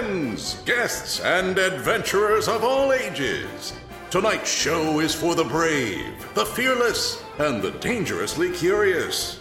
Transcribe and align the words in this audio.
friends, 0.00 0.62
guests, 0.64 1.20
and 1.20 1.58
adventurers 1.58 2.48
of 2.48 2.64
all 2.64 2.90
ages. 2.90 3.74
Tonight's 4.10 4.50
show 4.50 4.98
is 5.00 5.14
for 5.14 5.34
the 5.34 5.44
brave, 5.44 6.26
the 6.32 6.46
fearless, 6.46 7.22
and 7.38 7.60
the 7.60 7.72
dangerously 7.72 8.50
curious. 8.50 9.40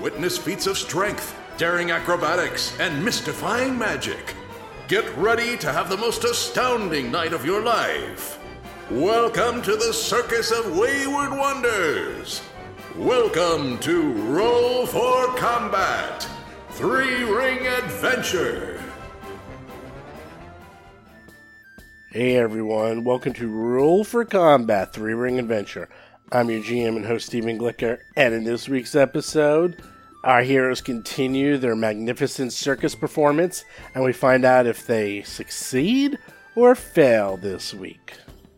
Witness 0.00 0.36
feats 0.36 0.66
of 0.66 0.76
strength, 0.76 1.38
daring 1.56 1.92
acrobatics, 1.92 2.76
and 2.80 3.04
mystifying 3.04 3.78
magic. 3.78 4.34
Get 4.88 5.06
ready 5.16 5.56
to 5.58 5.72
have 5.72 5.88
the 5.88 5.96
most 5.96 6.24
astounding 6.24 7.12
night 7.12 7.32
of 7.32 7.46
your 7.46 7.62
life. 7.62 8.40
Welcome 8.90 9.62
to 9.62 9.76
the 9.76 9.92
Circus 9.92 10.50
of 10.50 10.76
Wayward 10.76 11.30
Wonders. 11.30 12.42
Welcome 12.96 13.78
to 13.78 14.12
Roll 14.34 14.84
for 14.84 15.28
Combat 15.36 16.26
Three 16.70 17.22
Ring 17.22 17.68
Adventure. 17.68 18.71
Hey 22.14 22.36
everyone, 22.36 23.04
welcome 23.04 23.32
to 23.32 23.48
Roll 23.48 24.04
for 24.04 24.26
Combat 24.26 24.92
Three 24.92 25.14
Ring 25.14 25.38
Adventure. 25.38 25.88
I'm 26.30 26.50
your 26.50 26.60
GM 26.60 26.96
and 26.96 27.06
host 27.06 27.24
Stephen 27.24 27.58
Glicker, 27.58 28.00
and 28.18 28.34
in 28.34 28.44
this 28.44 28.68
week's 28.68 28.94
episode, 28.94 29.82
our 30.22 30.42
heroes 30.42 30.82
continue 30.82 31.56
their 31.56 31.74
magnificent 31.74 32.52
circus 32.52 32.94
performance, 32.94 33.64
and 33.94 34.04
we 34.04 34.12
find 34.12 34.44
out 34.44 34.66
if 34.66 34.86
they 34.86 35.22
succeed 35.22 36.18
or 36.54 36.74
fail 36.74 37.38
this 37.38 37.72
week. 37.72 38.12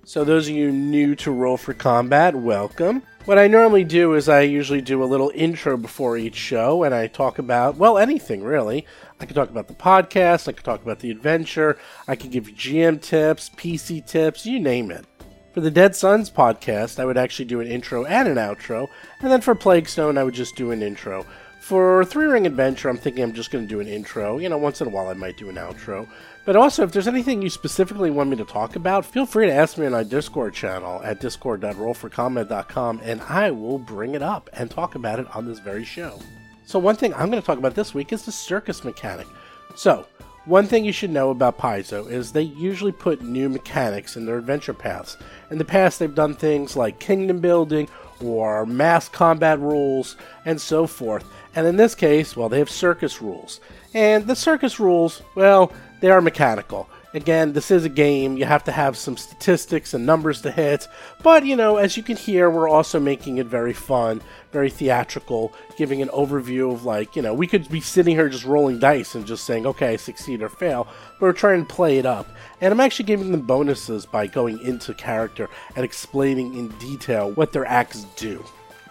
So, 0.04 0.24
those 0.24 0.48
of 0.48 0.56
you 0.56 0.72
new 0.72 1.14
to 1.14 1.30
Roll 1.30 1.56
for 1.56 1.74
Combat, 1.74 2.34
welcome. 2.34 3.04
What 3.24 3.38
I 3.38 3.46
normally 3.46 3.84
do 3.84 4.14
is 4.14 4.28
I 4.28 4.40
usually 4.40 4.82
do 4.82 5.02
a 5.02 5.06
little 5.06 5.30
intro 5.32 5.76
before 5.76 6.18
each 6.18 6.34
show, 6.34 6.82
and 6.82 6.92
I 6.92 7.06
talk 7.06 7.38
about, 7.38 7.76
well, 7.76 7.98
anything 7.98 8.42
really. 8.42 8.84
I 9.20 9.26
can 9.26 9.34
talk 9.34 9.50
about 9.50 9.68
the 9.68 9.74
podcast, 9.74 10.48
I 10.48 10.52
can 10.52 10.64
talk 10.64 10.82
about 10.82 10.98
the 10.98 11.10
adventure, 11.10 11.78
I 12.08 12.16
can 12.16 12.30
give 12.30 12.48
you 12.48 12.54
GM 12.54 13.00
tips, 13.00 13.50
PC 13.50 14.04
tips, 14.06 14.44
you 14.44 14.58
name 14.60 14.90
it. 14.90 15.06
For 15.52 15.60
the 15.60 15.70
Dead 15.70 15.94
Suns 15.94 16.30
podcast, 16.30 16.98
I 16.98 17.04
would 17.04 17.16
actually 17.16 17.44
do 17.44 17.60
an 17.60 17.68
intro 17.68 18.04
and 18.04 18.26
an 18.26 18.36
outro, 18.36 18.88
and 19.20 19.30
then 19.30 19.40
for 19.40 19.54
Plaguestone, 19.54 20.18
I 20.18 20.24
would 20.24 20.34
just 20.34 20.56
do 20.56 20.72
an 20.72 20.82
intro. 20.82 21.24
For 21.64 22.04
Three 22.04 22.26
Ring 22.26 22.46
Adventure, 22.46 22.90
I'm 22.90 22.98
thinking 22.98 23.22
I'm 23.22 23.32
just 23.32 23.50
going 23.50 23.64
to 23.64 23.68
do 23.68 23.80
an 23.80 23.88
intro. 23.88 24.36
You 24.36 24.50
know, 24.50 24.58
once 24.58 24.82
in 24.82 24.86
a 24.86 24.90
while 24.90 25.08
I 25.08 25.14
might 25.14 25.38
do 25.38 25.48
an 25.48 25.54
outro. 25.54 26.06
But 26.44 26.56
also, 26.56 26.82
if 26.82 26.92
there's 26.92 27.08
anything 27.08 27.40
you 27.40 27.48
specifically 27.48 28.10
want 28.10 28.28
me 28.28 28.36
to 28.36 28.44
talk 28.44 28.76
about, 28.76 29.06
feel 29.06 29.24
free 29.24 29.46
to 29.46 29.52
ask 29.52 29.78
me 29.78 29.86
on 29.86 29.94
our 29.94 30.04
Discord 30.04 30.52
channel 30.52 31.00
at 31.02 31.20
discord.rollforcombat.com 31.20 33.00
and 33.02 33.22
I 33.22 33.50
will 33.50 33.78
bring 33.78 34.14
it 34.14 34.22
up 34.22 34.50
and 34.52 34.70
talk 34.70 34.94
about 34.94 35.20
it 35.20 35.34
on 35.34 35.46
this 35.46 35.58
very 35.58 35.84
show. 35.84 36.20
So, 36.66 36.78
one 36.78 36.96
thing 36.96 37.12
I'm 37.14 37.30
going 37.30 37.40
to 37.40 37.46
talk 37.46 37.58
about 37.58 37.74
this 37.74 37.94
week 37.94 38.12
is 38.12 38.24
the 38.24 38.32
circus 38.32 38.84
mechanic. 38.84 39.26
So, 39.74 40.06
one 40.46 40.66
thing 40.66 40.84
you 40.84 40.92
should 40.92 41.10
know 41.10 41.30
about 41.30 41.58
Paizo 41.58 42.10
is 42.10 42.32
they 42.32 42.42
usually 42.42 42.92
put 42.92 43.22
new 43.22 43.48
mechanics 43.48 44.16
in 44.16 44.26
their 44.26 44.36
adventure 44.36 44.74
paths. 44.74 45.16
In 45.50 45.58
the 45.58 45.64
past, 45.64 45.98
they've 45.98 46.14
done 46.14 46.34
things 46.34 46.76
like 46.76 46.98
kingdom 46.98 47.40
building 47.40 47.88
or 48.22 48.66
mass 48.66 49.08
combat 49.08 49.58
rules 49.58 50.16
and 50.44 50.60
so 50.60 50.86
forth. 50.86 51.24
And 51.54 51.66
in 51.66 51.76
this 51.76 51.94
case, 51.94 52.36
well, 52.36 52.48
they 52.48 52.58
have 52.58 52.70
circus 52.70 53.22
rules. 53.22 53.60
And 53.94 54.26
the 54.26 54.36
circus 54.36 54.78
rules, 54.78 55.22
well, 55.34 55.72
they 56.00 56.10
are 56.10 56.20
mechanical. 56.20 56.88
Again, 57.14 57.52
this 57.52 57.70
is 57.70 57.84
a 57.84 57.88
game. 57.88 58.36
You 58.36 58.44
have 58.44 58.64
to 58.64 58.72
have 58.72 58.96
some 58.96 59.16
statistics 59.16 59.94
and 59.94 60.04
numbers 60.04 60.42
to 60.42 60.50
hit. 60.50 60.88
But, 61.22 61.46
you 61.46 61.54
know, 61.54 61.76
as 61.76 61.96
you 61.96 62.02
can 62.02 62.16
hear, 62.16 62.50
we're 62.50 62.68
also 62.68 62.98
making 62.98 63.38
it 63.38 63.46
very 63.46 63.72
fun, 63.72 64.20
very 64.50 64.68
theatrical, 64.68 65.52
giving 65.76 66.02
an 66.02 66.08
overview 66.08 66.72
of, 66.72 66.84
like, 66.84 67.14
you 67.14 67.22
know, 67.22 67.32
we 67.32 67.46
could 67.46 67.68
be 67.68 67.80
sitting 67.80 68.16
here 68.16 68.28
just 68.28 68.44
rolling 68.44 68.80
dice 68.80 69.14
and 69.14 69.24
just 69.24 69.44
saying, 69.44 69.64
okay, 69.64 69.96
succeed 69.96 70.42
or 70.42 70.48
fail. 70.48 70.88
But 71.20 71.26
we're 71.26 71.32
trying 71.34 71.64
to 71.64 71.72
play 71.72 71.98
it 71.98 72.06
up. 72.06 72.26
And 72.60 72.72
I'm 72.72 72.80
actually 72.80 73.04
giving 73.04 73.30
them 73.30 73.42
bonuses 73.42 74.06
by 74.06 74.26
going 74.26 74.60
into 74.62 74.92
character 74.92 75.48
and 75.76 75.84
explaining 75.84 76.54
in 76.54 76.68
detail 76.78 77.30
what 77.30 77.52
their 77.52 77.64
acts 77.64 78.06
do. 78.16 78.44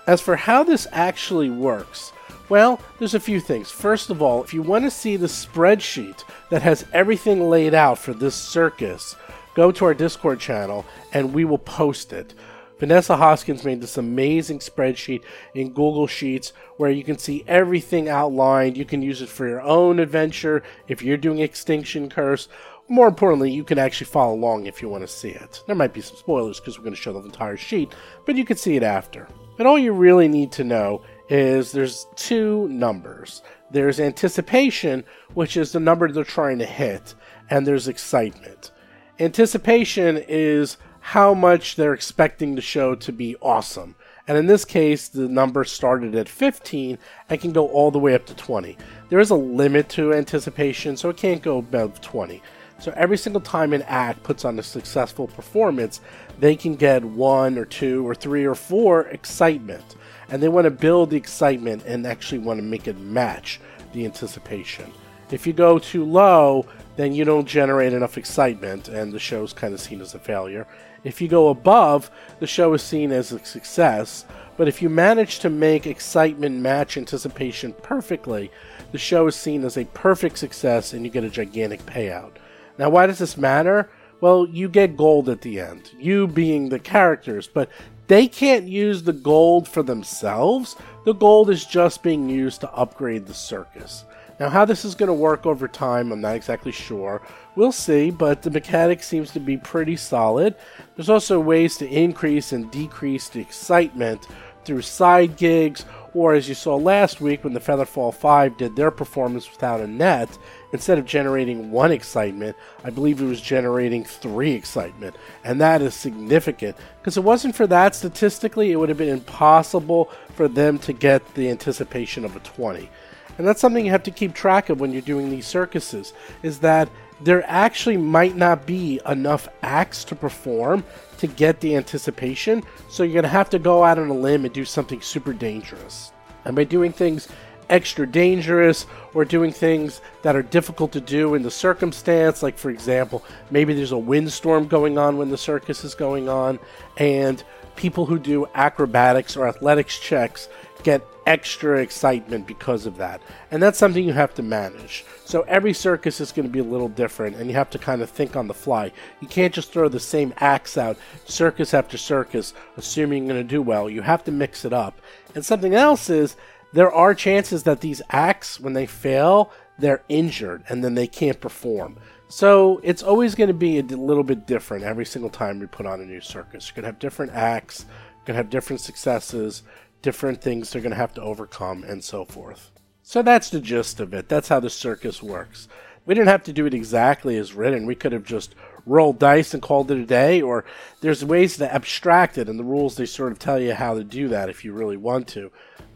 As 0.08 0.22
for 0.22 0.38
how 0.38 0.64
this 0.64 0.88
actually 0.94 1.50
works, 1.50 2.14
well, 2.54 2.80
there's 3.00 3.16
a 3.16 3.20
few 3.20 3.40
things. 3.40 3.72
First 3.72 4.12
of 4.12 4.22
all, 4.22 4.44
if 4.44 4.54
you 4.54 4.62
want 4.62 4.84
to 4.84 4.92
see 4.92 5.16
the 5.16 5.26
spreadsheet 5.26 6.24
that 6.52 6.62
has 6.62 6.86
everything 6.94 7.50
laid 7.50 7.74
out 7.74 7.98
for 7.98 8.14
this 8.14 8.36
circus, 8.36 9.16
go 9.56 9.72
to 9.72 9.86
our 9.86 9.96
Discord 9.96 10.40
channel 10.40 10.86
and 11.14 11.34
we 11.34 11.46
will 11.46 11.58
post 11.58 12.14
it. 12.14 12.36
Vanessa 12.78 13.18
Hoskins 13.18 13.66
made 13.66 13.82
this 13.82 13.98
amazing 13.98 14.60
spreadsheet 14.60 15.24
in 15.56 15.70
Google 15.74 16.06
Sheets 16.06 16.54
where 16.78 16.92
you 16.92 17.04
can 17.04 17.18
see 17.18 17.44
everything 17.48 18.08
outlined. 18.08 18.78
You 18.78 18.86
can 18.86 19.02
use 19.02 19.24
it 19.24 19.30
for 19.30 19.48
your 19.48 19.64
own 19.64 19.98
adventure 19.98 20.62
if 20.88 21.02
you're 21.02 21.18
doing 21.18 21.40
Extinction 21.40 22.08
Curse. 22.08 22.50
More 22.88 23.08
importantly, 23.08 23.50
you 23.50 23.64
can 23.64 23.80
actually 23.80 24.06
follow 24.06 24.36
along 24.36 24.68
if 24.68 24.80
you 24.80 24.90
want 24.90 25.02
to 25.02 25.08
see 25.08 25.30
it. 25.30 25.64
There 25.66 25.76
might 25.76 25.92
be 25.92 26.02
some 26.02 26.18
spoilers 26.18 26.60
because 26.60 26.78
we're 26.78 26.84
going 26.84 26.96
to 26.96 27.02
show 27.02 27.14
the 27.14 27.26
entire 27.26 27.58
sheet, 27.58 27.96
but 28.28 28.36
you 28.36 28.46
can 28.46 28.58
see 28.58 28.76
it 28.76 28.84
after. 28.84 29.28
But 29.58 29.66
all 29.66 29.80
you 29.80 29.92
really 29.92 30.28
need 30.28 30.52
to 30.52 30.64
know 30.64 31.02
is 31.30 31.72
there's 31.72 32.06
two 32.16 32.68
numbers. 32.70 33.42
There's 33.72 34.00
anticipation, 34.00 35.04
which 35.34 35.58
is 35.58 35.72
the 35.72 35.80
number 35.80 36.12
they're 36.12 36.24
trying 36.24 36.60
to 36.60 36.66
hit, 36.66 37.16
and 37.50 37.66
there's 37.66 37.88
excitement. 37.88 38.72
Anticipation 39.20 40.18
is 40.18 40.78
how 41.00 41.34
much 41.34 41.76
they're 41.76 41.94
expecting 41.94 42.56
the 42.56 42.62
show 42.62 42.96
to 42.96 43.12
be 43.12 43.36
awesome. 43.42 43.96
And 44.28 44.38
in 44.38 44.48
this 44.48 44.64
case, 44.64 45.10
the 45.10 45.28
number 45.28 45.64
started 45.66 46.16
at 46.16 46.30
15 46.30 46.98
and 47.30 47.42
can 47.42 47.52
go 47.52 47.68
all 47.68 47.92
the 47.92 48.00
way 48.00 48.16
up 48.16 48.26
to 48.28 48.36
20. 48.36 48.78
There 49.10 49.20
is 49.20 49.30
a 49.30 49.36
limit 49.36 49.90
to 49.90 50.14
anticipation, 50.14 50.96
so 50.96 51.10
it 51.10 51.18
can't 51.18 51.42
go 51.42 51.58
above 51.58 52.00
20. 52.00 52.42
So 52.80 52.94
every 52.96 53.18
single 53.18 53.42
time 53.42 53.74
an 53.74 53.82
act 53.84 54.24
puts 54.24 54.46
on 54.46 54.58
a 54.60 54.64
successful 54.64 55.28
performance, 55.28 56.00
they 56.40 56.56
can 56.56 56.76
get 56.76 57.04
one 57.04 57.58
or 57.58 57.66
two 57.66 58.08
or 58.08 58.16
three 58.16 58.46
or 58.46 58.56
four 58.56 59.08
excitement 59.08 59.96
and 60.34 60.42
they 60.42 60.50
want 60.50 60.66
to 60.66 60.72
build 60.72 61.12
the 61.12 61.16
excitement 61.16 61.84
and 61.86 62.08
actually 62.08 62.40
want 62.40 62.58
to 62.58 62.64
make 62.64 62.88
it 62.88 62.98
match 62.98 63.60
the 63.94 64.04
anticipation. 64.04 64.92
If 65.30 65.46
you 65.46 65.54
go 65.54 65.78
too 65.78 66.04
low, 66.04 66.66
then 66.96 67.14
you 67.14 67.24
don't 67.24 67.46
generate 67.48 67.94
enough 67.94 68.18
excitement, 68.18 68.88
and 68.88 69.14
the 69.14 69.20
show's 69.20 69.54
kind 69.54 69.76
of 69.76 69.80
seen 69.80 70.02
as 70.02 70.16
a 70.16 70.20
failure. 70.20 70.66
If 71.04 71.22
you 71.22 71.28
go 71.28 71.50
above, 71.50 72.10
the 72.40 72.48
show 72.48 72.74
is 72.74 72.82
seen 72.82 73.12
as 73.12 73.32
a 73.32 73.46
success. 73.46 74.26
But 74.58 74.68
if 74.68 74.82
you 74.82 74.90
manage 74.90 75.38
to 75.40 75.52
make 75.52 75.86
excitement 75.86 76.56
match 76.60 76.98
anticipation 76.98 77.74
perfectly, 77.84 78.50
the 78.92 78.98
show 78.98 79.28
is 79.28 79.36
seen 79.36 79.64
as 79.64 79.78
a 79.78 79.86
perfect 79.86 80.40
success 80.40 80.94
and 80.94 81.06
you 81.06 81.12
get 81.12 81.24
a 81.24 81.30
gigantic 81.30 81.86
payout. 81.86 82.38
Now, 82.80 82.90
why 82.90 83.06
does 83.06 83.20
this 83.20 83.38
matter? 83.38 83.92
Well, 84.20 84.48
you 84.48 84.70
get 84.70 84.96
gold 84.96 85.28
at 85.28 85.42
the 85.42 85.60
end, 85.60 85.92
you 86.00 86.28
being 86.28 86.70
the 86.70 86.80
characters, 86.80 87.46
but 87.46 87.70
they 88.08 88.28
can't 88.28 88.68
use 88.68 89.04
the 89.04 89.14
gold 89.14 89.68
for 89.68 89.84
themselves. 89.84 90.76
The 91.06 91.14
gold 91.14 91.50
is 91.50 91.66
just 91.66 92.04
being 92.04 92.30
used 92.30 92.62
to 92.62 92.74
upgrade 92.74 93.26
the 93.26 93.34
circus. 93.34 94.06
Now, 94.40 94.50
how 94.50 94.66
this 94.66 94.84
is 94.84 94.96
going 94.96 95.08
to 95.08 95.14
work 95.14 95.46
over 95.46 95.68
time, 95.68 96.12
I'm 96.12 96.22
not 96.22 96.36
exactly 96.36 96.72
sure. 96.72 97.22
We'll 97.56 97.72
see, 97.72 98.10
but 98.10 98.42
the 98.42 98.50
mechanic 98.50 99.04
seems 99.04 99.32
to 99.32 99.40
be 99.40 99.58
pretty 99.58 99.96
solid. 99.96 100.56
There's 100.96 101.10
also 101.10 101.40
ways 101.40 101.78
to 101.78 101.88
increase 101.88 102.52
and 102.52 102.72
decrease 102.72 103.30
the 103.30 103.42
excitement 103.42 104.28
through 104.66 104.82
side 104.82 105.38
gigs, 105.38 105.86
or 106.14 106.34
as 106.34 106.50
you 106.50 106.56
saw 106.56 106.76
last 106.76 107.22
week 107.22 107.44
when 107.44 107.54
the 107.54 107.60
Featherfall 107.60 108.14
5 108.14 108.58
did 108.58 108.76
their 108.76 108.92
performance 108.92 109.50
without 109.50 109.82
a 109.82 109.88
net, 109.88 110.38
instead 110.74 110.98
of 110.98 111.06
generating 111.06 111.72
one 111.72 111.92
excitement, 111.92 112.58
I 112.84 112.90
believe 112.90 113.22
it 113.22 113.26
was 113.26 113.40
generating 113.40 114.04
three 114.04 114.52
excitement. 114.52 115.16
And 115.46 115.62
that 115.62 115.82
is 115.82 115.94
significant 115.94 116.76
because 117.00 117.16
it 117.16 117.24
wasn't 117.24 117.56
for 117.56 117.68
that 117.68 117.96
statistically, 117.96 118.72
it 118.72 118.76
would 118.76 118.90
have 118.90 118.98
been 118.98 119.08
impossible 119.08 120.12
for 120.34 120.48
them 120.50 120.80
to 120.80 120.92
get 120.92 121.36
the 121.36 121.50
anticipation 121.50 122.26
of 122.26 122.36
a 122.36 122.40
20. 122.40 122.90
And 123.38 123.48
that's 123.48 123.62
something 123.62 123.86
you 123.86 123.92
have 123.92 124.04
to 124.04 124.12
keep 124.12 124.34
track 124.34 124.70
of 124.70 124.80
when 124.80 124.92
you're 124.92 125.02
doing 125.02 125.30
these 125.30 125.48
circuses 125.48 126.14
is 126.42 126.60
that 126.60 126.90
there 127.22 127.44
actually 127.48 127.98
might 127.98 128.36
not 128.36 128.66
be 128.66 129.00
enough 129.08 129.48
acts 129.62 130.04
to 130.06 130.16
perform 130.16 130.84
to 131.20 131.28
get 131.28 131.62
the 131.62 131.76
anticipation, 131.76 132.64
so 132.90 133.04
you're 133.04 133.14
going 133.14 133.24
to 133.24 133.30
have 133.30 133.50
to 133.52 133.60
go 133.60 133.84
out 133.84 133.98
on 133.98 134.10
a 134.10 134.14
limb 134.14 134.44
and 134.44 134.54
do 134.54 134.66
something 134.66 135.02
super 135.02 135.34
dangerous. 135.34 136.12
And 136.46 136.56
by 136.56 136.66
doing 136.66 136.92
things 136.92 137.30
extra 137.74 138.06
dangerous 138.06 138.86
or 139.16 139.26
doing 139.26 139.52
things 139.52 140.00
that 140.22 140.36
are 140.36 140.44
difficult 140.44 140.92
to 140.92 141.02
do 141.02 141.34
in 141.34 141.42
the 141.42 141.52
circumstance. 141.52 142.44
Like, 142.44 142.58
for 142.58 142.70
example, 142.70 143.26
maybe 143.50 143.74
there's 143.74 143.92
a 143.92 143.98
windstorm 143.98 144.68
going 144.68 145.00
on 145.00 145.18
when 145.18 145.30
the 145.30 145.38
circus 145.38 145.84
is 145.84 145.96
going 145.96 146.30
on, 146.30 146.60
and 146.98 147.44
people 147.76 148.06
who 148.06 148.20
do 148.20 148.46
acrobatics 148.54 149.36
or 149.36 149.48
athletics 149.48 150.00
checks 150.00 150.48
get 150.84 151.02
extra 151.26 151.82
excitement 151.82 152.46
because 152.46 152.86
of 152.86 152.98
that. 152.98 153.22
And 153.50 153.64
that's 153.64 153.80
something 153.80 154.06
you 154.06 154.14
have 154.14 154.36
to 154.36 154.44
manage. 154.44 155.06
So 155.26 155.42
every 155.48 155.74
circus 155.74 156.20
is 156.22 156.32
going 156.32 156.46
to 156.46 156.52
be 156.52 156.60
a 156.60 156.64
little 156.64 156.90
different, 156.90 157.38
and 157.38 157.50
you 157.50 157.56
have 157.56 157.70
to 157.72 157.80
kind 157.80 158.04
of 158.04 158.10
think 158.10 158.36
on 158.36 158.48
the 158.48 158.54
fly. 158.54 158.92
You 159.20 159.28
can't 159.28 159.54
just 159.54 159.72
throw 159.72 159.90
the 159.90 160.00
same 160.00 160.34
acts 160.38 160.78
out, 160.78 160.98
circus 161.26 161.74
after 161.74 161.98
circus, 161.98 162.54
assuming 162.78 163.24
you're 163.24 163.34
going 163.34 163.48
to 163.48 163.56
do 163.56 163.62
well. 163.62 163.90
You 163.90 164.02
have 164.02 164.24
to 164.26 164.32
mix 164.32 164.64
it 164.64 164.74
up. 164.74 165.02
And 165.34 165.44
something 165.44 165.74
else 165.74 166.10
is 166.10 166.36
there 166.74 166.92
are 166.92 167.14
chances 167.14 167.64
that 167.64 167.82
these 167.82 168.02
acts, 168.10 168.60
when 168.60 168.74
they 168.74 168.86
fail, 168.86 169.52
they're 169.80 170.04
injured 170.10 170.64
and 170.70 170.84
then 170.84 170.96
they 170.96 171.08
can't 171.08 171.40
perform. 171.40 171.98
So 172.28 172.82
it's 172.84 173.04
always 173.04 173.36
going 173.36 173.50
to 173.50 173.54
be 173.54 173.80
a 173.80 173.84
little 173.84 174.24
bit 174.24 174.48
different 174.48 174.84
every 174.84 175.06
single 175.06 175.30
time 175.30 175.60
we 175.60 175.68
put 175.68 175.86
on 175.86 176.02
a 176.02 176.06
new 176.06 176.22
circus. 176.22 176.68
You're 176.68 176.82
going 176.82 176.84
to 176.84 176.88
have 176.88 177.00
different 177.00 177.34
acts, 177.34 177.86
you're 177.88 178.26
going 178.26 178.36
to 178.36 178.44
have 178.44 178.50
different 178.50 178.82
successes, 178.82 179.64
different 180.02 180.42
things 180.42 180.72
they're 180.72 180.82
going 180.82 180.92
to 180.92 180.98
have 180.98 181.14
to 181.14 181.22
overcome, 181.22 181.84
and 181.84 182.04
so 182.04 182.26
forth. 182.26 182.72
So 183.04 183.22
that's 183.22 183.50
the 183.50 183.60
gist 183.60 184.00
of 184.00 184.14
it. 184.14 184.30
That's 184.30 184.48
how 184.48 184.60
the 184.60 184.70
circus 184.70 185.22
works. 185.22 185.68
We 186.06 186.16
didn't 186.16 186.30
have 186.30 186.44
to 186.44 186.54
do 186.54 186.66
it 186.66 186.74
exactly 186.74 187.38
as 187.38 187.54
written. 187.54 187.86
We 187.86 187.96
could 187.96 188.12
have 188.12 188.24
just 188.24 188.56
rolled 188.86 189.20
dice 189.20 189.54
and 189.54 189.62
called 189.62 189.92
it 189.92 189.98
a 189.98 190.06
day, 190.06 190.42
or 190.42 190.66
there's 191.02 191.24
ways 191.24 191.58
to 191.58 191.74
abstract 191.74 192.38
it, 192.38 192.50
and 192.50 192.60
the 192.60 192.64
rules 192.64 192.96
they 192.96 193.06
sort 193.06 193.32
of 193.32 193.40
tell 193.40 193.60
you 193.60 193.74
how 193.74 193.94
to 193.94 194.04
do 194.04 194.28
that 194.30 194.50
if 194.50 194.66
you 194.66 194.74
really 194.74 194.98
want 194.98 195.28
to. 195.30 195.52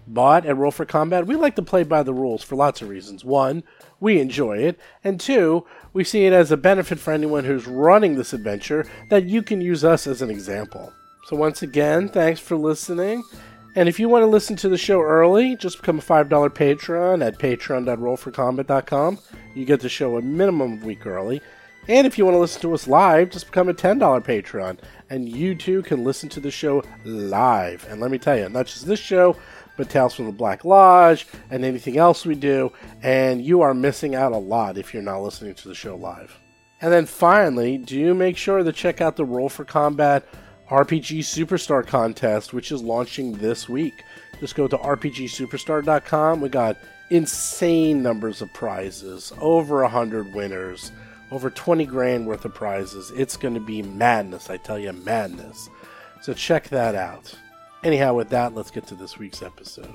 But 0.08 0.46
at 0.46 0.56
Roll 0.56 0.72
for 0.72 0.86
Combat, 0.86 1.28
we 1.28 1.36
like 1.36 1.56
to 1.58 1.62
play 1.62 1.84
by 1.84 2.02
the 2.04 2.14
rules 2.14 2.44
for 2.44 2.56
lots 2.56 2.82
of 2.82 2.90
reasons. 2.90 3.26
One, 3.26 3.64
we 4.00 4.20
enjoy 4.20 4.60
it, 4.60 4.80
and 5.04 5.20
two, 5.20 5.66
we 5.92 6.04
see 6.04 6.26
it 6.26 6.34
as 6.34 6.52
a 6.52 6.58
benefit 6.58 7.00
for 7.00 7.12
anyone 7.12 7.44
who's 7.44 7.68
running 7.68 8.16
this 8.16 8.34
adventure 8.34 8.86
that 9.10 9.26
you 9.26 9.42
can 9.42 9.60
use 9.60 9.84
us 9.84 10.08
as 10.08 10.22
an 10.22 10.30
example. 10.30 10.94
So, 11.26 11.36
once 11.36 11.62
again, 11.62 12.08
thanks 12.08 12.40
for 12.40 12.56
listening. 12.56 13.24
And 13.76 13.88
if 13.90 14.00
you 14.00 14.10
want 14.10 14.24
to 14.24 14.28
listen 14.28 14.56
to 14.58 14.70
the 14.70 14.78
show 14.78 15.02
early, 15.02 15.56
just 15.56 15.78
become 15.78 16.00
a 16.00 16.02
$5 16.02 16.56
patron 16.56 17.22
at 17.22 17.38
patreon.rollforcombat.com. 17.38 19.20
You 19.54 19.66
get 19.66 19.82
the 19.82 19.90
show 19.90 20.18
a 20.18 20.22
minimum 20.22 20.74
of 20.74 20.84
a 20.84 20.86
week 20.86 21.06
early. 21.06 21.42
And 21.88 22.08
if 22.08 22.18
you 22.18 22.26
want 22.26 22.36
to 22.36 22.40
listen 22.40 22.62
to 22.64 22.74
us 22.74 22.88
live, 22.88 23.30
just 23.30 23.46
become 23.46 23.70
a 23.70 23.74
$10 23.74 24.24
patron. 24.24 24.80
And 25.10 25.30
you 25.30 25.54
too 25.54 25.84
can 25.84 26.04
listen 26.04 26.28
to 26.30 26.40
the 26.40 26.50
show 26.50 26.84
live. 27.06 27.86
And 27.90 28.02
let 28.02 28.10
me 28.10 28.18
tell 28.18 28.38
you, 28.38 28.50
not 28.50 28.66
just 28.66 28.88
this 28.88 29.00
show, 29.00 29.38
but 29.78 29.90
Tales 29.90 30.16
from 30.16 30.26
the 30.26 30.32
Black 30.32 30.66
Lodge 30.66 31.28
and 31.50 31.64
anything 31.64 31.98
else 31.98 32.26
we 32.26 32.36
do. 32.36 32.74
And 33.02 33.42
you 33.42 33.62
are 33.62 33.74
missing 33.74 34.16
out 34.16 34.34
a 34.34 34.38
lot 34.38 34.78
if 34.78 34.94
you're 34.94 35.04
not 35.04 35.22
listening 35.22 35.54
to 35.56 35.68
the 35.68 35.76
show 35.76 35.96
live. 35.96 36.38
And 36.82 36.92
then 36.92 37.06
finally, 37.06 37.78
do 37.78 38.14
make 38.14 38.38
sure 38.38 38.62
to 38.62 38.72
check 38.72 39.02
out 39.02 39.16
the 39.16 39.26
Roll 39.26 39.50
for 39.50 39.66
Combat 39.66 40.28
RPG 40.70 41.20
Superstar 41.20 41.86
contest, 41.86 42.54
which 42.54 42.72
is 42.72 42.82
launching 42.82 43.34
this 43.34 43.70
week. 43.70 44.04
Just 44.40 44.56
go 44.56 44.68
to 44.68 44.78
rpgsuperstar.com. 44.78 46.42
We 46.42 46.50
got 46.50 46.78
insane 47.10 48.04
numbers 48.04 48.42
of 48.42 48.54
prizes, 48.54 49.32
over 49.40 49.82
100 49.82 50.34
winners, 50.34 50.92
over 51.32 51.50
20 51.50 51.86
grand 51.86 52.28
worth 52.28 52.46
of 52.46 52.54
prizes. 52.54 53.12
It's 53.16 53.38
going 53.38 53.54
to 53.54 53.60
be 53.60 53.82
madness, 53.82 54.50
I 54.50 54.58
tell 54.58 54.78
you, 54.78 54.92
madness. 54.94 55.70
So 56.22 56.34
check 56.34 56.70
that 56.70 56.96
out. 56.96 57.34
Anyhow, 57.88 58.16
with 58.16 58.28
that, 58.32 58.54
let's 58.54 58.70
get 58.70 58.86
to 58.88 58.96
this 58.96 59.18
week's 59.18 59.42
episode. 59.42 59.94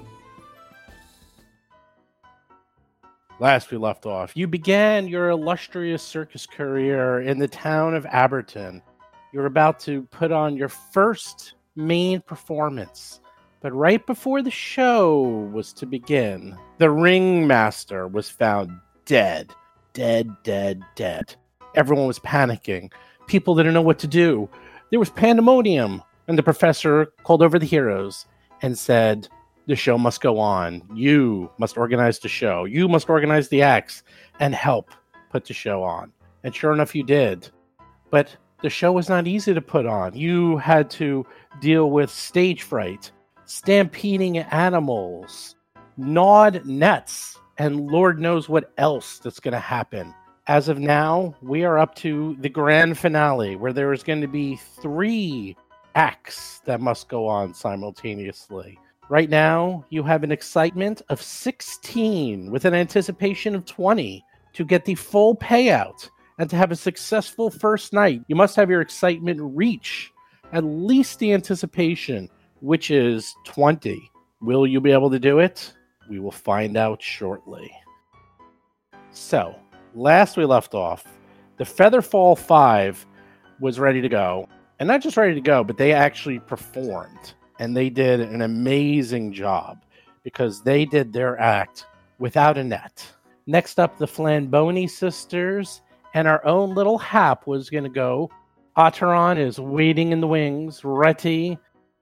Last 3.38 3.70
we 3.70 3.76
left 3.76 4.06
off, 4.06 4.34
you 4.34 4.46
began 4.46 5.06
your 5.06 5.28
illustrious 5.28 6.02
circus 6.02 6.46
career 6.46 7.20
in 7.20 7.38
the 7.38 7.48
town 7.48 7.94
of 7.94 8.04
Abberton. 8.04 8.80
you're 9.34 9.44
about 9.44 9.78
to 9.80 10.04
put 10.04 10.32
on 10.32 10.56
your 10.56 10.70
first 10.70 11.52
main 11.76 12.22
performance. 12.22 13.20
But 13.60 13.74
right 13.74 14.04
before 14.06 14.40
the 14.40 14.50
show 14.50 15.50
was 15.52 15.74
to 15.74 15.84
begin, 15.84 16.56
the 16.78 16.90
ringmaster 16.90 18.08
was 18.08 18.30
found 18.30 18.70
dead. 19.04 19.52
Dead, 19.92 20.34
dead, 20.44 20.82
dead. 20.94 21.36
Everyone 21.74 22.06
was 22.06 22.20
panicking. 22.20 22.90
People 23.26 23.54
didn't 23.54 23.74
know 23.74 23.82
what 23.82 23.98
to 23.98 24.06
do. 24.06 24.48
There 24.88 24.98
was 24.98 25.10
pandemonium. 25.10 26.02
And 26.28 26.38
the 26.38 26.42
professor 26.42 27.06
called 27.24 27.42
over 27.42 27.58
the 27.58 27.66
heroes 27.66 28.26
and 28.62 28.78
said, 28.78 29.28
The 29.66 29.76
show 29.76 29.98
must 29.98 30.20
go 30.20 30.38
on. 30.38 30.82
You 30.94 31.50
must 31.58 31.76
organize 31.76 32.18
the 32.18 32.28
show. 32.28 32.64
You 32.64 32.88
must 32.88 33.10
organize 33.10 33.48
the 33.48 33.62
acts 33.62 34.02
and 34.40 34.54
help 34.54 34.90
put 35.30 35.44
the 35.44 35.54
show 35.54 35.82
on. 35.82 36.12
And 36.44 36.54
sure 36.54 36.72
enough, 36.72 36.94
you 36.94 37.04
did. 37.04 37.50
But 38.10 38.36
the 38.62 38.70
show 38.70 38.92
was 38.92 39.08
not 39.08 39.26
easy 39.26 39.52
to 39.54 39.60
put 39.60 39.86
on. 39.86 40.14
You 40.14 40.56
had 40.58 40.88
to 40.90 41.26
deal 41.60 41.90
with 41.90 42.10
stage 42.10 42.62
fright, 42.62 43.10
stampeding 43.44 44.38
animals, 44.38 45.56
gnawed 45.96 46.64
nets, 46.64 47.38
and 47.58 47.90
Lord 47.90 48.20
knows 48.20 48.48
what 48.48 48.72
else 48.78 49.18
that's 49.18 49.40
going 49.40 49.52
to 49.52 49.58
happen. 49.58 50.14
As 50.46 50.68
of 50.68 50.78
now, 50.78 51.34
we 51.42 51.64
are 51.64 51.78
up 51.78 51.94
to 51.96 52.36
the 52.40 52.48
grand 52.48 52.98
finale 52.98 53.56
where 53.56 53.72
there 53.72 53.92
is 53.92 54.02
going 54.02 54.20
to 54.20 54.28
be 54.28 54.56
three 54.80 55.56
acts 55.94 56.60
that 56.64 56.80
must 56.80 57.08
go 57.08 57.26
on 57.26 57.54
simultaneously. 57.54 58.78
Right 59.08 59.28
now, 59.28 59.84
you 59.90 60.02
have 60.02 60.22
an 60.22 60.32
excitement 60.32 61.02
of 61.08 61.20
16 61.20 62.50
with 62.50 62.64
an 62.64 62.74
anticipation 62.74 63.54
of 63.54 63.66
20 63.66 64.24
to 64.54 64.64
get 64.64 64.84
the 64.84 64.94
full 64.94 65.36
payout 65.36 66.08
and 66.38 66.48
to 66.50 66.56
have 66.56 66.72
a 66.72 66.76
successful 66.76 67.50
first 67.50 67.92
night, 67.92 68.22
you 68.26 68.36
must 68.36 68.56
have 68.56 68.70
your 68.70 68.80
excitement 68.80 69.40
reach 69.40 70.12
at 70.52 70.64
least 70.64 71.18
the 71.18 71.32
anticipation, 71.32 72.28
which 72.60 72.90
is 72.90 73.34
20. 73.44 74.10
Will 74.40 74.66
you 74.66 74.80
be 74.80 74.92
able 74.92 75.10
to 75.10 75.18
do 75.18 75.38
it? 75.38 75.72
We 76.10 76.18
will 76.18 76.32
find 76.32 76.76
out 76.76 77.02
shortly. 77.02 77.70
So, 79.12 79.54
last 79.94 80.36
we 80.36 80.44
left 80.44 80.74
off, 80.74 81.04
the 81.58 81.64
Featherfall 81.64 82.36
5 82.38 83.06
was 83.60 83.78
ready 83.78 84.00
to 84.00 84.08
go. 84.08 84.48
And 84.82 84.88
not 84.88 85.00
just 85.00 85.16
ready 85.16 85.34
to 85.34 85.40
go, 85.40 85.62
but 85.62 85.76
they 85.76 85.92
actually 85.92 86.40
performed. 86.40 87.34
And 87.60 87.76
they 87.76 87.88
did 87.88 88.18
an 88.18 88.42
amazing 88.42 89.32
job 89.32 89.84
because 90.24 90.60
they 90.60 90.84
did 90.84 91.12
their 91.12 91.38
act 91.38 91.86
without 92.18 92.58
a 92.58 92.64
net. 92.64 93.06
Next 93.46 93.78
up, 93.78 93.96
the 93.96 94.08
Flamboni 94.08 94.88
sisters 94.88 95.82
and 96.14 96.26
our 96.26 96.44
own 96.44 96.74
little 96.74 96.98
Hap 96.98 97.46
was 97.46 97.70
going 97.70 97.84
to 97.84 97.90
go. 97.90 98.28
Otteron 98.76 99.38
is 99.38 99.60
waiting 99.60 100.10
in 100.10 100.20
the 100.20 100.26
wings, 100.26 100.84
ready 100.84 101.56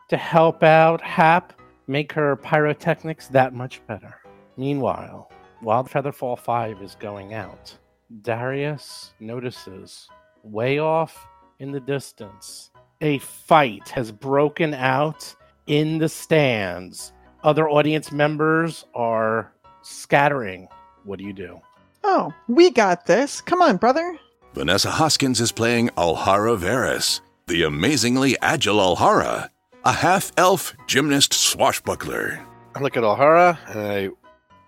to 0.08 0.16
help 0.16 0.62
out 0.62 1.02
Hap 1.02 1.52
make 1.86 2.10
her 2.14 2.34
pyrotechnics 2.34 3.28
that 3.28 3.52
much 3.52 3.86
better. 3.88 4.14
Meanwhile, 4.56 5.30
while 5.60 5.84
Featherfall 5.84 6.38
5 6.38 6.80
is 6.80 6.96
going 6.98 7.34
out, 7.34 7.76
Darius 8.22 9.12
notices 9.20 10.08
way 10.42 10.78
off 10.78 11.26
in 11.60 11.70
the 11.70 11.80
distance 11.80 12.70
a 13.00 13.18
fight 13.18 13.88
has 13.90 14.12
broken 14.12 14.74
out 14.74 15.34
in 15.66 15.98
the 15.98 16.08
stands. 16.08 17.12
Other 17.42 17.68
audience 17.68 18.12
members 18.12 18.84
are 18.94 19.52
scattering. 19.82 20.68
What 21.04 21.18
do 21.18 21.24
you 21.24 21.32
do? 21.32 21.60
Oh, 22.04 22.32
we 22.48 22.70
got 22.70 23.06
this. 23.06 23.40
Come 23.40 23.62
on, 23.62 23.76
brother. 23.76 24.18
Vanessa 24.52 24.90
Hoskins 24.90 25.40
is 25.40 25.52
playing 25.52 25.88
Alhara 25.90 26.58
Varys, 26.58 27.20
the 27.46 27.62
amazingly 27.62 28.36
agile 28.42 28.78
Alhara, 28.78 29.48
a 29.84 29.92
half 29.92 30.32
elf 30.36 30.74
gymnast 30.86 31.32
swashbuckler. 31.32 32.44
I 32.74 32.80
look 32.80 32.96
at 32.96 33.04
Alhara 33.04 33.58
and 33.68 34.14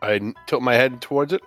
I, 0.03 0.07
I 0.07 0.33
tilt 0.47 0.63
my 0.63 0.75
head 0.75 1.01
towards 1.01 1.33
it. 1.33 1.43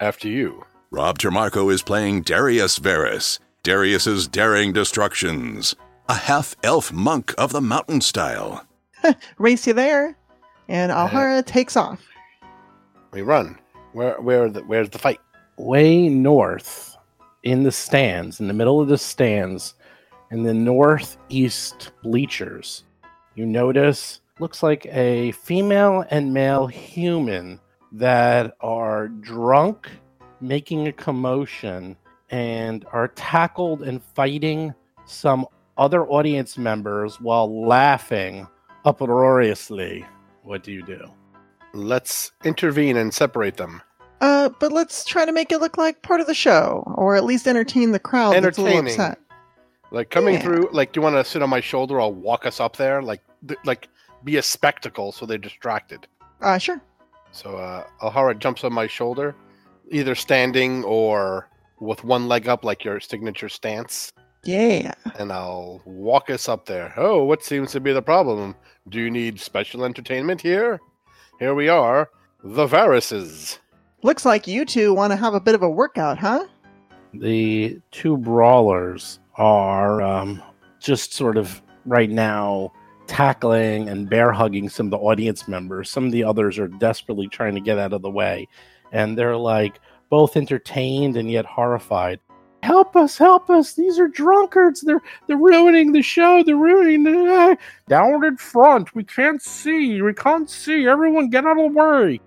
After 0.00 0.26
you. 0.28 0.64
Rob 0.90 1.18
Trimarco 1.18 1.72
is 1.72 1.82
playing 1.82 2.22
Darius 2.22 2.80
Varys, 2.80 3.38
Darius's 3.62 4.26
daring 4.26 4.72
destructions, 4.72 5.76
a 6.08 6.14
half 6.14 6.56
elf 6.64 6.92
monk 6.92 7.32
of 7.38 7.52
the 7.52 7.60
mountain 7.60 8.00
style. 8.00 8.66
Race 9.38 9.68
you 9.68 9.72
there, 9.72 10.16
and 10.66 10.90
Alhara 10.90 11.38
uh, 11.38 11.42
takes 11.42 11.76
off. 11.76 12.02
We 13.12 13.22
run. 13.22 13.56
Where 13.92 14.20
where 14.20 14.50
the, 14.50 14.62
where's 14.62 14.90
the 14.90 14.98
fight? 14.98 15.20
Way 15.58 16.08
north 16.08 16.96
in 17.44 17.62
the 17.62 17.70
stands, 17.70 18.40
in 18.40 18.48
the 18.48 18.54
middle 18.54 18.80
of 18.80 18.88
the 18.88 18.98
stands, 18.98 19.74
in 20.32 20.42
the 20.42 20.54
northeast 20.54 21.92
bleachers, 22.02 22.82
you 23.36 23.46
notice 23.46 24.20
looks 24.40 24.64
like 24.64 24.86
a 24.86 25.30
female 25.32 26.04
and 26.10 26.34
male 26.34 26.66
human 26.66 27.60
that 27.92 28.56
are 28.60 29.06
drunk, 29.06 29.88
making 30.40 30.88
a 30.88 30.92
commotion, 30.92 31.96
and 32.32 32.84
are 32.92 33.08
tackled 33.08 33.82
and 33.82 34.02
fighting 34.14 34.74
some 35.04 35.46
other 35.76 36.04
audience 36.06 36.58
members 36.58 37.20
while 37.20 37.64
laughing 37.66 38.48
uproariously. 38.84 40.04
What 40.42 40.64
do 40.64 40.72
you 40.72 40.82
do? 40.82 41.08
Let's 41.74 42.32
intervene 42.42 42.96
and 42.96 43.14
separate 43.14 43.56
them. 43.58 43.82
Uh, 44.20 44.48
but 44.60 44.72
let's 44.72 45.04
try 45.04 45.24
to 45.24 45.32
make 45.32 45.52
it 45.52 45.60
look 45.60 45.78
like 45.78 46.02
part 46.02 46.20
of 46.20 46.26
the 46.26 46.34
show, 46.34 46.84
or 46.96 47.16
at 47.16 47.24
least 47.24 47.46
entertain 47.46 47.92
the 47.92 47.98
crowd 47.98 48.42
that's 48.42 48.58
a 48.58 48.62
little 48.62 48.80
upset. 48.80 49.18
Like 49.90 50.10
coming 50.10 50.34
yeah. 50.34 50.42
through, 50.42 50.70
like, 50.72 50.92
do 50.92 50.98
you 50.98 51.02
want 51.02 51.16
to 51.16 51.24
sit 51.24 51.42
on 51.42 51.50
my 51.50 51.60
shoulder? 51.60 52.00
I'll 52.00 52.12
walk 52.12 52.46
us 52.46 52.60
up 52.60 52.76
there, 52.76 53.02
like, 53.02 53.20
th- 53.46 53.60
like 53.64 53.88
be 54.24 54.36
a 54.36 54.42
spectacle, 54.42 55.12
so 55.12 55.26
they're 55.26 55.38
distracted. 55.38 56.06
Uh, 56.40 56.56
sure. 56.56 56.80
So, 57.32 57.56
uh, 57.56 57.84
Alhara 58.00 58.38
jumps 58.38 58.64
on 58.64 58.72
my 58.72 58.86
shoulder, 58.86 59.34
either 59.90 60.14
standing 60.14 60.84
or 60.84 61.48
with 61.82 62.04
one 62.04 62.28
leg 62.28 62.48
up, 62.48 62.64
like 62.64 62.84
your 62.84 63.00
signature 63.00 63.48
stance. 63.48 64.12
Yeah. 64.44 64.94
And 65.18 65.32
I'll 65.32 65.82
walk 65.84 66.30
us 66.30 66.48
up 66.48 66.66
there. 66.66 66.92
Oh, 66.96 67.24
what 67.24 67.44
seems 67.44 67.72
to 67.72 67.80
be 67.80 67.92
the 67.92 68.02
problem? 68.02 68.54
Do 68.88 68.98
you 68.98 69.10
need 69.10 69.38
special 69.38 69.84
entertainment 69.84 70.40
here? 70.40 70.80
Here 71.38 71.54
we 71.54 71.68
are, 71.68 72.10
the 72.42 72.66
Varyses. 72.66 73.58
Looks 74.02 74.24
like 74.24 74.46
you 74.46 74.64
two 74.64 74.94
want 74.94 75.12
to 75.12 75.16
have 75.16 75.34
a 75.34 75.40
bit 75.40 75.54
of 75.54 75.62
a 75.62 75.70
workout, 75.70 76.18
huh? 76.18 76.46
The 77.14 77.80
two 77.90 78.16
brawlers 78.16 79.20
are 79.36 80.02
um, 80.02 80.42
just 80.80 81.12
sort 81.12 81.36
of 81.36 81.62
right 81.84 82.10
now 82.10 82.72
tackling 83.06 83.88
and 83.88 84.08
bear 84.08 84.32
hugging 84.32 84.68
some 84.68 84.86
of 84.86 84.90
the 84.90 84.98
audience 84.98 85.46
members. 85.46 85.90
Some 85.90 86.06
of 86.06 86.12
the 86.12 86.24
others 86.24 86.58
are 86.58 86.68
desperately 86.68 87.28
trying 87.28 87.54
to 87.54 87.60
get 87.60 87.78
out 87.78 87.92
of 87.92 88.02
the 88.02 88.10
way. 88.10 88.48
And 88.92 89.16
they're 89.16 89.36
like 89.36 89.80
both 90.12 90.36
entertained 90.36 91.16
and 91.16 91.30
yet 91.30 91.46
horrified. 91.46 92.20
Help 92.62 92.96
us, 92.96 93.16
help 93.16 93.48
us. 93.48 93.72
These 93.72 93.98
are 93.98 94.08
drunkards. 94.08 94.82
They're 94.82 95.00
they're 95.26 95.38
ruining 95.38 95.92
the 95.92 96.02
show. 96.02 96.42
They're 96.44 96.54
ruining 96.54 97.04
the 97.04 97.56
down 97.88 98.22
in 98.22 98.36
front. 98.36 98.94
We 98.94 99.04
can't 99.04 99.40
see. 99.40 100.02
We 100.02 100.12
can't 100.12 100.50
see. 100.50 100.86
Everyone 100.86 101.30
get 101.30 101.46
out 101.46 101.58
of 101.58 101.72
the 101.72 101.80
way. 101.80 102.20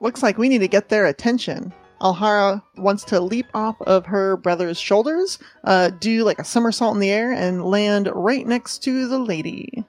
Looks 0.00 0.22
like 0.22 0.36
we 0.36 0.50
need 0.50 0.58
to 0.58 0.68
get 0.68 0.90
their 0.90 1.06
attention. 1.06 1.72
Alhara 2.02 2.62
wants 2.76 3.02
to 3.04 3.18
leap 3.18 3.46
off 3.54 3.80
of 3.82 4.04
her 4.04 4.36
brother's 4.36 4.78
shoulders, 4.78 5.38
uh, 5.64 5.88
do 5.88 6.24
like 6.24 6.38
a 6.38 6.44
somersault 6.44 6.94
in 6.94 7.00
the 7.00 7.10
air, 7.10 7.32
and 7.32 7.64
land 7.64 8.10
right 8.12 8.46
next 8.46 8.82
to 8.82 9.08
the 9.08 9.18
lady. 9.18 9.82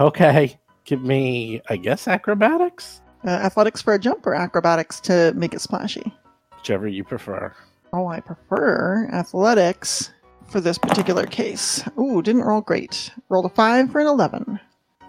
Okay, 0.00 0.58
give 0.84 1.02
me, 1.02 1.60
I 1.68 1.76
guess, 1.76 2.08
acrobatics? 2.08 3.02
Uh, 3.26 3.30
athletics 3.30 3.82
for 3.82 3.92
a 3.92 3.98
jump 3.98 4.26
or 4.26 4.34
acrobatics 4.34 5.00
to 5.00 5.34
make 5.34 5.52
it 5.52 5.60
splashy? 5.60 6.14
Whichever 6.58 6.88
you 6.88 7.04
prefer. 7.04 7.54
Oh, 7.92 8.06
I 8.08 8.20
prefer 8.20 9.08
athletics 9.12 10.10
for 10.50 10.60
this 10.60 10.76
particular 10.78 11.24
case. 11.24 11.82
Ooh, 11.98 12.20
didn't 12.20 12.42
roll 12.42 12.60
great. 12.60 13.10
Rolled 13.28 13.46
a 13.46 13.48
5 13.48 13.90
for 13.90 14.00
an 14.00 14.06
11. 14.06 14.60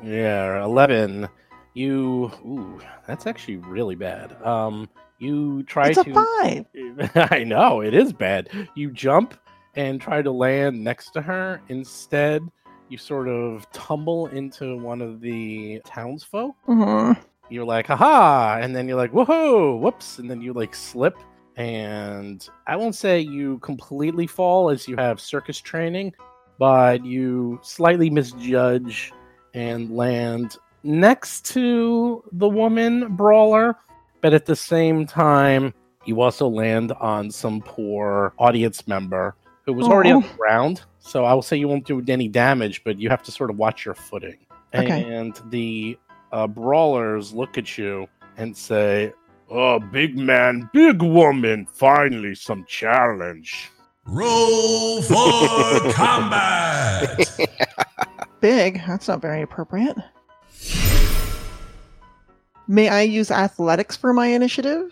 Yeah, 0.03 0.63
11. 0.63 1.27
You. 1.74 2.32
Ooh, 2.46 2.79
that's 3.08 3.27
actually 3.27 3.58
really 3.58 3.96
bad. 3.96 4.41
Um, 4.44 4.88
you 5.18 5.63
try 5.63 5.89
it's 5.89 6.03
to. 6.03 6.12
a 6.12 7.08
5! 7.15 7.32
I 7.32 7.44
know, 7.44 7.82
it 7.82 7.94
is 7.94 8.13
bad. 8.13 8.50
You 8.75 8.91
jump 8.91 9.36
and 9.75 10.00
try 10.00 10.22
to 10.22 10.32
land 10.32 10.82
next 10.82 11.12
to 11.12 11.22
her. 11.22 11.62
Instead, 11.70 12.44
you 12.88 12.98
sort 12.98 13.27
of 13.27 13.70
tumble 13.72 14.27
into 14.27 14.77
one 14.77 15.01
of 15.01 15.20
the 15.22 15.82
townsfolk. 15.86 16.56
Mm-hmm. 16.68 17.20
You're 17.50 17.65
like, 17.65 17.88
haha, 17.88 18.60
and 18.62 18.75
then 18.75 18.88
you're 18.88 18.98
like, 18.98 19.12
whoa, 19.12 19.75
whoops, 19.75 20.20
and 20.20 20.29
then 20.29 20.41
you 20.41 20.53
like 20.53 20.75
slip. 20.75 21.18
And 21.60 22.48
I 22.68 22.78
won't 22.78 22.96
say 22.96 23.20
you 23.20 23.60
completely 23.60 24.25
fall 24.28 24.70
as 24.70 24.88
you 24.88 24.96
have 24.96 25.20
circus 25.20 25.60
training, 25.60 26.13
but 26.58 27.04
you 27.04 27.60
slightly 27.62 28.10
misjudge 28.10 29.12
and 29.54 29.92
land 29.92 30.56
next 30.84 31.46
to 31.48 32.24
the 32.32 32.48
woman 32.48 33.13
brawler. 33.18 33.75
But 34.22 34.34
at 34.34 34.46
the 34.46 34.56
same 34.56 35.06
time, 35.06 35.74
you 36.06 36.22
also 36.22 36.48
land 36.48 36.94
on 36.94 37.30
some 37.30 37.62
poor 37.62 38.34
audience 38.39 38.88
member 38.88 39.36
who 39.66 39.74
was 39.74 39.86
already 39.86 40.12
on 40.12 40.22
the 40.22 40.28
ground. 40.38 40.82
So 41.00 41.25
I 41.25 41.34
will 41.34 41.42
say 41.42 41.58
you 41.58 41.68
won't 41.68 41.86
do 41.86 42.01
any 42.08 42.30
damage, 42.30 42.86
but 42.86 43.00
you 43.00 43.10
have 43.10 43.22
to 43.24 43.32
sort 43.32 43.50
of 43.50 43.58
watch 43.58 43.84
your 43.84 43.96
footing. 43.96 44.38
Okay. 44.74 45.04
And 45.13 45.38
the 45.50 45.98
uh, 46.32 46.48
brawlers 46.48 47.34
look 47.34 47.58
at 47.58 47.78
you 47.78 48.08
and 48.38 48.56
say, 48.56 49.12
Oh, 49.51 49.79
big 49.79 50.18
man, 50.18 50.70
big 50.74 51.01
woman, 51.01 51.65
finally 51.74 52.36
some 52.36 52.65
challenge. 52.68 53.70
Roll 54.06 55.01
for 55.01 55.15
combat! 55.94 57.27
Big. 58.41 58.82
That's 58.88 59.08
not 59.08 59.22
very 59.22 59.41
appropriate. 59.41 59.98
May 62.68 62.89
I 62.89 63.01
use 63.01 63.32
athletics 63.32 63.96
for 63.96 64.13
my 64.13 64.27
initiative? 64.27 64.91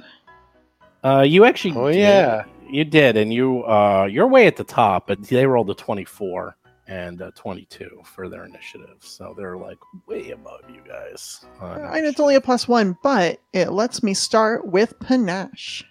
Uh, 1.04 1.24
you 1.28 1.46
actually 1.46 1.76
Oh, 1.76 1.88
did. 1.92 2.00
yeah. 2.00 2.44
You 2.70 2.84
did, 2.84 3.16
and 3.16 3.32
you 3.32 3.64
uh, 3.64 4.08
you're 4.12 4.28
way 4.28 4.46
at 4.48 4.58
the 4.58 4.64
top, 4.64 5.08
but 5.08 5.22
they 5.24 5.46
rolled 5.46 5.70
a 5.70 5.74
24 5.76 6.58
and 6.88 7.20
a 7.22 7.32
22 7.32 8.02
for 8.04 8.30
their 8.30 8.46
initiative, 8.46 8.98
so 9.00 9.34
they're 9.38 9.58
like 9.58 9.78
way 10.08 10.32
above 10.32 10.62
you 10.70 10.82
guys. 10.88 11.46
on 11.60 11.82
I 11.82 12.00
know 12.00 12.10
it's 12.10 12.20
only 12.20 12.36
a 12.36 12.42
plus 12.42 12.68
one, 12.68 12.98
but 13.04 13.40
it 13.54 13.72
lets 13.72 14.04
me 14.04 14.14
start 14.14 14.66
with 14.66 14.98
panache. 15.00 15.84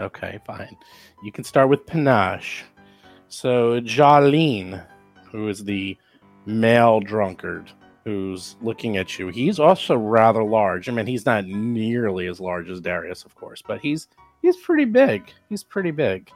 Okay, 0.00 0.40
fine. 0.46 0.76
You 1.22 1.32
can 1.32 1.44
start 1.44 1.68
with 1.68 1.86
Panache. 1.86 2.64
So 3.28 3.80
Jolene, 3.80 4.84
who 5.30 5.48
is 5.48 5.64
the 5.64 5.96
male 6.44 7.00
drunkard 7.00 7.70
who's 8.04 8.56
looking 8.60 8.96
at 8.96 9.18
you, 9.18 9.28
he's 9.28 9.60
also 9.60 9.96
rather 9.96 10.42
large. 10.42 10.88
I 10.88 10.92
mean, 10.92 11.06
he's 11.06 11.24
not 11.24 11.46
nearly 11.46 12.26
as 12.26 12.40
large 12.40 12.68
as 12.68 12.80
Darius, 12.80 13.24
of 13.24 13.34
course, 13.34 13.62
but 13.66 13.80
he's 13.80 14.08
he's 14.42 14.56
pretty 14.56 14.84
big. 14.84 15.30
He's 15.48 15.62
pretty 15.62 15.92
big. 15.92 16.30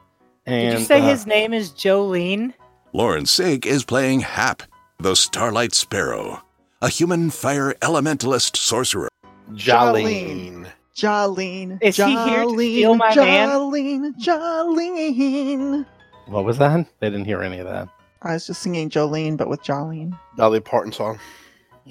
And 0.47 0.73
Did 0.73 0.81
you 0.81 0.87
say 0.87 1.01
uh, 1.01 1.09
his 1.09 1.27
name 1.27 1.53
is 1.53 1.73
Jolene? 1.73 2.55
Lauren 2.97 3.27
Sake 3.27 3.67
is 3.67 3.85
playing 3.85 4.21
Hap, 4.21 4.63
the 4.99 5.15
Starlight 5.15 5.75
Sparrow, 5.75 6.43
a 6.81 6.89
human 6.89 7.29
fire 7.29 7.75
elementalist 7.83 8.57
sorcerer. 8.57 9.11
Jolene. 9.53 10.67
Jolene. 10.97 11.79
Is 11.83 11.99
he 11.99 12.05
here 12.05 12.45
to 12.45 12.55
steal 12.55 12.95
my 12.95 13.15
man? 13.15 13.51
Jolene, 13.51 14.15
Jolene. 14.19 15.87
What 16.29 16.47
was 16.47 16.57
that? 16.57 16.87
They 17.01 17.11
didn't 17.11 17.27
hear 17.27 17.43
any 17.43 17.59
of 17.59 17.67
that. 17.67 17.91
I 18.23 18.33
was 18.33 18.47
just 18.47 18.63
singing 18.63 18.89
Jolene, 18.89 19.37
but 19.37 19.51
with 19.51 19.63
Jolene. 19.63 20.19
Dolly 20.39 20.61
Parton 20.61 20.91
song. 20.91 21.19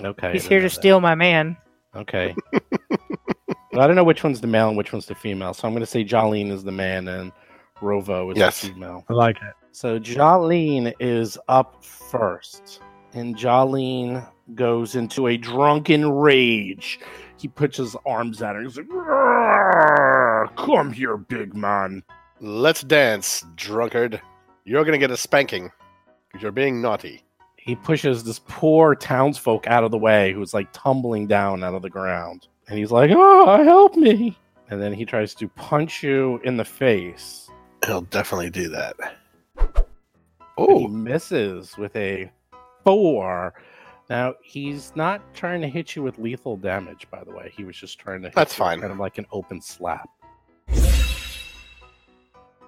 Okay. 0.02 0.32
He's 0.32 0.48
here 0.48 0.58
to 0.62 0.64
that. 0.64 0.70
steal 0.72 1.02
my 1.02 1.14
man. 1.14 1.56
Okay. 1.96 2.36
well, 2.52 3.84
I 3.84 3.86
don't 3.86 3.96
know 3.96 4.04
which 4.04 4.24
one's 4.24 4.42
the 4.42 4.48
male 4.48 4.70
and 4.70 4.76
which 4.76 4.92
one's 4.92 5.06
the 5.06 5.14
female, 5.14 5.54
so 5.54 5.68
I'm 5.68 5.74
going 5.76 5.82
to 5.82 5.86
say 5.86 6.04
Jolene 6.04 6.50
is 6.52 6.64
the 6.64 6.72
man 6.72 7.08
and 7.08 7.32
Rovo 7.80 8.32
is 8.32 8.40
Yes. 8.40 8.62
the 8.62 8.70
female. 8.70 9.06
I 9.08 9.14
like 9.14 9.36
it. 9.36 9.54
So 9.76 10.00
Jolene 10.00 10.94
is 11.02 11.38
up 11.50 11.84
first, 11.84 12.80
and 13.12 13.36
Jolene 13.36 14.26
goes 14.54 14.96
into 14.96 15.28
a 15.28 15.36
drunken 15.36 16.10
rage. 16.10 16.98
He 17.36 17.50
puts 17.50 17.76
his 17.76 17.94
arms 18.06 18.42
at 18.42 18.56
her. 18.56 18.62
He's 18.62 18.78
like, 18.78 18.90
"Roar! 18.90 20.50
"Come 20.56 20.94
here, 20.94 21.18
big 21.18 21.54
man." 21.54 22.04
Let's 22.40 22.84
dance, 22.84 23.44
drunkard. 23.58 24.22
You're 24.64 24.86
gonna 24.86 24.98
get 24.98 25.12
a 25.12 25.18
spanking 25.18 25.70
because 26.30 26.42
you're 26.42 26.54
being 26.54 26.82
naughty. 26.82 27.26
He 27.58 27.76
pushes 27.76 28.24
this 28.24 28.40
poor 28.48 28.96
townsfolk 28.96 29.68
out 29.68 29.84
of 29.84 29.92
the 29.92 29.98
way, 29.98 30.32
who's 30.32 30.54
like 30.54 30.72
tumbling 30.72 31.28
down 31.28 31.66
out 31.66 31.76
of 31.76 31.82
the 31.82 31.90
ground, 31.90 32.48
and 32.70 32.80
he's 32.80 32.94
like, 32.94 33.12
"Oh, 33.14 33.62
help 33.62 33.98
me!" 33.98 34.38
And 34.70 34.82
then 34.82 34.94
he 34.94 35.04
tries 35.04 35.36
to 35.36 35.50
punch 35.50 36.02
you 36.02 36.40
in 36.46 36.56
the 36.56 36.64
face. 36.64 37.50
He'll 37.86 38.04
definitely 38.04 38.52
do 38.52 38.70
that. 38.70 38.96
Oh, 40.58 40.88
misses 40.88 41.78
with 41.78 41.96
a 41.96 42.32
four. 42.84 43.54
Now 44.10 44.36
he's 44.42 44.94
not 44.96 45.34
trying 45.34 45.62
to 45.62 45.68
hit 45.68 45.96
you 45.96 46.04
with 46.04 46.18
lethal 46.18 46.58
damage, 46.58 47.08
by 47.12 47.24
the 47.24 47.32
way. 47.32 47.52
He 47.56 47.64
was 47.64 47.76
just 47.76 48.00
trying 48.00 48.22
to. 48.22 48.30
Hit 48.30 48.36
That's 48.36 48.54
fine. 48.54 48.80
Kind 48.80 48.94
of 48.94 49.00
like 49.00 49.18
an 49.18 49.26
open 49.32 49.62
slap. 49.62 50.08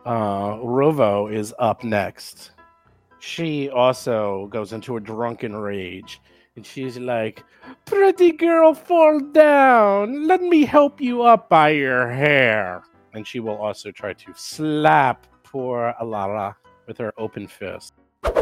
Uh, 0.05 0.55
Rovo 0.59 1.31
is 1.31 1.53
up 1.59 1.83
next. 1.83 2.51
She 3.19 3.69
also 3.69 4.47
goes 4.47 4.73
into 4.73 4.97
a 4.97 5.01
drunken 5.01 5.55
rage, 5.55 6.21
and 6.55 6.65
she's 6.65 6.97
like, 6.97 7.43
"Pretty 7.85 8.31
girl, 8.31 8.73
fall 8.73 9.19
down. 9.19 10.27
Let 10.27 10.41
me 10.41 10.65
help 10.65 10.99
you 11.01 11.23
up 11.23 11.49
by 11.49 11.69
your 11.69 12.09
hair." 12.09 12.83
And 13.13 13.25
she 13.27 13.39
will 13.39 13.57
also 13.57 13.91
try 13.91 14.13
to 14.13 14.33
slap 14.35 15.25
poor 15.43 15.93
Alhara 16.01 16.55
with 16.87 16.97
her 16.97 17.13
open 17.17 17.47
fist. 17.47 17.93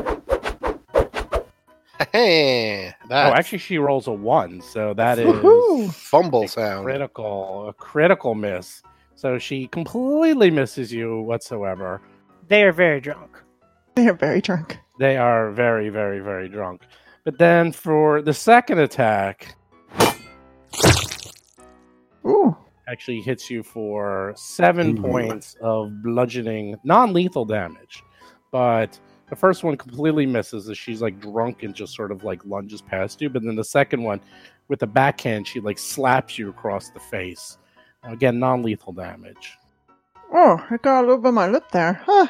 hey, 2.11 2.93
Oh, 3.09 3.15
actually, 3.15 3.57
she 3.59 3.77
rolls 3.77 4.07
a 4.07 4.11
one, 4.11 4.61
so 4.61 4.93
that 4.93 5.19
is 5.19 5.27
Woohoo! 5.27 5.93
fumble 5.93 6.43
a 6.43 6.47
sound. 6.47 6.85
critical, 6.85 7.69
a 7.69 7.73
critical 7.73 8.35
miss. 8.35 8.81
So 9.15 9.37
she 9.39 9.67
completely 9.67 10.51
misses 10.51 10.91
you 10.91 11.21
whatsoever. 11.21 12.01
They 12.47 12.63
are 12.63 12.73
very 12.73 12.99
drunk. 12.99 13.41
They're 13.95 14.13
very 14.13 14.41
drunk. 14.41 14.77
They 14.99 15.17
are 15.17 15.51
very, 15.51 15.89
very, 15.89 16.19
very 16.19 16.49
drunk. 16.49 16.81
But 17.23 17.37
then 17.37 17.71
for 17.71 18.21
the 18.21 18.33
second 18.33 18.79
attack, 18.79 19.55
Ooh. 22.25 22.55
actually 22.87 23.21
hits 23.21 23.49
you 23.49 23.63
for 23.63 24.33
seven 24.35 24.97
Ooh. 24.97 25.01
points 25.01 25.55
of 25.61 25.91
bludgeoning, 26.03 26.75
non-lethal 26.83 27.45
damage. 27.45 28.03
But 28.51 28.99
the 29.29 29.35
first 29.35 29.63
one 29.63 29.77
completely 29.77 30.25
misses 30.25 30.69
as 30.69 30.77
she's 30.77 31.01
like 31.01 31.19
drunk 31.19 31.63
and 31.63 31.73
just 31.73 31.95
sort 31.95 32.11
of 32.11 32.23
like 32.23 32.45
lunges 32.45 32.81
past 32.81 33.21
you. 33.21 33.29
But 33.29 33.43
then 33.43 33.55
the 33.55 33.63
second 33.63 34.03
one, 34.03 34.21
with 34.67 34.81
a 34.83 34.87
backhand, 34.87 35.47
she 35.47 35.59
like 35.59 35.77
slaps 35.77 36.37
you 36.37 36.49
across 36.49 36.89
the 36.89 36.99
face. 36.99 37.57
Again, 38.03 38.39
non-lethal 38.39 38.93
damage. 38.93 39.57
Oh, 40.33 40.63
I 40.69 40.77
got 40.77 40.99
a 40.99 41.01
little 41.01 41.17
bit 41.17 41.29
of 41.29 41.33
my 41.33 41.47
lip 41.47 41.65
there. 41.71 42.01
Huh. 42.05 42.27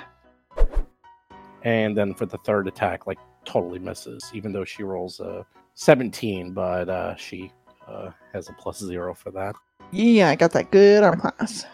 And 1.64 1.98
then 1.98 2.14
for 2.14 2.26
the 2.26 2.38
third 2.40 2.68
attack, 2.68 3.08
like 3.08 3.20
totally 3.46 3.80
misses, 3.80 4.30
even 4.34 4.54
though 4.54 4.66
she 4.66 4.84
rolls 4.84 5.20
a 5.20 5.46
17, 5.76 6.52
but 6.54 6.90
uh, 6.90 7.16
she 7.16 7.52
uh, 7.88 8.12
has 8.34 8.50
a 8.50 8.54
plus 8.54 8.80
zero 8.80 9.14
for 9.14 9.32
that. 9.32 9.56
Yeah, 9.92 10.30
I 10.30 10.36
got 10.36 10.52
that 10.52 10.72
good 10.72 11.04
arm 11.04 11.20
class. 11.20 11.66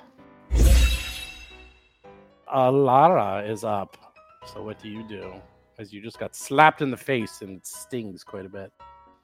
Uh, 2.53 2.71
Lara 2.71 3.43
is 3.43 3.63
up. 3.63 3.98
So 4.45 4.62
what 4.62 4.79
do 4.81 4.89
you 4.89 5.03
do? 5.03 5.33
As 5.79 5.93
you 5.93 6.01
just 6.01 6.19
got 6.19 6.36
slapped 6.36 6.81
in 6.81 6.91
the 6.91 6.98
face 6.98 7.41
and 7.41 7.57
it 7.57 7.65
stings 7.65 8.24
quite 8.24 8.45
a 8.45 8.50
bit. 8.50 8.71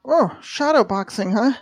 Oh, 0.06 0.38
shadow 0.42 0.84
boxing, 0.84 1.32
huh? 1.32 1.54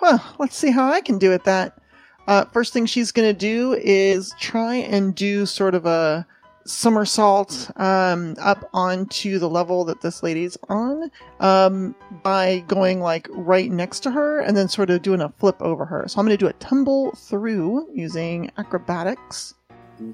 Well, 0.00 0.34
let's 0.38 0.56
see 0.56 0.70
how 0.70 0.90
I 0.90 1.00
can 1.00 1.18
do 1.18 1.32
at 1.32 1.44
that. 1.44 1.78
Uh, 2.26 2.44
first 2.46 2.72
thing 2.72 2.86
she's 2.86 3.12
gonna 3.12 3.32
do 3.32 3.74
is 3.74 4.32
try 4.38 4.76
and 4.76 5.14
do 5.14 5.44
sort 5.44 5.74
of 5.74 5.86
a 5.86 6.26
somersault 6.64 7.70
um, 7.76 8.36
up 8.38 8.70
onto 8.72 9.38
the 9.38 9.48
level 9.48 9.84
that 9.84 10.00
this 10.00 10.22
lady's 10.22 10.56
on 10.68 11.10
um, 11.40 11.94
by 12.22 12.60
going 12.68 13.00
like 13.00 13.28
right 13.32 13.70
next 13.70 14.00
to 14.00 14.10
her 14.12 14.40
and 14.40 14.56
then 14.56 14.68
sort 14.68 14.88
of 14.90 15.02
doing 15.02 15.20
a 15.20 15.28
flip 15.38 15.60
over 15.60 15.84
her. 15.84 16.04
So 16.06 16.20
I'm 16.20 16.26
gonna 16.26 16.36
do 16.36 16.46
a 16.46 16.52
tumble 16.54 17.12
through 17.12 17.88
using 17.92 18.50
acrobatics. 18.56 19.54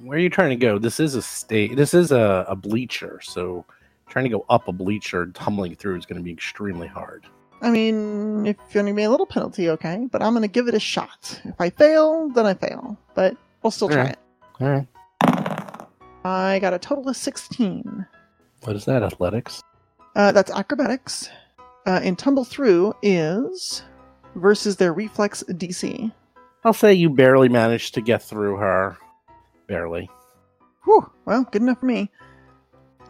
Where 0.04 0.18
are 0.18 0.20
you 0.20 0.30
trying 0.30 0.50
to 0.50 0.56
go? 0.56 0.78
This 0.78 1.00
is 1.00 1.14
a 1.14 1.22
state. 1.22 1.76
This 1.76 1.94
is 1.94 2.12
a, 2.12 2.46
a 2.48 2.56
bleacher, 2.56 3.20
so 3.22 3.64
trying 4.08 4.24
to 4.24 4.30
go 4.30 4.44
up 4.48 4.68
a 4.68 4.72
bleacher, 4.72 5.22
and 5.22 5.34
tumbling 5.34 5.74
through 5.74 5.96
is 5.96 6.06
going 6.06 6.18
to 6.18 6.24
be 6.24 6.32
extremely 6.32 6.86
hard. 6.86 7.26
I 7.60 7.70
mean, 7.70 8.46
if 8.46 8.56
you're 8.70 8.82
gonna 8.82 8.90
give 8.90 8.96
me 8.96 9.02
a 9.02 9.10
little 9.10 9.26
penalty, 9.26 9.68
okay, 9.70 10.06
but 10.12 10.22
I'm 10.22 10.32
gonna 10.32 10.46
give 10.46 10.68
it 10.68 10.74
a 10.74 10.80
shot. 10.80 11.40
If 11.44 11.60
I 11.60 11.70
fail, 11.70 12.28
then 12.28 12.46
I 12.46 12.54
fail, 12.54 12.96
but 13.14 13.36
we'll 13.62 13.72
still 13.72 13.88
try 13.88 13.98
Alright. 13.98 14.18
it. 14.60 14.62
All 14.62 14.68
right. 14.68 15.86
I 16.24 16.58
got 16.60 16.72
a 16.74 16.78
total 16.78 17.08
of 17.08 17.16
16. 17.16 18.06
What 18.62 18.76
is 18.76 18.84
that? 18.84 19.02
Athletics. 19.02 19.62
Uh, 20.14 20.30
that's 20.32 20.50
acrobatics. 20.50 21.30
Uh, 21.86 22.00
and 22.02 22.18
tumble 22.18 22.44
through 22.44 22.94
is 23.02 23.82
versus 24.34 24.76
their 24.76 24.92
reflex 24.92 25.42
DC. 25.48 26.12
I'll 26.64 26.72
say 26.72 26.92
you 26.92 27.08
barely 27.08 27.48
managed 27.48 27.94
to 27.94 28.00
get 28.00 28.22
through 28.22 28.56
her. 28.56 28.98
Barely. 29.68 30.10
Whew, 30.84 31.08
well, 31.26 31.44
good 31.52 31.62
enough 31.62 31.80
for 31.80 31.86
me. 31.86 32.10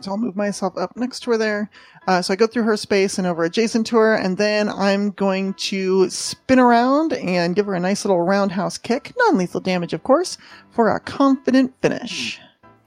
So 0.01 0.13
I'll 0.13 0.19
move 0.19 0.37
myself 0.37 0.77
up 0.77 0.97
next 0.97 1.21
to 1.21 1.33
her 1.33 1.39
there. 1.39 1.71
Uh, 2.07 2.23
so 2.23 2.33
I 2.33 2.37
go 2.37 2.47
through 2.47 2.63
her 2.65 2.77
space 2.77 3.19
and 3.19 3.27
over 3.27 3.45
adjacent 3.45 3.87
to 3.89 3.97
her, 3.97 4.15
and 4.15 4.37
then 4.37 4.69
I'm 4.69 5.11
going 5.11 5.55
to 5.55 6.09
spin 6.09 6.59
around 6.59 7.13
and 7.15 7.57
give 7.57 7.67
her 7.67 7.75
a 7.75 7.81
nice 7.81 8.05
little 8.05 8.23
roundhouse 8.23 8.79
kick, 8.79 9.13
non 9.19 9.37
lethal 9.37 9.61
damage, 9.61 9.93
of 9.93 10.05
course, 10.05 10.39
for 10.71 10.91
a 10.91 11.01
confident 11.01 11.75
finish. 11.83 12.41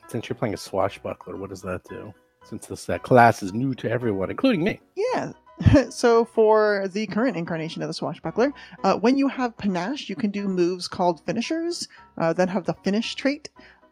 Since 0.07 0.29
you're 0.29 0.37
playing 0.37 0.53
a 0.53 0.57
swashbuckler, 0.57 1.37
what 1.37 1.49
does 1.49 1.61
that 1.61 1.83
do? 1.89 2.13
Since 2.43 2.67
this 2.67 2.89
uh, 2.89 2.97
class 2.97 3.43
is 3.43 3.53
new 3.53 3.73
to 3.75 3.89
everyone, 3.89 4.29
including 4.29 4.63
me. 4.63 4.79
Yeah. 4.95 5.33
so 5.89 6.25
for 6.25 6.87
the 6.87 7.07
current 7.07 7.37
incarnation 7.37 7.81
of 7.81 7.87
the 7.87 7.93
swashbuckler, 7.93 8.53
uh, 8.83 8.95
when 8.95 9.17
you 9.17 9.27
have 9.27 9.57
panache, 9.57 10.09
you 10.09 10.15
can 10.15 10.31
do 10.31 10.47
moves 10.47 10.87
called 10.87 11.25
finishers 11.25 11.87
uh, 12.17 12.33
that 12.33 12.49
have 12.49 12.65
the 12.65 12.73
finish 12.83 13.15
trait. 13.15 13.49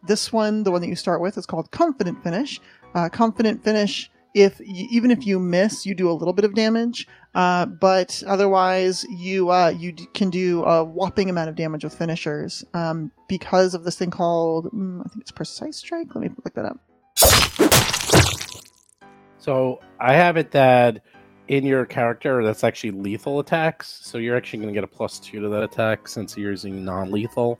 This 0.08 0.32
one, 0.32 0.64
the 0.64 0.72
one 0.72 0.82
that 0.82 0.88
you 0.88 0.96
start 0.96 1.22
with, 1.22 1.38
is 1.38 1.46
called 1.46 1.72
confident 1.72 2.24
finish. 2.24 2.60
Uh, 2.96 3.10
confident 3.10 3.64
finish. 3.64 4.10
If 4.36 4.62
even 4.62 5.10
if 5.10 5.26
you 5.26 5.40
miss, 5.40 5.86
you 5.86 5.96
do 5.96 6.10
a 6.10 6.14
little 6.14 6.34
bit 6.34 6.46
of 6.46 6.54
damage, 6.54 7.08
uh, 7.34 7.66
but 7.66 8.22
otherwise 8.28 9.04
you 9.10 9.50
uh, 9.50 9.70
you 9.70 9.92
d- 9.92 10.08
can 10.14 10.30
do 10.30 10.64
a 10.64 10.84
whopping 10.84 11.32
amount 11.32 11.50
of 11.50 11.56
damage 11.56 11.84
with 11.84 11.96
finishers 11.96 12.64
um, 12.76 13.12
because 13.28 13.74
of 13.74 13.84
this 13.84 13.98
thing 13.98 14.12
called 14.12 14.72
mm, 14.72 15.02
I 15.04 15.10
think 15.10 15.22
it's 15.22 15.32
precise 15.32 15.78
strike. 15.78 16.14
Let 16.14 16.22
me 16.22 16.30
look 16.46 16.54
that 16.54 16.66
up. 16.66 16.80
So 19.40 19.80
I 20.00 20.14
have 20.14 20.38
it 20.38 20.52
that 20.52 21.02
in 21.50 21.66
your 21.66 21.84
character, 21.84 22.44
that's 22.44 22.64
actually 22.64 22.92
lethal 22.92 23.40
attacks. 23.40 24.00
So 24.04 24.20
you're 24.20 24.38
actually 24.38 24.60
going 24.60 24.70
to 24.70 24.78
get 24.78 24.84
a 24.84 24.88
plus 24.88 25.20
two 25.20 25.42
to 25.42 25.50
that 25.50 25.64
attack 25.64 26.08
since 26.08 26.38
you're 26.38 26.52
using 26.52 26.86
non 26.86 27.12
lethal. 27.12 27.60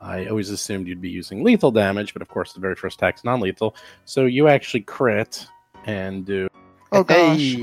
I 0.00 0.26
always 0.26 0.50
assumed 0.50 0.88
you'd 0.88 1.00
be 1.00 1.10
using 1.10 1.44
lethal 1.44 1.70
damage, 1.70 2.12
but 2.12 2.22
of 2.22 2.28
course, 2.28 2.52
the 2.52 2.60
very 2.60 2.74
first 2.74 2.96
attack's 2.96 3.24
non 3.24 3.40
lethal. 3.40 3.76
So 4.06 4.24
you 4.24 4.48
actually 4.48 4.80
crit 4.80 5.46
and 5.84 6.24
do 6.24 6.48
Oh 6.92 7.04
gosh. 7.04 7.54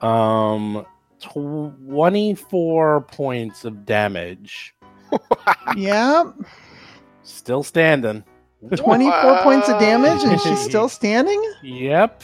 Um 0.00 0.84
24 1.20 3.00
points 3.02 3.64
of 3.64 3.86
damage. 3.86 4.74
Yeah, 5.76 6.32
Still 7.22 7.62
standing. 7.62 8.24
24 8.70 9.42
points 9.42 9.68
of 9.68 9.78
damage 9.80 10.22
and 10.24 10.40
she's 10.40 10.60
still 10.60 10.88
standing? 10.88 11.42
Yep. 11.62 12.22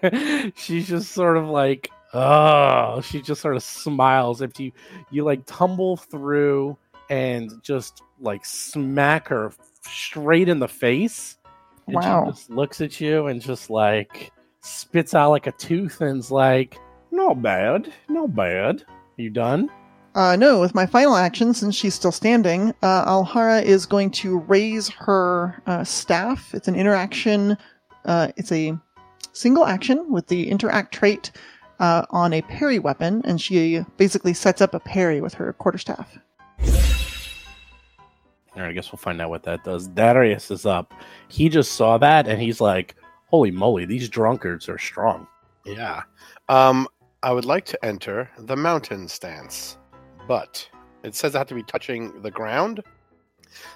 She's 0.56 0.88
just 0.88 1.12
sort 1.12 1.36
of 1.36 1.48
like, 1.48 1.90
oh, 2.14 3.00
she 3.00 3.20
just 3.22 3.40
sort 3.40 3.56
of 3.56 3.62
smiles 3.62 4.42
if 4.42 4.58
you 4.58 4.72
you 5.10 5.24
like 5.24 5.42
tumble 5.46 5.96
through 5.96 6.76
and 7.08 7.52
just 7.62 8.02
like 8.20 8.44
smack 8.44 9.28
her 9.28 9.52
straight 9.82 10.48
in 10.48 10.58
the 10.58 10.68
face. 10.68 11.36
And 11.86 11.96
Wow. 11.96 12.24
She 12.26 12.30
just 12.32 12.50
looks 12.50 12.80
at 12.80 13.00
you 13.00 13.26
and 13.26 13.40
just 13.40 13.70
like 13.70 14.32
spits 14.60 15.14
out 15.14 15.30
like 15.30 15.46
a 15.46 15.52
tooth 15.52 16.00
and's 16.02 16.30
like, 16.30 16.78
not 17.10 17.42
bad, 17.42 17.92
not 18.08 18.34
bad. 18.34 18.84
You 19.16 19.30
done? 19.30 19.70
Uh, 20.14 20.34
no, 20.36 20.60
with 20.60 20.74
my 20.74 20.86
final 20.86 21.14
action, 21.14 21.54
since 21.54 21.74
she's 21.74 21.94
still 21.94 22.10
standing, 22.12 22.74
uh, 22.82 23.04
Alhara 23.04 23.62
is 23.62 23.86
going 23.86 24.10
to 24.10 24.38
raise 24.40 24.88
her 24.88 25.62
uh, 25.66 25.84
staff. 25.84 26.52
It's 26.52 26.66
an 26.66 26.74
interaction, 26.74 27.56
uh, 28.04 28.32
it's 28.36 28.50
a 28.50 28.76
single 29.32 29.64
action 29.64 30.10
with 30.10 30.26
the 30.26 30.50
interact 30.50 30.92
trait 30.92 31.30
uh, 31.78 32.06
on 32.10 32.32
a 32.32 32.42
parry 32.42 32.78
weapon, 32.78 33.22
and 33.24 33.40
she 33.40 33.84
basically 33.96 34.34
sets 34.34 34.60
up 34.60 34.74
a 34.74 34.80
parry 34.80 35.20
with 35.20 35.34
her 35.34 35.52
quarterstaff. 35.52 36.18
All 38.56 38.62
right, 38.62 38.70
I 38.70 38.72
guess 38.72 38.90
we'll 38.90 38.98
find 38.98 39.20
out 39.20 39.30
what 39.30 39.44
that 39.44 39.62
does. 39.62 39.86
Darius 39.86 40.50
is 40.50 40.66
up. 40.66 40.92
He 41.28 41.48
just 41.48 41.72
saw 41.72 41.98
that 41.98 42.26
and 42.26 42.42
he's 42.42 42.60
like, 42.60 42.96
holy 43.26 43.52
moly, 43.52 43.84
these 43.84 44.08
drunkards 44.08 44.68
are 44.68 44.76
strong. 44.76 45.28
Yeah. 45.64 46.02
Um, 46.48 46.88
I 47.22 47.32
would 47.32 47.44
like 47.44 47.64
to 47.66 47.84
enter 47.84 48.28
the 48.38 48.56
mountain 48.56 49.06
stance, 49.06 49.78
but 50.30 50.70
it 51.02 51.16
says 51.16 51.34
I 51.34 51.38
have 51.38 51.48
to 51.48 51.56
be 51.56 51.64
touching 51.64 52.22
the 52.22 52.30
ground. 52.30 52.84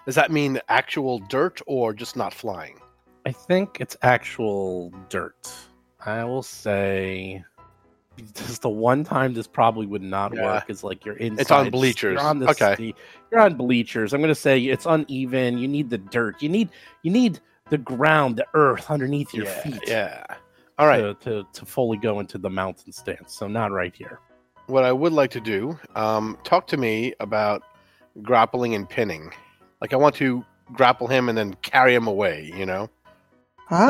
Does 0.07 0.15
that 0.15 0.31
mean 0.31 0.61
actual 0.69 1.19
dirt 1.19 1.61
or 1.67 1.93
just 1.93 2.15
not 2.15 2.33
flying? 2.33 2.79
I 3.27 3.33
think 3.33 3.79
it's 3.81 3.97
actual 4.03 4.93
dirt. 5.09 5.53
I 6.07 6.23
will 6.23 6.45
say 6.45 7.43
just 8.37 8.63
the 8.63 8.69
one 8.69 9.03
time 9.03 9.35
this 9.35 9.49
probably 9.49 9.85
would 9.85 10.01
not 10.01 10.33
Yeah. 10.33 10.45
work 10.45 10.71
is 10.71 10.85
like 10.85 11.05
you're 11.05 11.17
inside. 11.17 11.41
It's 11.41 11.51
on 11.51 11.71
bleachers. 11.71 12.21
You're 12.21 12.29
on 12.29 12.39
the 12.39 12.49
Okay. 12.51 12.95
you're 13.33 13.41
on 13.41 13.57
bleachers. 13.57 14.15
I'm 14.15 14.21
gonna 14.21 14.33
say 14.37 14.61
it's 14.61 14.87
uneven. 14.87 15.59
You 15.59 15.67
need 15.67 15.91
the 15.91 15.99
dirt. 15.99 16.41
You 16.41 16.51
need 16.51 16.69
you 17.03 17.11
need 17.11 17.41
the 17.69 17.79
ground, 17.79 18.37
the 18.37 18.47
earth 18.55 18.93
underneath 18.93 19.35
your 19.35 19.47
yeah. 19.47 19.61
feet. 19.63 19.83
Yeah. 19.89 20.25
All 20.79 20.87
right. 20.87 21.01
To, 21.01 21.15
to 21.15 21.49
to 21.53 21.67
fully 21.67 21.99
go 21.99 22.21
into 22.21 22.39
the 22.39 22.49
mountain 22.51 22.93
stance. 22.93 23.35
So 23.35 23.49
not 23.49 23.73
right 23.73 23.93
here. 23.93 24.21
What 24.67 24.85
I 24.85 24.93
would 24.93 25.13
like 25.13 25.31
to 25.33 25.41
do, 25.41 25.79
um, 25.95 26.39
talk 26.45 26.67
to 26.69 26.77
me 26.77 27.15
about 27.21 27.63
grappling 28.23 28.75
and 28.75 28.89
pinning. 28.89 29.31
Like 29.81 29.93
I 29.93 29.97
want 29.97 30.15
to 30.17 30.45
grapple 30.73 31.07
him 31.09 31.29
and 31.29 31.37
then 31.37 31.55
carry 31.63 31.95
him 31.95 32.07
away. 32.07 32.53
You 32.57 32.67
know. 32.67 32.91
Ah, 33.71 33.87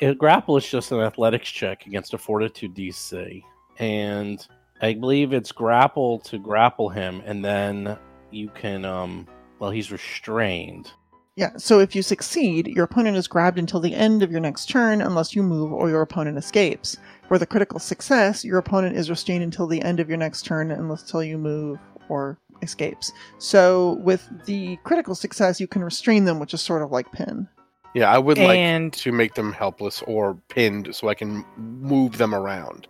Well, 0.00 0.10
a 0.10 0.14
grapple 0.14 0.56
is 0.56 0.68
just 0.68 0.92
an 0.92 1.00
athletics 1.00 1.48
check 1.48 1.86
against 1.86 2.12
a 2.14 2.18
fortitude 2.18 2.74
DC, 2.74 3.42
and 3.78 4.46
I 4.82 4.94
believe 4.94 5.32
it's 5.32 5.50
grapple 5.52 6.18
to 6.20 6.38
grapple 6.38 6.90
him, 6.90 7.22
and 7.24 7.44
then 7.44 7.96
you 8.30 8.48
can. 8.50 8.84
um 8.84 9.26
Well, 9.58 9.70
he's 9.70 9.90
restrained. 9.92 10.92
Yeah, 11.36 11.50
so 11.56 11.80
if 11.80 11.96
you 11.96 12.02
succeed, 12.02 12.68
your 12.68 12.84
opponent 12.84 13.16
is 13.16 13.26
grabbed 13.26 13.58
until 13.58 13.80
the 13.80 13.94
end 13.94 14.22
of 14.22 14.30
your 14.30 14.40
next 14.40 14.68
turn 14.68 15.02
unless 15.02 15.34
you 15.34 15.42
move 15.42 15.72
or 15.72 15.88
your 15.88 16.02
opponent 16.02 16.38
escapes. 16.38 16.96
For 17.26 17.38
the 17.38 17.46
critical 17.46 17.80
success, 17.80 18.44
your 18.44 18.58
opponent 18.58 18.96
is 18.96 19.10
restrained 19.10 19.42
until 19.42 19.66
the 19.66 19.82
end 19.82 19.98
of 19.98 20.08
your 20.08 20.18
next 20.18 20.44
turn 20.44 20.70
unless 20.70 21.02
until 21.02 21.24
you 21.24 21.36
move 21.36 21.78
or 22.08 22.38
escapes. 22.62 23.12
So 23.38 23.94
with 24.04 24.28
the 24.44 24.76
critical 24.84 25.16
success, 25.16 25.60
you 25.60 25.66
can 25.66 25.82
restrain 25.82 26.24
them, 26.24 26.38
which 26.38 26.54
is 26.54 26.62
sort 26.62 26.82
of 26.82 26.92
like 26.92 27.10
pin. 27.10 27.48
Yeah, 27.94 28.12
I 28.12 28.18
would 28.18 28.38
like 28.38 28.58
and 28.58 28.92
to 28.94 29.10
make 29.10 29.34
them 29.34 29.52
helpless 29.52 30.02
or 30.02 30.34
pinned 30.48 30.94
so 30.94 31.08
I 31.08 31.14
can 31.14 31.44
move 31.56 32.18
them 32.18 32.34
around. 32.34 32.86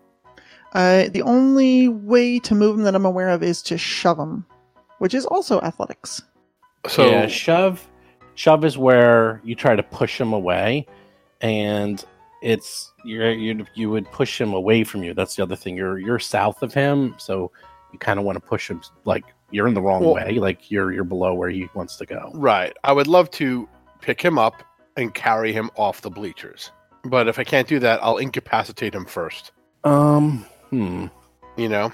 Uh, 0.74 1.08
the 1.08 1.22
only 1.22 1.88
way 1.88 2.40
to 2.40 2.54
move 2.54 2.76
them 2.76 2.84
that 2.84 2.94
I'm 2.94 3.04
aware 3.06 3.28
of 3.30 3.42
is 3.42 3.62
to 3.62 3.78
shove 3.78 4.16
them, 4.18 4.44
which 4.98 5.14
is 5.14 5.24
also 5.24 5.60
athletics. 5.60 6.20
So 6.88 7.08
yeah, 7.08 7.26
shove. 7.26 7.86
Shove 8.34 8.64
is 8.64 8.76
where 8.76 9.40
you 9.44 9.54
try 9.54 9.76
to 9.76 9.82
push 9.82 10.20
him 10.20 10.32
away, 10.32 10.86
and 11.40 12.04
it's 12.42 12.92
you're, 13.04 13.32
you 13.32 13.64
you 13.74 13.90
would 13.90 14.10
push 14.10 14.40
him 14.40 14.52
away 14.52 14.84
from 14.84 15.02
you. 15.02 15.14
That's 15.14 15.36
the 15.36 15.42
other 15.42 15.56
thing. 15.56 15.76
You're 15.76 15.98
you're 15.98 16.18
south 16.18 16.62
of 16.62 16.74
him, 16.74 17.14
so 17.18 17.50
you 17.92 17.98
kind 17.98 18.18
of 18.18 18.24
want 18.24 18.36
to 18.36 18.40
push 18.40 18.70
him 18.70 18.82
like 19.04 19.24
you're 19.50 19.68
in 19.68 19.74
the 19.74 19.80
wrong 19.80 20.02
Well- 20.02 20.14
way. 20.14 20.38
Like 20.38 20.70
you're 20.70 20.92
you're 20.92 21.04
below 21.04 21.34
where 21.34 21.50
he 21.50 21.68
wants 21.74 21.96
to 21.96 22.06
go. 22.06 22.30
Right. 22.34 22.76
I 22.82 22.92
would 22.92 23.06
love 23.06 23.30
to 23.32 23.68
pick 24.00 24.20
him 24.20 24.38
up 24.38 24.62
and 24.96 25.14
carry 25.14 25.52
him 25.52 25.70
off 25.76 26.02
the 26.02 26.10
bleachers. 26.10 26.70
But 27.04 27.28
if 27.28 27.38
I 27.38 27.44
can't 27.44 27.68
do 27.68 27.78
that, 27.80 28.02
I'll 28.02 28.18
incapacitate 28.18 28.94
him 28.94 29.04
first. 29.04 29.52
Um, 29.84 30.44
hmm. 30.70 31.06
You 31.56 31.68
know? 31.68 31.92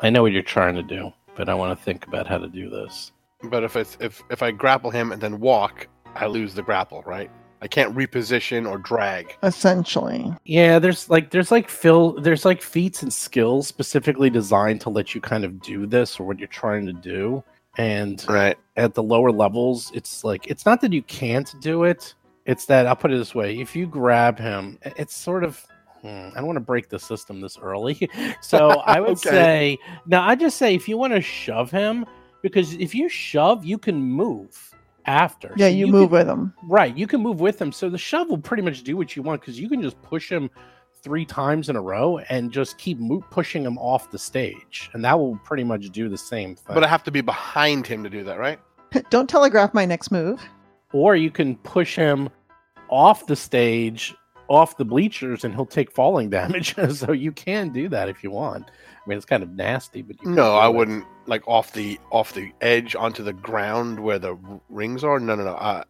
I 0.00 0.10
know 0.10 0.22
what 0.22 0.32
you're 0.32 0.42
trying 0.42 0.74
to 0.74 0.82
do, 0.82 1.12
but 1.36 1.48
I 1.48 1.54
want 1.54 1.78
to 1.78 1.84
think 1.84 2.06
about 2.06 2.26
how 2.26 2.38
to 2.38 2.48
do 2.48 2.68
this. 2.70 3.12
But 3.50 3.64
if 3.64 3.76
it's 3.76 3.96
if 4.00 4.22
if 4.30 4.42
I 4.42 4.50
grapple 4.50 4.90
him 4.90 5.12
and 5.12 5.20
then 5.20 5.40
walk, 5.40 5.88
I 6.14 6.26
lose 6.26 6.54
the 6.54 6.62
grapple, 6.62 7.02
right? 7.02 7.30
I 7.62 7.66
can't 7.66 7.94
reposition 7.96 8.68
or 8.68 8.76
drag. 8.78 9.36
Essentially. 9.42 10.34
Yeah, 10.44 10.78
there's 10.78 11.08
like 11.08 11.30
there's 11.30 11.50
like 11.50 11.68
fill 11.70 12.20
there's 12.20 12.44
like 12.44 12.60
feats 12.60 13.02
and 13.02 13.12
skills 13.12 13.66
specifically 13.66 14.28
designed 14.30 14.80
to 14.82 14.90
let 14.90 15.14
you 15.14 15.20
kind 15.20 15.44
of 15.44 15.62
do 15.62 15.86
this 15.86 16.20
or 16.20 16.26
what 16.26 16.38
you're 16.38 16.48
trying 16.48 16.84
to 16.86 16.92
do. 16.92 17.42
And 17.78 18.24
Right. 18.28 18.56
at 18.76 18.94
the 18.94 19.02
lower 19.02 19.32
levels, 19.32 19.90
it's 19.94 20.24
like 20.24 20.46
it's 20.46 20.66
not 20.66 20.80
that 20.82 20.92
you 20.92 21.02
can't 21.02 21.54
do 21.60 21.84
it. 21.84 22.14
It's 22.46 22.66
that 22.66 22.86
I'll 22.86 22.96
put 22.96 23.12
it 23.12 23.16
this 23.16 23.34
way: 23.34 23.58
if 23.58 23.74
you 23.74 23.86
grab 23.86 24.38
him, 24.38 24.78
it's 24.82 25.16
sort 25.16 25.42
of. 25.44 25.64
hmm, 26.02 26.28
I 26.34 26.36
don't 26.36 26.46
want 26.46 26.56
to 26.58 26.60
break 26.60 26.90
the 26.90 26.98
system 26.98 27.40
this 27.40 27.56
early, 27.58 28.10
so 28.42 28.82
I 28.84 29.00
would 29.00 29.10
Okay. 29.26 29.30
say 29.30 29.78
now. 30.06 30.22
I 30.28 30.34
just 30.34 30.58
say 30.58 30.74
if 30.74 30.86
you 30.86 30.98
want 30.98 31.14
to 31.14 31.22
shove 31.22 31.70
him, 31.70 32.04
because 32.44 32.74
if 32.74 32.94
you 32.94 33.08
shove, 33.08 33.64
you 33.64 33.78
can 33.78 33.96
move 33.96 34.70
after. 35.06 35.52
Yeah, 35.56 35.68
So 35.68 35.74
you, 35.74 35.86
can- 35.86 35.92
move 35.92 36.10
with 36.10 36.26
them. 36.26 36.52
right. 36.68 36.94
You 36.96 37.06
can 37.06 37.20
move 37.22 37.40
with 37.40 37.58
them. 37.58 37.72
so 37.72 37.88
the 37.90 37.98
shove 37.98 38.28
will 38.28 38.38
pretty 38.38 38.62
much 38.62 38.82
do 38.84 38.96
what 38.96 39.16
you 39.16 39.22
want 39.22 39.40
because 39.40 39.58
you 39.58 39.68
can 39.68 39.80
just 39.82 40.00
push 40.02 40.30
him 40.30 40.50
three 41.02 41.24
times 41.24 41.68
in 41.68 41.76
a 41.76 41.80
row 41.82 42.18
and 42.30 42.52
just 42.52 42.76
keep 42.78 42.98
mo- 42.98 43.24
pushing 43.30 43.62
him 43.64 43.76
off 43.78 44.10
the 44.10 44.18
stage, 44.18 44.90
and 44.92 45.04
that 45.04 45.18
will 45.18 45.36
pretty 45.38 45.64
much 45.64 45.90
do 45.90 46.08
the 46.08 46.16
same 46.18 46.54
thing. 46.54 46.74
But 46.74 46.84
I 46.84 46.88
have 46.88 47.02
to 47.04 47.10
be 47.10 47.20
behind 47.22 47.86
him 47.86 48.02
to 48.04 48.10
do 48.10 48.22
that, 48.24 48.38
right? 48.38 48.58
Don't 49.10 49.28
telegraph 49.28 49.72
my 49.74 49.84
next 49.84 50.10
move. 50.12 50.40
or 50.92 51.16
you 51.16 51.30
can 51.30 51.56
push 51.58 51.96
him 51.96 52.28
off 52.88 53.26
the 53.26 53.36
stage 53.36 54.14
off 54.48 54.76
the 54.76 54.84
bleachers 54.84 55.44
and 55.44 55.54
he'll 55.54 55.64
take 55.66 55.90
falling 55.92 56.28
damage 56.38 56.74
so 56.94 57.12
you 57.12 57.32
can 57.32 57.70
do 57.70 57.88
that 57.88 58.08
if 58.08 58.22
you 58.22 58.30
want 58.30 58.70
i 58.70 59.08
mean 59.08 59.16
it's 59.16 59.24
kind 59.26 59.42
of 59.42 59.50
nasty 59.50 60.02
but 60.02 60.16
No, 60.24 60.56
I 60.56 60.66
it. 60.68 60.74
wouldn't 60.74 61.04
like 61.26 61.46
off 61.48 61.72
the 61.72 61.98
off 62.12 62.34
the 62.34 62.52
edge 62.60 62.94
onto 62.94 63.22
the 63.22 63.32
ground 63.32 63.98
where 64.00 64.18
the 64.18 64.36
rings 64.68 65.02
are. 65.04 65.18
No, 65.18 65.34
no, 65.34 65.44
no. 65.44 65.54
Uh, 65.54 65.82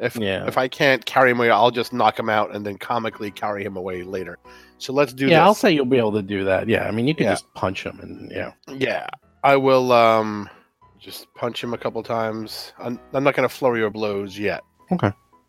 if 0.00 0.16
yeah 0.16 0.46
if 0.46 0.56
I 0.56 0.66
can't 0.68 1.04
carry 1.04 1.30
him 1.32 1.38
away, 1.38 1.50
I'll 1.50 1.70
just 1.70 1.92
knock 1.92 2.18
him 2.18 2.28
out 2.30 2.54
and 2.54 2.64
then 2.64 2.78
comically 2.78 3.30
carry 3.30 3.62
him 3.64 3.76
away 3.76 4.02
later. 4.02 4.38
So 4.78 4.92
let's 4.94 5.12
do 5.12 5.26
yeah 5.26 5.44
i'll 5.44 5.54
say 5.54 5.70
you'll 5.72 5.84
be 5.84 5.98
able 5.98 6.12
to 6.12 6.22
do 6.22 6.44
that 6.44 6.68
yeah 6.68 6.84
i 6.86 6.90
mean 6.90 7.06
you 7.08 7.14
can 7.14 7.24
Yeah. 7.24 7.32
just 7.32 7.52
punch 7.54 7.84
him 7.84 7.98
and 8.00 8.30
yeah 8.30 8.52
Yeah, 8.68 9.06
I 9.44 9.56
will. 9.56 9.92
Um, 9.92 10.48
just 10.98 11.32
punch 11.34 11.62
him 11.62 11.74
a 11.74 11.78
couple 11.78 12.02
times. 12.02 12.72
I'm, 12.78 12.98
I'm 13.12 13.22
not 13.24 13.34
gonna 13.34 13.48
flurry 13.48 13.80
your 13.80 13.90
blows 13.90 14.38
yet. 14.38 14.62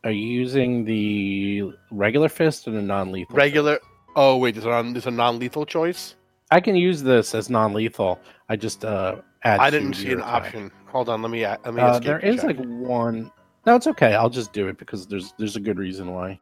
Are 0.03 0.12
you 0.12 0.27
using 0.27 0.85
the 0.85 1.71
regular 1.91 2.29
fist 2.29 2.67
or 2.67 2.71
the 2.71 2.81
non-lethal 2.81 3.35
Regular. 3.35 3.79
Oh 4.15 4.38
wait, 4.38 4.55
there's 4.55 4.65
a 4.65 4.91
there's 4.91 5.07
a 5.07 5.12
non-lethal 5.12 5.65
choice. 5.65 6.15
i 6.51 6.59
can 6.59 6.75
use 6.75 7.03
this 7.03 7.35
as 7.35 7.49
non-lethal 7.49 8.19
i 8.49 8.55
just 8.55 8.83
uh 8.85 9.15
add 9.43 9.59
I 9.59 9.69
didn't 9.69 9.93
see 9.93 10.12
an 10.12 10.19
attack. 10.19 10.33
option. 10.45 10.71
Hold 10.88 11.07
on, 11.09 11.21
let 11.21 11.31
me 11.31 11.45
let 11.45 11.73
me. 11.73 11.81
uh, 11.81 11.99
there 11.99 12.19
check. 12.19 12.43
like 12.43 12.57
one 12.57 13.31
no 13.65 13.75
it's 13.75 13.88
okay 13.88 14.13
i'll 14.15 14.29
just 14.29 14.51
do 14.53 14.67
it 14.67 14.77
because 14.77 15.05
there's 15.07 15.33
there's 15.38 15.55
a 15.55 15.59
good 15.59 15.77
reason 15.77 16.13
why 16.13 16.39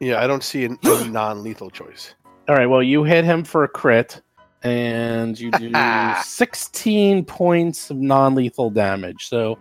Yeah, 0.00 0.22
I 0.22 0.26
don't 0.26 0.42
see 0.42 0.64
an, 0.64 0.78
a 0.84 1.04
non-lethal 1.08 1.70
choice. 1.70 2.14
All 2.48 2.54
right. 2.56 2.66
Well, 2.66 2.82
you 2.82 3.04
hit 3.04 3.24
him 3.24 3.42
for 3.44 3.64
a 3.64 3.68
crit, 3.68 4.20
and 4.62 5.38
you 5.38 5.50
do 5.52 5.72
16 6.24 7.24
points 7.24 7.90
of 7.90 7.96
non-lethal 7.96 8.70
damage. 8.70 9.28
So 9.28 9.58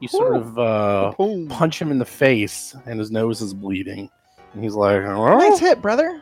you 0.00 0.08
sort 0.08 0.32
Whew. 0.32 0.40
of 0.40 0.58
uh, 0.58 1.12
punch 1.48 1.80
him 1.80 1.90
in 1.90 1.98
the 1.98 2.04
face, 2.04 2.74
and 2.86 2.98
his 2.98 3.10
nose 3.10 3.40
is 3.40 3.54
bleeding. 3.54 4.10
And 4.52 4.62
he's 4.62 4.74
like, 4.74 5.02
"Oh." 5.02 5.38
Nice 5.38 5.58
hit, 5.58 5.80
brother. 5.82 6.20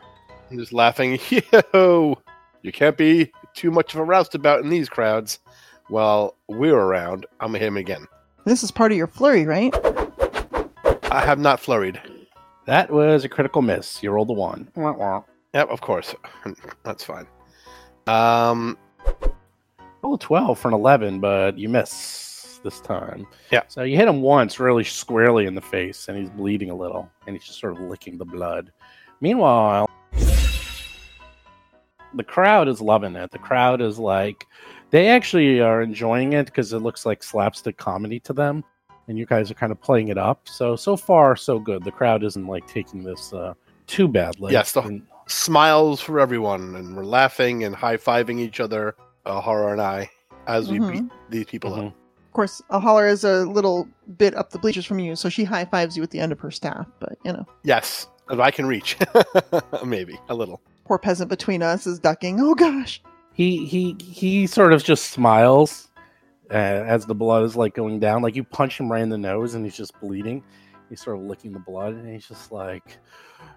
I'm 0.51 0.57
just 0.57 0.73
laughing. 0.73 1.19
Yo, 1.73 2.17
you 2.61 2.71
can't 2.71 2.97
be 2.97 3.31
too 3.53 3.71
much 3.71 3.93
of 3.93 3.99
a 3.99 4.03
roustabout 4.03 4.61
in 4.63 4.69
these 4.69 4.89
crowds. 4.89 5.39
While 5.87 6.35
we're 6.47 6.77
around, 6.77 7.25
I'm 7.39 7.49
gonna 7.49 7.59
hit 7.59 7.67
him 7.67 7.77
again. 7.77 8.07
This 8.45 8.63
is 8.63 8.71
part 8.71 8.91
of 8.91 8.97
your 8.97 9.07
flurry, 9.07 9.45
right? 9.45 9.73
I 11.11 11.21
have 11.23 11.39
not 11.39 11.59
flurried. 11.59 11.99
"That 12.65 12.91
was 12.91 13.23
a 13.23 13.29
critical 13.29 13.61
miss. 13.61 14.01
You 14.01 14.11
rolled 14.11 14.29
a 14.29 14.33
one." 14.33 14.67
Wah, 14.75 14.93
wah. 14.93 15.23
Yep, 15.53 15.69
of 15.69 15.81
course. 15.81 16.13
That's 16.83 17.03
fine. 17.03 17.27
Um, 18.07 18.77
Roll 20.03 20.15
a 20.15 20.19
12 20.19 20.59
for 20.59 20.67
an 20.67 20.73
11, 20.75 21.19
but 21.19 21.57
you 21.57 21.69
miss 21.69 22.34
this 22.65 22.81
time. 22.81 23.25
Yeah. 23.51 23.61
So 23.69 23.83
you 23.83 23.95
hit 23.95 24.09
him 24.09 24.21
once, 24.21 24.59
really 24.59 24.83
squarely 24.83 25.45
in 25.45 25.55
the 25.55 25.61
face, 25.61 26.09
and 26.09 26.17
he's 26.17 26.29
bleeding 26.29 26.69
a 26.71 26.75
little, 26.75 27.09
and 27.25 27.35
he's 27.35 27.45
just 27.45 27.59
sort 27.61 27.71
of 27.73 27.79
licking 27.79 28.17
the 28.17 28.25
blood. 28.25 28.73
Meanwhile, 29.21 29.89
the 32.13 32.23
crowd 32.23 32.67
is 32.67 32.81
loving 32.81 33.15
it. 33.15 33.31
The 33.31 33.39
crowd 33.39 33.81
is 33.81 33.99
like, 33.99 34.45
they 34.89 35.07
actually 35.07 35.61
are 35.61 35.81
enjoying 35.81 36.33
it 36.33 36.45
because 36.47 36.73
it 36.73 36.79
looks 36.79 37.05
like 37.05 37.23
slapstick 37.23 37.77
comedy 37.77 38.19
to 38.21 38.33
them, 38.33 38.63
and 39.07 39.17
you 39.17 39.25
guys 39.25 39.51
are 39.51 39.55
kind 39.55 39.71
of 39.71 39.81
playing 39.81 40.07
it 40.09 40.17
up. 40.17 40.47
So 40.47 40.75
so 40.75 40.95
far 40.97 41.35
so 41.35 41.59
good. 41.59 41.83
The 41.83 41.91
crowd 41.91 42.23
isn't 42.23 42.47
like 42.47 42.67
taking 42.67 43.03
this 43.03 43.31
uh, 43.33 43.53
too 43.87 44.07
badly. 44.07 44.53
Yes, 44.53 44.71
the- 44.71 44.81
And- 44.81 45.03
smiles 45.27 45.99
for 46.01 46.19
everyone, 46.19 46.75
and 46.75 46.95
we're 46.95 47.03
laughing 47.03 47.63
and 47.63 47.75
high 47.75 47.97
fiving 47.97 48.39
each 48.39 48.59
other, 48.59 48.95
uh, 49.25 49.41
Horror 49.41 49.71
and 49.73 49.81
I, 49.81 50.09
as 50.47 50.69
we 50.69 50.77
Mhm. 50.79 50.91
beat 50.91 51.03
these 51.29 51.45
people 51.47 51.73
up. 51.73 51.93
Of 52.35 52.37
course, 52.37 52.61
Alhara 52.69 53.09
is 53.09 53.23
a 53.23 53.45
little 53.45 53.87
bit 54.17 54.35
up 54.35 54.49
the 54.49 54.59
bleachers 54.59 54.85
from 54.85 54.99
you, 54.99 55.15
so 55.15 55.29
she 55.29 55.45
high 55.45 55.63
fives 55.63 55.95
you 55.95 56.03
at 56.03 56.11
the 56.11 56.19
end 56.19 56.33
of 56.33 56.39
her 56.41 56.51
staff. 56.51 56.85
But 56.99 57.17
you 57.23 57.31
know, 57.31 57.45
Yes, 57.63 58.09
if 58.29 58.39
I 58.39 58.51
can 58.51 58.65
reach, 58.65 58.97
maybe 59.85 60.19
a 60.27 60.35
little. 60.35 60.59
poor 60.83 60.97
peasant 60.99 61.29
between 61.29 61.63
us 61.63 61.87
is 61.87 61.97
ducking. 61.97 62.41
Oh 62.41 62.53
gosh. 62.53 63.01
he 63.31 63.65
he 63.65 63.95
he 64.03 64.47
sort 64.47 64.73
of 64.73 64.83
just 64.83 65.11
smiles 65.11 65.87
uh, 66.51 66.55
as 66.55 67.05
the 67.05 67.15
blood 67.15 67.43
is 67.45 67.55
like 67.55 67.73
going 67.73 68.01
down. 68.01 68.21
Like 68.21 68.35
you 68.35 68.43
punch 68.43 68.77
him 68.81 68.91
right 68.91 69.01
in 69.01 69.07
the 69.07 69.17
nose, 69.17 69.53
and 69.53 69.63
he's 69.63 69.77
just 69.77 69.97
bleeding. 70.01 70.43
He's 70.89 71.01
sort 71.01 71.15
of 71.17 71.23
licking 71.23 71.53
the 71.53 71.59
blood, 71.59 71.93
and 71.93 72.05
he's 72.09 72.27
just 72.27 72.51
like, 72.51 72.97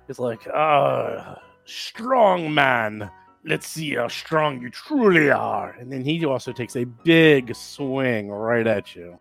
he's 0.06 0.20
like, 0.20 0.46
ah, 0.54 1.36
strong 1.64 2.54
man. 2.54 3.10
Let's 3.48 3.66
see 3.66 3.94
how 3.94 4.08
strong 4.08 4.60
you 4.60 4.68
truly 4.68 5.30
are. 5.30 5.70
And 5.80 5.90
then 5.90 6.04
he 6.04 6.22
also 6.26 6.52
takes 6.52 6.76
a 6.76 6.84
big 6.84 7.54
swing 7.56 8.28
right 8.28 8.66
at 8.66 8.94
you. 8.94 9.18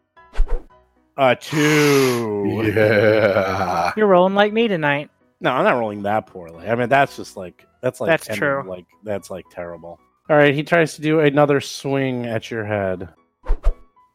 A 1.16 1.34
two. 1.36 2.62
Yeah. 2.76 3.94
You're 3.96 4.08
rolling 4.08 4.36
like 4.36 4.52
me 4.52 4.68
tonight. 4.68 5.10
No, 5.40 5.52
I'm 5.54 5.64
not 5.64 5.78
rolling 5.80 6.04
that 6.04 6.28
poorly. 6.28 6.68
I 6.68 6.76
mean, 6.76 6.90
that's 6.90 7.16
just 7.16 7.38
like 7.38 7.66
that's 7.82 8.02
like 8.02 8.10
That's 8.10 8.30
end- 8.30 8.38
true. 8.38 8.64
Like 8.68 8.86
that's 9.04 9.30
like 9.32 9.46
terrible. 9.50 9.98
All 10.30 10.36
right, 10.36 10.54
he 10.54 10.62
tries 10.62 10.96
to 10.96 11.02
do 11.02 11.22
another 11.22 11.62
swing 11.62 12.26
at 12.26 12.52
your 12.52 12.66
head 12.66 13.08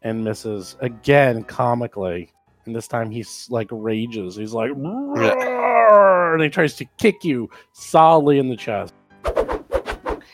and 0.02 0.22
misses 0.22 0.76
again 0.80 1.42
comically. 1.44 2.30
And 2.66 2.76
this 2.76 2.86
time 2.86 3.10
he's 3.10 3.46
like 3.50 3.68
rages. 3.70 4.36
He's 4.36 4.52
like, 4.52 4.72
"Roar!" 4.76 6.34
and 6.34 6.42
he 6.42 6.50
tries 6.50 6.74
to 6.76 6.84
kick 6.98 7.24
you 7.24 7.48
solidly 7.72 8.38
in 8.38 8.50
the 8.50 8.56
chest. 8.56 8.92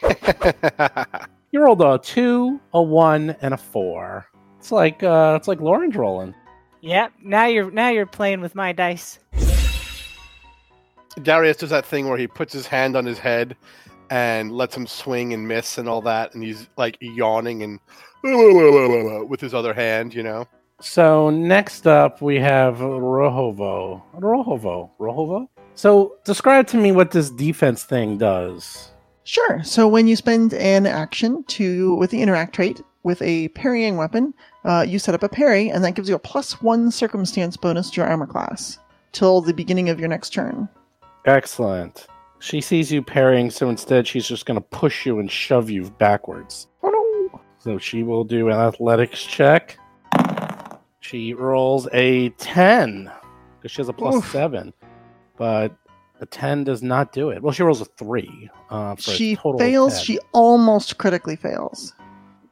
You 1.51 1.63
rolled 1.63 1.81
a 1.81 1.99
two, 1.99 2.61
a 2.75 2.83
one, 2.83 3.35
and 3.41 3.55
a 3.55 3.57
four. 3.57 4.27
It's 4.59 4.71
like 4.71 5.03
uh, 5.03 5.35
it's 5.39 5.49
like 5.49 5.61
Lauren's 5.61 5.97
rolling. 5.97 6.35
Yep. 6.83 7.13
Now 7.23 7.47
you're 7.47 7.71
now 7.71 7.89
you're 7.89 8.05
playing 8.05 8.43
with 8.43 8.55
my 8.55 8.73
dice. 8.73 9.19
Darius 11.23 11.57
does 11.57 11.71
that 11.71 11.87
thing 11.87 12.09
where 12.09 12.19
he 12.19 12.27
puts 12.27 12.53
his 12.53 12.67
hand 12.67 12.97
on 12.97 13.07
his 13.07 13.19
head 13.19 13.57
and 14.11 14.53
lets 14.53 14.77
him 14.77 14.87
swing 14.87 15.33
and 15.33 15.49
miss 15.49 15.79
and 15.79 15.89
all 15.89 16.03
that, 16.03 16.35
and 16.35 16.43
he's 16.43 16.69
like 16.77 16.99
yawning 17.01 17.63
and 17.63 17.81
with 19.29 19.41
his 19.41 19.55
other 19.55 19.73
hand, 19.73 20.13
you 20.13 20.23
know. 20.23 20.47
So 20.83 21.31
next 21.31 21.87
up 21.87 22.21
we 22.21 22.39
have 22.41 22.77
Rohovo. 22.77 24.03
Rohovo. 24.15 24.91
Rohovo? 25.01 25.49
So 25.75 26.17
describe 26.25 26.67
to 26.69 26.77
me 26.77 26.93
what 26.93 27.13
this 27.13 27.31
defense 27.31 27.85
thing 27.85 28.19
does. 28.19 28.91
Sure. 29.29 29.63
So 29.63 29.87
when 29.87 30.09
you 30.09 30.17
spend 30.17 30.55
an 30.55 30.87
action 30.87 31.45
to 31.49 31.95
with 31.97 32.11
the 32.11 32.23
interact 32.23 32.55
trait 32.55 32.81
with 33.03 33.21
a 33.21 33.49
parrying 33.49 33.99
weapon, 33.99 34.33
uh, 34.65 34.87
you 34.89 34.99
set 34.99 35.15
up 35.15 35.23
a 35.23 35.29
parry, 35.29 35.69
and 35.69 35.85
that 35.85 35.95
gives 35.95 36.09
you 36.09 36.15
a 36.15 36.19
plus 36.19 36.63
one 36.63 36.91
circumstance 36.91 37.55
bonus 37.55 37.91
to 37.91 38.01
your 38.01 38.07
armor 38.07 38.27
class 38.27 38.79
till 39.13 39.43
the 39.43 39.53
beginning 39.53 39.91
of 39.91 40.01
your 40.01 40.09
next 40.09 40.31
turn. 40.31 40.67
Excellent. 41.27 42.07
She 42.39 42.63
sees 42.63 42.91
you 42.91 43.03
parrying, 43.03 43.51
so 43.51 43.69
instead 43.69 44.07
she's 44.07 44.27
just 44.27 44.47
going 44.47 44.59
to 44.59 44.67
push 44.69 45.05
you 45.05 45.19
and 45.19 45.31
shove 45.31 45.69
you 45.69 45.91
backwards. 45.99 46.67
Oh 46.83 47.29
no! 47.31 47.41
So 47.59 47.77
she 47.77 48.05
will 48.05 48.25
do 48.25 48.49
an 48.49 48.57
athletics 48.57 49.23
check. 49.23 49.79
She 51.01 51.35
rolls 51.35 51.87
a 51.93 52.31
10 52.31 53.13
because 53.59 53.73
she 53.73 53.83
has 53.83 53.91
a 53.91 53.93
plus. 53.93 54.27
7. 54.31 54.73
But 55.37 55.77
a 56.21 56.27
10 56.27 56.65
does 56.65 56.83
not 56.83 57.13
do 57.13 57.31
it. 57.31 57.43
Well, 57.43 57.53
she 57.53 57.63
rolls 57.63 57.81
a 57.81 57.85
3. 57.85 58.51
Uh, 58.71 58.95
for 58.97 59.11
a 59.11 59.15
She 59.15 59.37
total 59.37 59.59
fails. 59.59 59.95
10. 59.97 60.05
She 60.05 60.19
almost 60.33 60.99
critically 60.99 61.37
fails. 61.37 61.95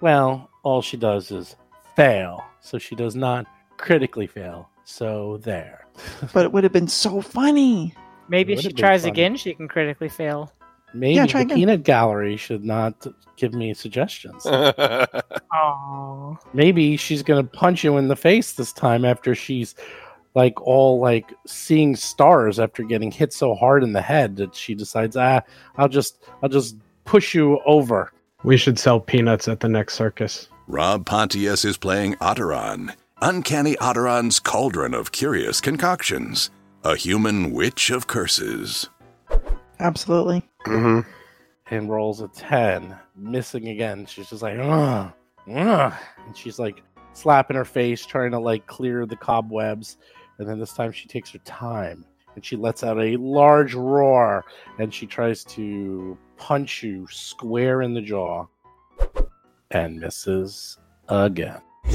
Well, 0.01 0.49
all 0.63 0.83
she 0.83 0.97
does 0.97 1.31
is 1.31 1.57
fail. 1.97 2.45
So 2.61 2.79
she 2.79 2.95
does 2.95 3.15
not 3.17 3.47
critically 3.77 4.27
fail. 4.27 4.69
So 4.85 5.39
there. 5.43 5.87
But 6.33 6.45
it 6.45 6.53
would 6.53 6.65
have 6.65 6.73
been 6.73 6.89
so 6.89 7.21
funny. 7.21 7.95
Maybe 8.29 8.53
if 8.55 8.61
she 8.61 8.73
tries 8.73 9.03
funny. 9.03 9.13
again, 9.13 9.37
she 9.37 9.55
can 9.55 9.69
critically 9.69 10.09
fail. 10.09 10.53
Maybe 10.95 11.15
Yeah, 11.15 11.27
try 11.27 11.41
the 11.41 11.47
again. 11.47 11.57
peanut 11.59 11.83
gallery 11.85 12.37
should 12.37 12.65
not 12.65 13.07
give 13.37 13.53
me 13.55 13.75
suggestions. 13.75 14.47
Oh. 15.55 16.37
Maybe 16.53 16.97
she's 16.97 17.23
going 17.23 17.43
to 17.43 17.51
punch 17.51 17.83
you 17.85 17.97
in 17.97 18.09
the 18.09 18.17
face 18.17 18.53
this 18.53 18.73
time 18.73 19.05
after 19.05 19.35
she's 19.35 19.75
like 20.37 20.61
all 20.61 21.01
like 21.01 21.33
seeing 21.47 21.97
stars 21.97 22.61
after 22.61 22.83
getting 22.85 23.11
hit 23.11 23.33
so 23.33 23.55
hard 23.55 23.83
in 23.83 23.95
the 23.95 24.03
head 24.03 24.37
that 24.37 24.55
she 24.55 24.75
decides, 24.75 25.17
ah, 25.17 25.41
I'll 25.77 25.89
just 25.89 26.23
I'll 26.43 26.51
just 26.51 26.77
push 27.05 27.35
you 27.35 27.59
over. 27.65 28.13
We 28.45 28.59
should 28.59 28.79
sell 28.79 29.01
peanuts 29.01 29.49
at 29.49 29.61
the 29.61 29.69
next 29.69 29.95
circus. 29.95 30.49
Rob 30.69 31.07
Pontius 31.07 31.65
is 31.65 31.79
playing 31.79 32.17
Otteron, 32.17 32.95
Uncanny 33.23 33.77
Otteron's 33.77 34.39
cauldron 34.39 34.93
of 34.93 35.11
curious 35.11 35.61
concoctions, 35.61 36.51
a 36.85 36.97
human 36.97 37.53
witch 37.53 37.91
of 37.91 38.07
curses. 38.07 38.91
Absolutely. 39.81 40.43
hmm 40.65 41.01
and 41.71 41.91
rolls 41.91 42.21
a 42.21 42.29
10, 42.29 42.97
missing 43.17 43.69
again. 43.69 44.07
She's 44.07 44.31
just 44.31 44.43
like, 44.43 44.57
ugh, 44.57 45.11
ugh. 45.53 45.93
And 46.25 46.37
she's 46.37 46.59
like 46.61 46.83
slapping 47.13 47.57
her 47.57 47.65
face, 47.65 48.07
trying 48.07 48.31
to 48.33 48.39
like 48.39 48.67
clear 48.67 49.07
the 49.07 49.17
cobwebs. 49.17 49.97
And 50.39 50.49
then 50.49 50.59
this 50.59 50.73
time 50.73 50.93
she 50.93 51.09
takes 51.09 51.31
her 51.31 51.39
time 51.41 52.05
and 52.35 52.45
she 52.45 52.57
lets 52.57 52.85
out 52.85 52.99
a 52.99 53.17
large 53.17 53.75
roar 53.75 54.45
and 54.79 54.93
she 54.93 55.07
tries 55.07 55.45
to 55.45 56.19
punch 56.37 56.83
you 56.83 57.07
square 57.11 57.83
in 57.83 57.95
the 57.95 58.03
jaw 58.03 58.47
and 59.71 59.99
misses 59.99 60.79
again. 61.09 61.61
And 61.85 61.95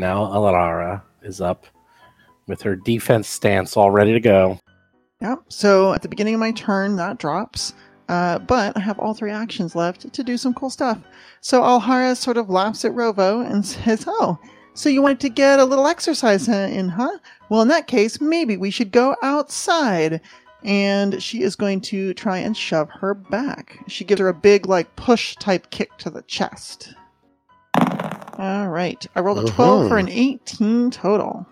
now 0.00 0.24
Alhara 0.26 1.02
is 1.22 1.40
up 1.40 1.66
with 2.46 2.62
her 2.62 2.76
defense 2.76 3.28
stance 3.28 3.76
all 3.76 3.90
ready 3.90 4.12
to 4.12 4.20
go. 4.20 4.58
Yep. 5.20 5.40
So 5.48 5.92
at 5.92 6.02
the 6.02 6.08
beginning 6.08 6.34
of 6.34 6.40
my 6.40 6.52
turn, 6.52 6.96
that 6.96 7.18
drops. 7.18 7.74
Uh, 8.08 8.38
but 8.40 8.76
I 8.76 8.80
have 8.80 8.98
all 8.98 9.14
three 9.14 9.30
actions 9.30 9.76
left 9.76 10.12
to 10.12 10.24
do 10.24 10.36
some 10.36 10.52
cool 10.54 10.70
stuff. 10.70 10.98
So 11.40 11.62
Alhara 11.62 12.16
sort 12.16 12.36
of 12.36 12.50
laughs 12.50 12.84
at 12.84 12.92
Rovo 12.92 13.48
and 13.48 13.64
says, 13.66 14.04
Oh, 14.06 14.38
so 14.74 14.88
you 14.88 15.02
wanted 15.02 15.20
to 15.20 15.28
get 15.28 15.58
a 15.58 15.64
little 15.64 15.86
exercise 15.86 16.48
in, 16.48 16.88
huh? 16.88 17.18
Well, 17.48 17.62
in 17.62 17.68
that 17.68 17.86
case, 17.86 18.20
maybe 18.20 18.56
we 18.56 18.70
should 18.70 18.92
go 18.92 19.16
outside. 19.22 20.20
And 20.62 21.22
she 21.22 21.42
is 21.42 21.56
going 21.56 21.80
to 21.82 22.12
try 22.14 22.36
and 22.38 22.54
shove 22.54 22.90
her 22.90 23.14
back. 23.14 23.78
She 23.88 24.04
gives 24.04 24.20
her 24.20 24.28
a 24.28 24.34
big, 24.34 24.66
like, 24.66 24.94
push 24.96 25.34
type 25.36 25.70
kick 25.70 25.96
to 25.98 26.10
the 26.10 26.22
chest. 26.22 26.94
All 28.38 28.68
right. 28.68 29.04
I 29.14 29.20
rolled 29.20 29.38
a 29.38 29.50
12 29.50 29.88
for 29.88 29.96
an 29.96 30.08
18 30.08 30.90
total. 30.90 31.46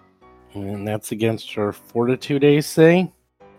And 0.55 0.87
that's 0.87 1.13
against 1.13 1.53
her 1.55 1.73
fortitude 1.73 2.45
AC. 2.45 3.11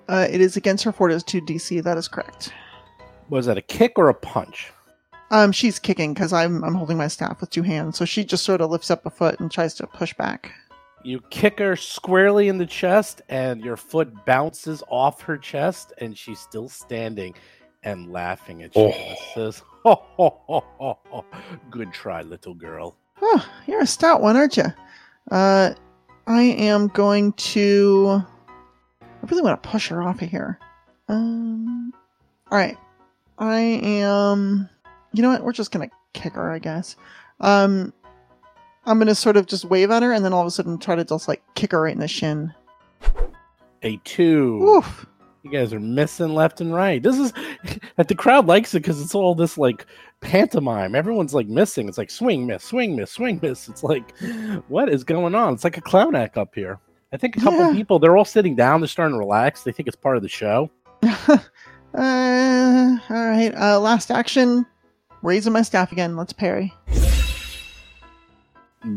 Uh, 0.07 0.27
it 0.29 0.41
is 0.41 0.57
against 0.57 0.83
her 0.83 0.91
fortitude 0.91 1.45
DC. 1.45 1.83
That 1.83 1.97
is 1.97 2.07
correct. 2.07 2.51
Was 3.29 3.45
that 3.45 3.57
a 3.57 3.61
kick 3.61 3.93
or 3.97 4.09
a 4.09 4.13
punch? 4.13 4.71
Um, 5.31 5.51
she's 5.51 5.77
kicking 5.79 6.13
because 6.13 6.33
I'm 6.33 6.63
I'm 6.63 6.73
holding 6.73 6.97
my 6.97 7.07
staff 7.07 7.39
with 7.41 7.49
two 7.49 7.61
hands, 7.61 7.97
so 7.97 8.05
she 8.05 8.23
just 8.23 8.43
sort 8.43 8.61
of 8.61 8.71
lifts 8.71 8.89
up 8.89 9.05
a 9.05 9.09
foot 9.09 9.39
and 9.39 9.51
tries 9.51 9.75
to 9.75 9.87
push 9.87 10.13
back. 10.13 10.51
You 11.03 11.21
kick 11.29 11.59
her 11.59 11.75
squarely 11.75 12.49
in 12.49 12.57
the 12.57 12.65
chest, 12.65 13.21
and 13.29 13.63
your 13.63 13.77
foot 13.77 14.25
bounces 14.25 14.83
off 14.89 15.21
her 15.21 15.37
chest, 15.37 15.93
and 15.99 16.17
she's 16.17 16.39
still 16.39 16.67
standing 16.67 17.35
and 17.83 18.11
laughing 18.11 18.63
at 18.63 18.75
you. 18.75 18.81
Oh. 18.81 18.91
And 18.91 19.17
says, 19.33 19.63
ho, 19.83 20.03
ho, 20.17 20.41
ho, 20.47 20.63
ho, 20.77 20.99
ho. 21.09 21.25
Good 21.69 21.93
try, 21.93 22.21
little 22.21 22.53
girl. 22.53 22.97
Oh, 23.21 23.47
you're 23.67 23.81
a 23.81 23.87
stout 23.87 24.21
one, 24.21 24.35
aren't 24.35 24.57
you? 24.57 24.65
Uh, 25.31 25.73
I 26.27 26.41
am 26.41 26.87
going 26.87 27.33
to. 27.33 28.23
I 29.01 29.27
really 29.29 29.41
want 29.41 29.61
to 29.61 29.69
push 29.69 29.87
her 29.89 30.01
off 30.01 30.21
of 30.21 30.29
here. 30.29 30.59
Um, 31.07 31.93
all 32.51 32.57
right. 32.57 32.77
I 33.37 33.59
am. 33.59 34.69
You 35.13 35.21
know 35.23 35.29
what? 35.29 35.43
We're 35.43 35.51
just 35.53 35.71
gonna 35.71 35.89
kick 36.13 36.33
her, 36.33 36.51
I 36.51 36.59
guess. 36.59 36.95
Um, 37.39 37.93
I'm 38.85 38.99
gonna 38.99 39.15
sort 39.15 39.37
of 39.37 39.45
just 39.47 39.65
wave 39.65 39.91
at 39.91 40.03
her, 40.03 40.11
and 40.13 40.23
then 40.23 40.33
all 40.33 40.41
of 40.41 40.47
a 40.47 40.51
sudden 40.51 40.77
try 40.77 40.95
to 40.95 41.03
just 41.05 41.27
like 41.27 41.41
kick 41.55 41.71
her 41.71 41.81
right 41.81 41.93
in 41.93 41.99
the 41.99 42.07
shin. 42.07 42.53
A 43.83 43.97
two. 44.03 44.61
Oof. 44.63 45.05
You 45.43 45.51
guys 45.51 45.71
are 45.73 45.79
missing 45.79 46.35
left 46.35 46.59
and 46.59 46.73
right. 46.75 47.01
This 47.01 47.17
is 47.17 47.31
that 47.95 48.09
the 48.09 48.15
crowd 48.15 48.45
likes 48.45 48.73
it 48.75 48.81
because 48.81 49.01
it's 49.01 49.15
all 49.15 49.33
this 49.35 49.57
like 49.57 49.85
pantomime. 50.19 50.95
Everyone's 50.95 51.33
like 51.33 51.47
missing. 51.47 51.87
It's 51.87 51.97
like 51.97 52.11
swing 52.11 52.45
miss, 52.45 52.63
swing 52.65 52.95
miss, 52.97 53.11
swing 53.11 53.39
miss. 53.41 53.69
It's 53.69 53.81
like, 53.81 54.13
what 54.67 54.89
is 54.89 55.05
going 55.05 55.33
on? 55.35 55.53
It's 55.53 55.63
like 55.63 55.77
a 55.77 55.81
clown 55.81 56.13
act 56.13 56.37
up 56.37 56.53
here. 56.53 56.77
I 57.13 57.17
think 57.17 57.37
a 57.37 57.39
couple 57.39 57.59
Yeah. 57.59 57.73
people 57.73 57.99
they're 57.99 58.17
all 58.17 58.25
sitting 58.25 58.53
down. 58.55 58.81
They're 58.81 58.87
starting 58.89 59.15
to 59.15 59.19
relax. 59.19 59.63
They 59.63 59.71
think 59.71 59.87
it's 59.87 59.95
part 59.95 60.17
of 60.17 60.23
the 60.23 60.29
show. 60.29 60.69
Uh, 61.91 62.97
all 63.09 63.25
right. 63.27 63.51
Uh, 63.55 63.79
last 63.79 64.11
action. 64.11 64.63
Raising 65.21 65.53
my 65.53 65.61
staff 65.61 65.91
again. 65.91 66.15
Let's 66.15 66.33
parry. 66.33 66.73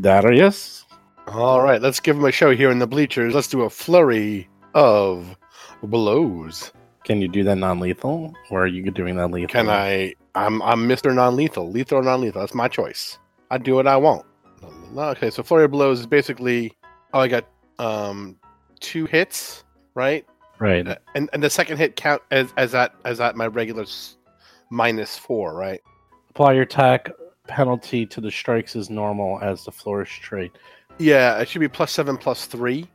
Darius, 0.01 0.85
All 1.27 1.61
right, 1.63 1.83
let's 1.83 1.99
give 1.99 2.17
him 2.17 2.25
a 2.25 2.31
show 2.33 2.55
here 2.55 2.71
in 2.71 2.79
the 2.79 2.87
bleachers. 2.87 3.35
Let's 3.35 3.49
do 3.49 3.63
a 3.63 3.71
flurry 3.71 4.49
of 4.75 5.37
blows. 5.83 6.73
can 7.05 7.21
you 7.21 7.27
do 7.29 7.43
that 7.45 7.57
non-lethal, 7.57 8.33
or 8.51 8.63
are 8.63 8.67
you 8.69 8.89
doing 8.93 9.17
that 9.17 9.29
lethal? 9.33 9.49
Can 9.49 9.69
I? 9.69 10.15
I'm 10.37 10.63
I'm 10.63 10.89
Mr. 10.89 11.13
Non-lethal, 11.15 11.69
lethal 11.71 11.99
or 11.99 12.03
non-lethal. 12.03 12.41
That's 12.41 12.55
my 12.55 12.69
choice. 12.69 13.19
I 13.51 13.59
do 13.59 13.75
what 13.75 13.87
I 13.89 13.97
want. 13.97 14.25
Okay, 14.97 15.31
so 15.31 15.43
flurry 15.43 15.65
of 15.65 15.73
blows 15.73 16.01
is 16.01 16.07
basically. 16.07 16.73
Oh, 17.13 17.19
I 17.21 17.27
got 17.29 17.45
um 17.81 18.37
two 18.81 19.07
hits, 19.07 19.65
right? 19.95 20.25
Right. 20.61 20.87
Uh, 20.87 20.95
And 21.17 21.29
and 21.33 21.43
the 21.43 21.51
second 21.51 21.79
hit 21.79 21.97
count 21.97 22.23
as 22.31 22.53
as 22.57 22.73
at 22.75 22.95
as 23.05 23.21
at 23.21 23.35
my 23.35 23.49
regular 23.49 23.85
minus 24.71 25.19
four, 25.19 25.55
right? 25.55 25.81
Apply 26.35 26.55
your 26.55 26.63
attack 26.63 27.11
penalty 27.47 28.07
to 28.07 28.21
the 28.21 28.31
strikes 28.31 28.75
as 28.75 28.89
normal 28.89 29.39
as 29.43 29.65
the 29.67 29.71
flourish 29.71 30.21
trait. 30.21 30.51
Yeah, 30.99 31.39
it 31.39 31.47
should 31.49 31.59
be 31.61 31.69
plus 31.69 31.93
seven 31.93 32.17
plus 32.17 32.47
three, 32.47 32.89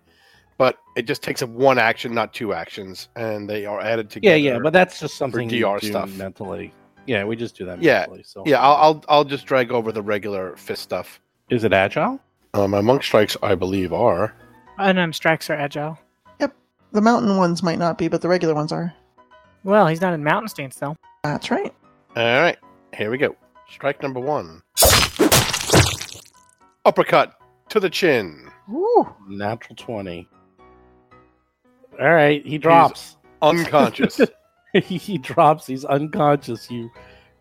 but 0.57 0.77
it 0.95 1.03
just 1.03 1.21
takes 1.21 1.43
up 1.43 1.49
one 1.49 1.77
action, 1.77 2.15
not 2.15 2.33
two 2.33 2.51
actions, 2.53 3.09
and 3.15 3.47
they 3.47 3.65
are 3.67 3.79
added 3.79 4.09
together. 4.09 4.35
yeah, 4.37 4.53
yeah, 4.53 4.59
but 4.59 4.73
that's 4.73 4.99
just 4.99 5.17
something 5.17 5.49
you 5.51 5.59
DR 5.65 5.79
do 5.79 5.87
stuff. 5.89 6.09
mentally. 6.15 6.73
Yeah, 7.05 7.25
we 7.25 7.35
just 7.35 7.55
do 7.55 7.63
that 7.65 7.79
Yeah, 7.79 7.99
mentally. 8.01 8.23
So 8.23 8.41
yeah, 8.47 8.59
I'll, 8.59 8.75
I'll 8.75 9.03
I'll 9.07 9.23
just 9.23 9.45
drag 9.45 9.71
over 9.71 9.91
the 9.91 10.01
regular 10.01 10.55
fist 10.57 10.81
stuff. 10.81 11.21
is 11.51 11.63
it 11.63 11.73
agile? 11.73 12.19
Uh, 12.55 12.67
my 12.67 12.81
monk 12.81 13.03
strikes, 13.03 13.37
I 13.43 13.53
believe, 13.53 13.93
are 13.93 14.33
And 14.79 14.97
um, 14.97 15.13
strikes 15.13 15.47
are 15.51 15.53
agile. 15.55 15.99
Yep, 16.39 16.55
the 16.91 17.01
mountain 17.01 17.37
ones 17.37 17.61
might 17.61 17.77
not 17.77 17.99
be, 17.99 18.07
but 18.07 18.21
the 18.21 18.29
regular 18.29 18.55
ones 18.55 18.71
are. 18.71 18.91
Well, 19.63 19.85
he's 19.85 20.01
not 20.01 20.13
in 20.15 20.23
mountain 20.23 20.47
stance 20.49 20.77
though. 20.77 20.95
That's 21.23 21.51
right. 21.51 21.71
all 22.15 22.41
right. 22.41 22.57
Here 22.97 23.11
we 23.11 23.19
go. 23.19 23.35
Strike 23.69 24.01
number 24.01 24.19
one. 24.19 24.63
Uppercut 26.83 27.37
to 27.69 27.79
the 27.79 27.91
chin. 27.91 28.49
Ooh. 28.71 29.07
Natural 29.27 29.75
twenty. 29.75 30.27
All 31.99 32.11
right, 32.11 32.43
he 32.43 32.57
drops. 32.57 33.17
Unconscious. 33.43 34.19
he 34.73 35.19
drops. 35.19 35.67
He's 35.67 35.85
unconscious. 35.85 36.71
You 36.71 36.89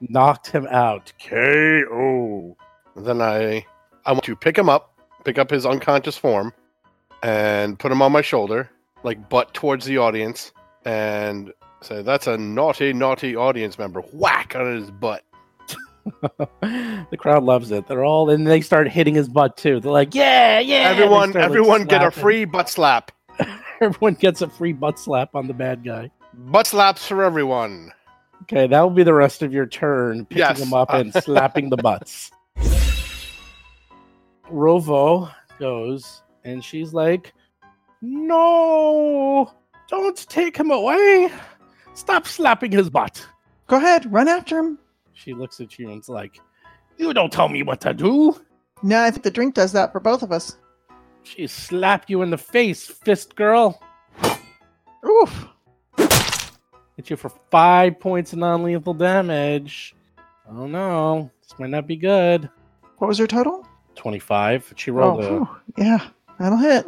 knocked 0.00 0.48
him 0.48 0.66
out. 0.66 1.14
KO. 1.26 2.54
then 2.94 3.22
I 3.22 3.64
I 4.04 4.12
want 4.12 4.24
to 4.24 4.36
pick 4.36 4.58
him 4.58 4.68
up, 4.68 4.92
pick 5.24 5.38
up 5.38 5.48
his 5.48 5.64
unconscious 5.64 6.18
form, 6.18 6.52
and 7.22 7.78
put 7.78 7.90
him 7.90 8.02
on 8.02 8.12
my 8.12 8.20
shoulder, 8.20 8.70
like 9.04 9.30
butt 9.30 9.54
towards 9.54 9.86
the 9.86 9.96
audience, 9.96 10.52
and 10.84 11.50
say, 11.80 12.02
"That's 12.02 12.26
a 12.26 12.36
naughty, 12.36 12.92
naughty 12.92 13.36
audience 13.36 13.78
member." 13.78 14.02
Whack 14.12 14.54
on 14.54 14.76
his 14.76 14.90
butt. 14.90 15.22
the 17.10 17.16
crowd 17.18 17.42
loves 17.44 17.70
it. 17.70 17.86
They're 17.86 18.04
all 18.04 18.30
and 18.30 18.46
they 18.46 18.60
start 18.60 18.88
hitting 18.88 19.14
his 19.14 19.28
butt 19.28 19.56
too. 19.56 19.80
They're 19.80 19.92
like, 19.92 20.14
yeah, 20.14 20.60
yeah. 20.60 20.92
They 20.94 21.02
everyone, 21.02 21.30
start, 21.30 21.42
like, 21.42 21.50
everyone, 21.50 21.84
get 21.84 22.04
a 22.04 22.10
free 22.10 22.44
butt 22.44 22.68
slap. 22.68 23.12
Everyone 23.80 24.14
gets 24.14 24.40
a 24.40 24.48
free 24.48 24.72
butt 24.72 24.98
slap 24.98 25.34
on 25.34 25.46
the 25.46 25.52
bad 25.52 25.84
guy. 25.84 26.10
Butt 26.32 26.66
slaps 26.66 27.06
for 27.06 27.22
everyone. 27.22 27.92
Okay, 28.42 28.66
that 28.66 28.80
will 28.80 28.90
be 28.90 29.02
the 29.02 29.12
rest 29.12 29.42
of 29.42 29.52
your 29.52 29.66
turn, 29.66 30.24
picking 30.24 30.38
Yes. 30.38 30.58
them 30.60 30.72
up 30.72 30.92
and 30.94 31.12
slapping 31.22 31.68
the 31.68 31.76
butts. 31.76 32.30
Rovo 34.50 35.30
goes 35.58 36.22
and 36.44 36.64
she's 36.64 36.94
like, 36.94 37.34
No, 38.00 39.52
don't 39.88 40.16
take 40.28 40.56
him 40.56 40.70
away. 40.70 41.30
Stop 41.94 42.26
slapping 42.26 42.72
his 42.72 42.88
butt. 42.90 43.26
Go 43.66 43.76
ahead, 43.76 44.10
run 44.12 44.28
after 44.28 44.58
him. 44.58 44.78
She 45.16 45.32
looks 45.32 45.60
at 45.60 45.78
you 45.78 45.90
and 45.90 46.00
is 46.00 46.08
like, 46.08 46.40
You 46.98 47.12
don't 47.14 47.32
tell 47.32 47.48
me 47.48 47.62
what 47.62 47.80
to 47.80 47.94
do. 47.94 48.38
No, 48.82 49.02
I 49.02 49.10
think 49.10 49.24
the 49.24 49.30
drink 49.30 49.54
does 49.54 49.72
that 49.72 49.90
for 49.90 49.98
both 50.00 50.22
of 50.22 50.30
us. 50.30 50.58
She 51.22 51.46
slapped 51.46 52.10
you 52.10 52.22
in 52.22 52.30
the 52.30 52.38
face, 52.38 52.86
fist 52.86 53.34
girl. 53.34 53.80
Oof. 55.04 55.48
Hit 56.96 57.10
you 57.10 57.16
for 57.16 57.30
five 57.50 57.98
points 57.98 58.32
of 58.32 58.38
non 58.38 58.62
lethal 58.62 58.94
damage. 58.94 59.96
Oh 60.48 60.66
no, 60.66 61.30
this 61.42 61.58
might 61.58 61.70
not 61.70 61.86
be 61.86 61.96
good. 61.96 62.48
What 62.98 63.08
was 63.08 63.18
your 63.18 63.26
total? 63.26 63.66
25. 63.96 64.74
She 64.76 64.90
rolled 64.90 65.24
a. 65.24 65.28
whew. 65.30 65.48
yeah, 65.78 66.08
that'll 66.38 66.58
hit. 66.58 66.86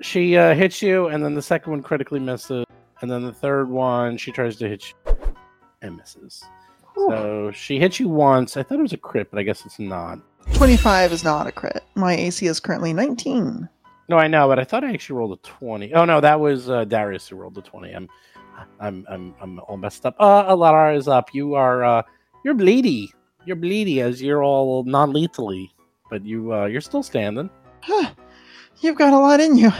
She 0.00 0.36
uh, 0.36 0.54
hits 0.54 0.80
you, 0.80 1.08
and 1.08 1.24
then 1.24 1.34
the 1.34 1.42
second 1.42 1.72
one 1.72 1.82
critically 1.82 2.20
misses. 2.20 2.64
And 3.00 3.10
then 3.10 3.24
the 3.24 3.32
third 3.32 3.68
one, 3.68 4.16
she 4.16 4.30
tries 4.30 4.56
to 4.56 4.68
hit 4.68 4.88
you 4.88 5.13
and 5.84 5.96
misses. 5.96 6.42
So 6.96 7.50
she 7.52 7.78
hits 7.78 7.98
you 7.98 8.08
once. 8.08 8.56
I 8.56 8.62
thought 8.62 8.78
it 8.78 8.82
was 8.82 8.92
a 8.92 8.96
crit, 8.96 9.30
but 9.30 9.38
I 9.38 9.42
guess 9.42 9.66
it's 9.66 9.78
not. 9.78 10.18
25 10.54 11.12
is 11.12 11.24
not 11.24 11.46
a 11.46 11.52
crit. 11.52 11.82
My 11.94 12.14
AC 12.14 12.46
is 12.46 12.60
currently 12.60 12.92
19. 12.92 13.68
No, 14.08 14.18
I 14.18 14.28
know, 14.28 14.46
but 14.48 14.58
I 14.58 14.64
thought 14.64 14.84
I 14.84 14.92
actually 14.92 15.16
rolled 15.18 15.38
a 15.38 15.42
twenty. 15.42 15.94
Oh 15.94 16.04
no, 16.04 16.20
that 16.20 16.38
was 16.38 16.68
uh, 16.68 16.84
Darius 16.84 17.26
who 17.26 17.36
rolled 17.36 17.54
the 17.54 17.62
twenty. 17.62 17.90
I'm, 17.92 18.06
I'm, 18.78 19.06
I'm, 19.08 19.34
I'm 19.40 19.60
all 19.60 19.78
messed 19.78 20.04
up. 20.04 20.14
Uh, 20.20 20.44
Alhara 20.44 20.94
is 20.94 21.08
up. 21.08 21.32
You 21.32 21.54
are, 21.54 21.82
uh, 21.82 22.02
you're 22.44 22.54
bleedy. 22.54 23.08
You're 23.46 23.56
bleedy 23.56 24.02
as 24.02 24.20
you're 24.20 24.44
all 24.44 24.84
non-lethally, 24.84 25.74
but 26.10 26.24
you, 26.24 26.52
uh, 26.52 26.66
you're 26.66 26.82
still 26.82 27.02
standing. 27.02 27.48
You've 28.80 28.96
got 28.96 29.14
a 29.14 29.18
lot 29.18 29.40
in 29.40 29.56
you. 29.56 29.72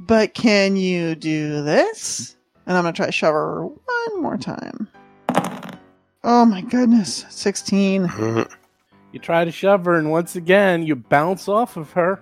But 0.00 0.34
can 0.34 0.76
you 0.76 1.14
do 1.14 1.62
this? 1.62 2.36
And 2.66 2.76
I'm 2.76 2.82
going 2.84 2.92
to 2.92 2.96
try 2.96 3.06
to 3.06 3.12
shove 3.12 3.32
her 3.32 3.64
one 3.66 4.22
more 4.22 4.36
time. 4.36 4.88
Oh 6.24 6.44
my 6.44 6.62
goodness. 6.62 7.24
16. 7.28 8.08
Mhm. 8.08 8.50
You 9.12 9.20
try 9.20 9.44
to 9.44 9.52
shove 9.52 9.84
her, 9.84 9.94
and 9.94 10.10
once 10.10 10.34
again, 10.34 10.82
you 10.82 10.96
bounce 10.96 11.46
off 11.46 11.76
of 11.76 11.92
her, 11.92 12.20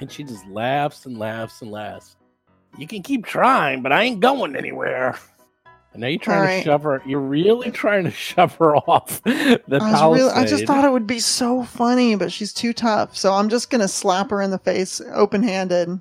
and 0.00 0.10
she 0.10 0.24
just 0.24 0.46
laughs 0.46 1.04
and 1.04 1.18
laughs 1.18 1.60
and 1.60 1.70
laughs. 1.70 2.16
You 2.78 2.86
can 2.86 3.02
keep 3.02 3.26
trying, 3.26 3.82
but 3.82 3.92
I 3.92 4.04
ain't 4.04 4.20
going 4.20 4.56
anywhere. 4.56 5.18
And 5.92 6.00
now 6.00 6.06
you're 6.06 6.18
trying 6.18 6.38
All 6.38 6.46
to 6.46 6.52
right. 6.54 6.64
shove 6.64 6.84
her. 6.84 7.02
You're 7.04 7.20
really 7.20 7.70
trying 7.70 8.04
to 8.04 8.10
shove 8.28 8.54
her 8.54 8.76
off 8.76 9.22
the 9.24 9.60
I, 9.70 9.78
palisade. 9.78 10.16
really, 10.22 10.32
I 10.32 10.46
just 10.46 10.64
thought 10.64 10.86
it 10.86 10.90
would 10.90 11.06
be 11.06 11.18
so 11.20 11.64
funny, 11.64 12.14
but 12.14 12.32
she's 12.32 12.54
too 12.54 12.72
tough. 12.72 13.14
So 13.14 13.34
I'm 13.34 13.50
just 13.50 13.68
going 13.68 13.82
to 13.82 13.88
slap 13.88 14.30
her 14.30 14.40
in 14.40 14.50
the 14.50 14.58
face 14.58 15.02
open 15.12 15.42
handed. 15.42 16.00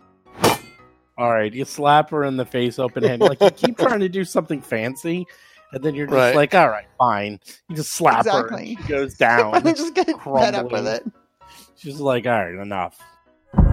All 1.17 1.30
right, 1.30 1.54
you 1.54 1.65
slap 1.65 2.10
her 2.12 2.23
in 2.23 2.38
the 2.38 2.45
face, 2.45 2.80
open 2.80 3.04
handed. 3.04 3.27
Like 3.27 3.41
you 3.41 3.51
keep 3.51 3.77
trying 3.77 3.99
to 3.99 4.08
do 4.08 4.23
something 4.23 4.62
fancy, 4.62 5.27
and 5.73 5.84
then 5.84 5.95
you're 5.95 6.07
just 6.07 6.15
Right. 6.15 6.36
like, 6.36 6.53
"All 6.55 6.69
right, 6.69 6.88
fine." 6.97 7.39
You 7.69 7.75
just 7.75 7.91
slap 7.91 8.25
her, 8.25 8.41
Exactly. 8.41 8.75
and 8.75 8.81
she 8.86 8.88
goes 8.89 9.13
down. 9.17 9.53
I'm 9.55 9.63
just 9.63 9.93
going 9.95 10.05
to 10.07 10.36
head 10.38 10.55
up 10.55 10.71
with 10.71 10.88
it. 10.88 11.05
She's 11.75 11.99
like, 11.99 12.25
all 12.27 12.34
right, 12.34 12.53
enough. 12.53 12.99
All 13.57 13.63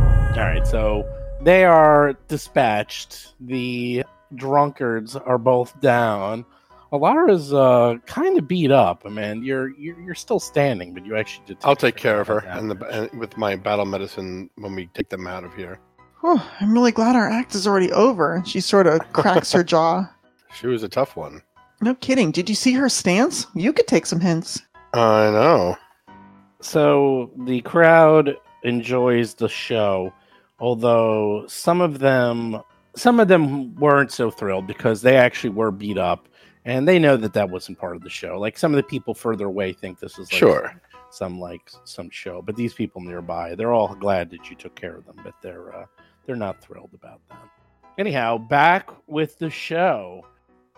right, 0.44 0.66
so 0.66 1.04
they 1.42 1.64
are 1.64 2.14
dispatched. 2.28 3.34
The 3.40 4.04
drunkards 4.34 5.14
are 5.16 5.38
both 5.38 5.78
down. 5.80 6.44
Alhara's 6.92 7.52
uh, 7.52 7.96
kind 8.06 8.38
of 8.38 8.48
beat 8.48 8.70
up. 8.70 9.02
I 9.04 9.10
mean, 9.10 9.44
you're, 9.44 9.68
you're 9.78 10.00
you're 10.00 10.14
still 10.14 10.40
standing, 10.40 10.94
but 10.94 11.04
you 11.04 11.16
actually 11.16 11.44
did. 11.46 11.58
I'll 11.64 11.76
take 11.76 11.96
care 11.96 12.18
of 12.20 12.26
her 12.28 12.38
and, 12.38 12.70
the, 12.70 12.86
and 13.10 13.20
with 13.20 13.36
my 13.36 13.56
battle 13.56 13.84
medicine 13.84 14.48
when 14.56 14.74
we 14.74 14.86
take 14.94 15.10
them 15.10 15.26
out 15.26 15.44
of 15.44 15.52
here. 15.54 15.78
Whew, 16.22 16.40
I'm 16.60 16.72
really 16.72 16.92
glad 16.92 17.14
our 17.14 17.28
act 17.28 17.54
is 17.54 17.66
already 17.66 17.92
over. 17.92 18.42
She 18.46 18.60
sort 18.60 18.86
of 18.86 19.00
cracks 19.12 19.52
her 19.52 19.62
jaw. 19.74 20.10
She 20.58 20.66
was 20.66 20.82
a 20.82 20.88
tough 20.88 21.14
one. 21.14 21.42
No 21.80 21.94
kidding. 21.94 22.30
Did 22.32 22.48
you 22.48 22.54
see 22.54 22.72
her 22.72 22.88
stance? 22.88 23.46
You 23.54 23.72
could 23.72 23.86
take 23.86 24.06
some 24.06 24.20
hints. 24.20 24.62
I 24.94 25.30
know. 25.30 25.76
So 26.60 27.30
the 27.36 27.60
crowd 27.60 28.36
enjoys 28.64 29.34
the 29.34 29.48
show, 29.48 30.12
although 30.58 31.44
some 31.46 31.80
of 31.80 31.98
them 32.00 32.60
some 32.96 33.20
of 33.20 33.28
them 33.28 33.76
weren't 33.76 34.10
so 34.10 34.28
thrilled 34.30 34.66
because 34.66 35.02
they 35.02 35.16
actually 35.16 35.50
were 35.50 35.70
beat 35.70 35.98
up 35.98 36.28
and 36.64 36.88
they 36.88 36.98
know 36.98 37.16
that 37.16 37.32
that 37.34 37.48
wasn't 37.48 37.78
part 37.78 37.94
of 37.94 38.02
the 38.02 38.10
show. 38.10 38.40
Like 38.40 38.58
some 38.58 38.72
of 38.72 38.76
the 38.76 38.82
people 38.82 39.14
further 39.14 39.46
away 39.46 39.72
think 39.72 40.00
this 40.00 40.18
is 40.18 40.32
like 40.32 40.38
Sure. 40.38 40.80
some 41.10 41.38
like 41.38 41.70
some 41.84 42.10
show, 42.10 42.42
but 42.42 42.56
these 42.56 42.74
people 42.74 43.00
nearby, 43.00 43.54
they're 43.54 43.72
all 43.72 43.94
glad 43.94 44.30
that 44.30 44.50
you 44.50 44.56
took 44.56 44.74
care 44.74 44.96
of 44.96 45.06
them, 45.06 45.16
but 45.22 45.34
they're 45.42 45.72
uh, 45.76 45.86
they're 46.26 46.34
not 46.34 46.60
thrilled 46.60 46.90
about 46.92 47.20
that. 47.28 47.48
Anyhow, 47.98 48.36
back 48.38 48.90
with 49.06 49.38
the 49.38 49.50
show. 49.50 50.26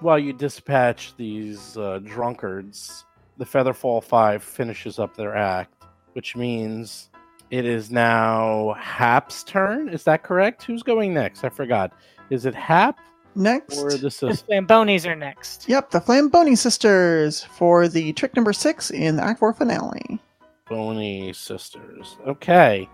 While 0.00 0.18
you 0.18 0.32
dispatch 0.32 1.14
these 1.16 1.76
uh, 1.76 1.98
drunkards, 2.04 3.04
the 3.36 3.44
Featherfall 3.44 4.02
Five 4.02 4.42
finishes 4.42 4.98
up 4.98 5.14
their 5.16 5.36
act, 5.36 5.74
which 6.14 6.36
means 6.36 7.10
it 7.50 7.64
is 7.66 7.90
now 7.90 8.74
Hap's 8.78 9.44
turn. 9.44 9.88
Is 9.90 10.04
that 10.04 10.22
correct? 10.22 10.62
Who's 10.62 10.82
going 10.82 11.12
next? 11.12 11.44
I 11.44 11.50
forgot. 11.50 11.92
Is 12.30 12.46
it 12.46 12.54
Hap 12.54 12.98
Next. 13.34 13.78
or 13.78 13.90
the 13.92 13.98
The 13.98 14.10
sister? 14.10 14.46
Flambonis 14.46 15.06
are 15.06 15.14
next. 15.16 15.68
Yep, 15.68 15.90
the 15.90 16.00
Flamboni 16.00 16.56
sisters 16.56 17.42
for 17.44 17.86
the 17.86 18.12
trick 18.14 18.34
number 18.34 18.52
six 18.52 18.90
in 18.90 19.16
the 19.16 19.22
Act 19.22 19.38
4 19.38 19.52
finale. 19.52 20.18
Bony 20.68 21.32
sisters. 21.32 22.16
Okay. 22.26 22.88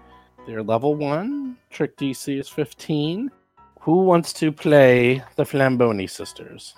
They're 0.47 0.62
level 0.62 0.95
one. 0.95 1.57
Trick 1.71 1.97
DC 1.97 2.38
is 2.38 2.49
15. 2.49 3.31
Who 3.81 4.03
wants 4.05 4.33
to 4.35 4.51
play 4.53 5.23
the 5.37 5.45
Flamboni 5.45 6.07
sisters? 6.07 6.75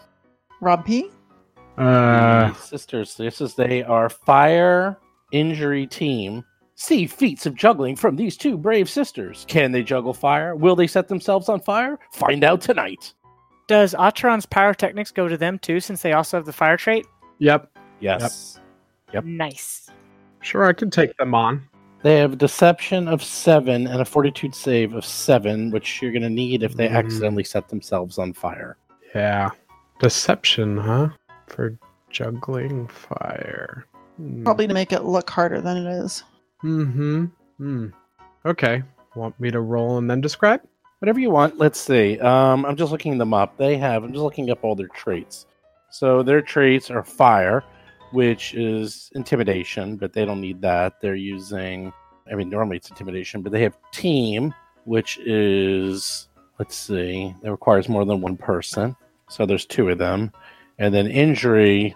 Rob 0.61 0.85
P. 0.85 1.11
Uh, 1.77 2.53
sisters. 2.55 3.17
This 3.17 3.41
is 3.41 3.55
they 3.55 3.83
are 3.83 4.09
fire 4.09 4.99
injury 5.33 5.87
team. 5.87 6.45
See 6.75 7.07
feats 7.07 7.45
of 7.47 7.55
juggling 7.55 7.97
from 7.97 8.17
these 8.17 8.37
two 8.37 8.57
brave 8.57 8.89
sisters. 8.89 9.45
Can 9.49 9.73
they 9.73 9.83
juggle 9.83 10.15
fire? 10.15 10.55
Will 10.55 10.77
they 10.77 10.87
set 10.87 11.09
themselves 11.09 11.49
on 11.49 11.61
fire? 11.61 11.99
Find 12.13 12.45
out 12.45 12.61
tonight. 12.61 13.15
Does 13.67 13.95
Atron's 13.99 14.47
pyrotechnics 14.47 15.11
go 15.11 15.29
to 15.29 15.37
them 15.37 15.59
too, 15.59 15.81
since 15.81 16.03
they 16.03 16.13
also 16.13 16.37
have 16.37 16.47
the 16.47 16.53
fire 16.53 16.77
trait? 16.77 17.07
yep. 17.39 17.71
Yes. 18.01 18.61
Yep. 19.13 19.25
Nice. 19.25 19.91
Sure, 20.41 20.65
I 20.67 20.73
can 20.73 20.89
take 20.89 21.17
them 21.17 21.35
on. 21.35 21.67
They 22.05 22.17
have 22.19 22.35
a 22.35 22.37
deception 22.37 23.09
of 23.09 23.25
seven 23.25 23.89
and 23.89 24.01
a 24.01 24.05
fortitude 24.05 24.55
save 24.55 24.95
of 24.95 25.05
seven, 25.05 25.73
which 25.73 26.01
you're 26.01 26.13
going 26.13 26.23
to 26.23 26.31
need 26.31 26.63
if 26.63 26.75
they 26.77 26.89
Mm. 26.89 26.93
accidentally 26.95 27.43
set 27.43 27.69
themselves 27.69 28.19
on 28.19 28.33
fire. 28.33 28.77
Yeah. 29.17 29.51
Deception, 29.99 30.77
huh? 30.77 31.09
For 31.47 31.77
juggling 32.11 32.87
fire. 32.89 33.87
Hmm. 34.17 34.45
Probably 34.45 34.67
to 34.67 34.75
make 34.75 34.93
it 34.93 35.05
look 35.05 35.29
harder 35.29 35.61
than 35.61 35.77
it 35.77 35.91
is. 35.91 36.23
Mm-hmm. 36.63 37.25
Hmm. 37.59 37.87
Okay. 38.47 38.83
Want 39.15 39.39
me 39.41 39.51
to 39.51 39.61
roll 39.61 39.99
and 39.99 40.11
then 40.11 40.21
describe? 40.21 40.63
Whatever 41.01 41.21
you 41.21 41.31
want. 41.31 41.59
Let's 41.59 41.81
see. 41.81 42.19
Um, 42.21 42.65
I'm 42.65 42.77
just 42.77 42.93
looking 42.93 43.19
them 43.19 43.35
up. 43.35 43.57
They 43.57 43.77
have. 43.77 44.05
I'm 44.05 44.13
just 44.13 44.23
looking 44.23 44.51
up 44.51 44.65
all 44.65 44.75
their 44.75 44.89
traits. 44.89 45.47
So 45.91 46.23
their 46.23 46.43
traits 46.43 46.91
are 46.91 47.05
fire, 47.05 47.65
which 48.13 48.55
is 48.55 49.11
intimidation, 49.15 49.97
but 49.97 50.13
they 50.13 50.25
don't 50.25 50.41
need 50.41 50.61
that. 50.63 51.01
They're 51.01 51.15
using. 51.15 51.93
I 52.31 52.35
mean, 52.35 52.51
normally 52.51 52.77
it's 52.77 52.91
intimidation, 52.91 53.43
but 53.43 53.53
they 53.53 53.63
have 53.63 53.77
team, 53.93 54.55
which 54.85 55.19
is. 55.19 56.29
Let's 56.59 56.77
see. 56.77 57.35
That 57.43 57.53
requires 57.53 57.89
more 57.89 58.05
than 58.05 58.21
one 58.21 58.37
person. 58.37 58.97
So 59.29 59.47
there's 59.47 59.67
two 59.67 59.89
of 59.91 59.99
them, 59.99 60.33
and 60.79 60.95
then 60.95 61.07
injury, 61.07 61.95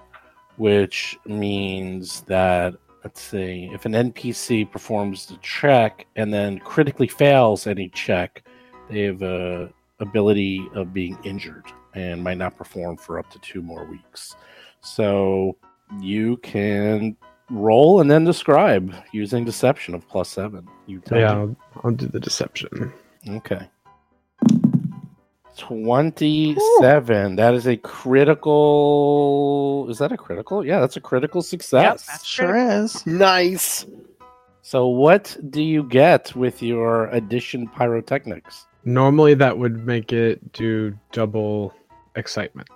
which 0.56 1.18
means 1.26 2.22
that 2.22 2.74
let's 3.04 3.20
see 3.20 3.68
if 3.72 3.84
an 3.84 3.92
npc 3.92 4.70
performs 4.70 5.26
the 5.26 5.36
check 5.38 6.06
and 6.16 6.32
then 6.32 6.58
critically 6.60 7.08
fails 7.08 7.66
any 7.66 7.88
check 7.88 8.44
they 8.88 9.02
have 9.02 9.22
a 9.22 9.68
ability 10.00 10.66
of 10.74 10.92
being 10.92 11.16
injured 11.24 11.64
and 11.94 12.22
might 12.22 12.38
not 12.38 12.56
perform 12.56 12.96
for 12.96 13.18
up 13.18 13.30
to 13.30 13.38
two 13.40 13.62
more 13.62 13.84
weeks 13.84 14.36
so 14.80 15.56
you 16.00 16.36
can 16.38 17.16
roll 17.50 18.00
and 18.00 18.10
then 18.10 18.24
describe 18.24 18.94
using 19.12 19.44
deception 19.44 19.94
of 19.94 20.06
plus 20.08 20.28
seven 20.28 20.66
you 20.86 21.00
tell 21.00 21.18
yeah, 21.18 21.34
me. 21.34 21.40
I'll, 21.40 21.56
I'll 21.84 21.90
do 21.92 22.06
the 22.06 22.20
deception. 22.20 22.92
okay 23.28 23.68
27 25.56 27.36
that 27.36 27.54
is 27.54 27.66
a 27.66 27.76
critical 27.76 29.86
is 29.90 29.98
that 29.98 30.12
a 30.12 30.16
critical 30.16 30.64
yeah 30.64 30.80
that's 30.80 30.96
a 30.96 31.00
critical 31.00 31.42
success 31.42 32.06
that's 32.06 32.24
Sure 32.24 32.56
is. 32.56 33.04
Nice. 33.06 33.84
So, 34.62 34.86
what 34.86 35.36
do 35.50 35.60
you 35.60 35.82
get 35.82 36.34
with 36.36 36.62
your 36.62 37.08
addition 37.08 37.68
pyrotechnics? 37.68 38.66
Normally, 38.84 39.34
that 39.34 39.58
would 39.58 39.84
make 39.84 40.12
it 40.12 40.52
do 40.52 40.96
double 41.10 41.74
excitement. 42.14 42.68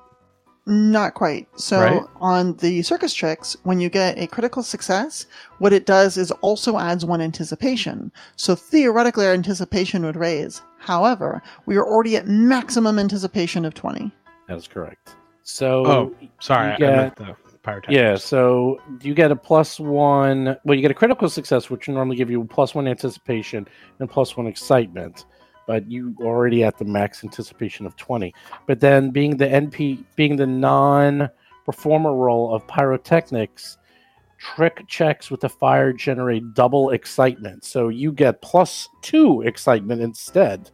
Not 0.69 1.15
quite. 1.15 1.47
So 1.57 1.81
Right. 1.81 2.03
on 2.21 2.57
the 2.57 2.83
circus 2.83 3.15
tricks, 3.15 3.57
when 3.63 3.79
you 3.79 3.89
get 3.89 4.19
a 4.19 4.27
critical 4.27 4.65
success, 4.65 5.27
what 5.59 5.73
it 5.73 5.87
does 5.87 6.17
is 6.17 6.33
also 6.41 6.77
adds 6.79 7.05
one 7.05 7.21
anticipation. 7.21 8.11
So 8.35 8.57
theoretically, 8.57 9.27
our 9.27 9.33
anticipation 9.33 10.05
would 10.05 10.17
raise. 10.17 10.63
However, 10.79 11.41
we 11.67 11.77
are 11.77 11.87
already 11.87 12.17
at 12.17 12.27
maximum 12.27 12.99
anticipation 12.99 13.65
of 13.65 13.75
20. 13.75 14.11
That 14.49 14.57
is 14.57 14.67
correct. 14.67 15.15
So, 15.45 15.87
Oh, 15.87 16.15
Sorry, 16.41 16.75
You 16.81 16.87
I 16.89 16.91
meant 16.91 17.17
the 17.17 17.37
pyrotechnics. 17.63 17.93
yeah, 17.97 18.17
so 18.17 18.81
you 19.03 19.15
get 19.15 19.31
a 19.31 19.37
plus 19.37 19.79
one. 19.79 20.57
Well, 20.65 20.75
you 20.75 20.83
get 20.83 20.91
a 20.91 20.95
critical 20.95 21.29
success, 21.29 21.71
which 21.71 21.89
normally 21.89 22.17
give 22.17 22.29
you 22.31 22.43
plus 22.45 22.75
one 22.75 22.89
anticipation 22.89 23.69
and 24.01 24.11
plus 24.11 24.37
one 24.37 24.49
excitement. 24.49 25.27
But 25.67 25.91
you 25.91 26.15
already 26.21 26.63
at 26.63 26.79
the 26.79 26.85
max 26.85 27.25
anticipation 27.25 27.87
of 27.87 27.97
twenty. 27.97 28.33
But 28.67 28.81
then, 28.81 29.11
being 29.11 29.37
the 29.37 29.47
NP, 29.47 30.05
being 30.15 30.37
the 30.37 30.47
non-performer 30.47 32.15
role 32.15 32.55
of 32.55 32.67
pyrotechnics, 32.67 33.79
trick 34.39 34.85
checks 34.87 35.31
with 35.31 35.41
the 35.41 35.49
fire 35.49 35.93
generate 35.93 36.55
double 36.55 36.91
excitement. 36.91 37.65
So 37.65 37.89
you 37.89 38.13
get 38.13 38.43
plus 38.43 38.89
two 39.03 39.43
excitement 39.43 40.03
instead, 40.03 40.71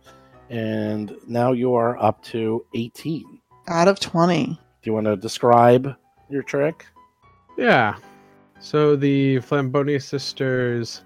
and 0.50 1.16
now 1.26 1.52
you 1.52 1.74
are 1.74 1.96
up 2.02 2.22
to 2.24 2.64
eighteen. 2.74 3.40
Out 3.68 3.88
of 3.88 4.00
20. 4.00 4.46
Do 4.46 4.56
you 4.82 4.92
want 4.92 5.06
to 5.06 5.16
describe 5.16 5.94
your 6.28 6.42
trick? 6.42 6.84
Yeah. 7.56 7.96
So 8.58 8.96
the 8.96 9.38
Flamboni 9.38 10.00
sisters 10.00 11.02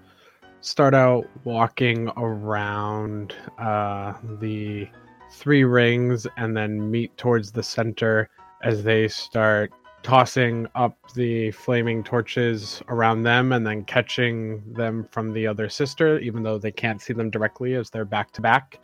start 0.67 0.93
out 0.93 1.25
walking 1.45 2.09
around 2.17 3.33
uh, 3.57 4.13
the 4.41 4.85
three 5.31 5.63
rings 5.63 6.27
and 6.35 6.57
then 6.57 6.91
meet 6.91 7.15
towards 7.17 7.53
the 7.53 7.63
center 7.63 8.29
as 8.63 8.83
they 8.83 9.07
start 9.07 9.71
tossing 10.03 10.67
up 10.75 10.97
the 11.15 11.51
flaming 11.51 12.03
torches 12.03 12.81
around 12.89 13.23
them 13.23 13.53
and 13.53 13.65
then 13.65 13.83
catching 13.85 14.61
them 14.73 15.07
from 15.09 15.31
the 15.31 15.47
other 15.47 15.69
sister, 15.69 16.19
even 16.19 16.43
though 16.43 16.57
they 16.57 16.71
can't 16.71 17.01
see 17.01 17.13
them 17.13 17.29
directly 17.29 17.75
as 17.75 17.89
they're 17.89 18.05
back 18.05 18.31
to 18.33 18.41
back. 18.41 18.79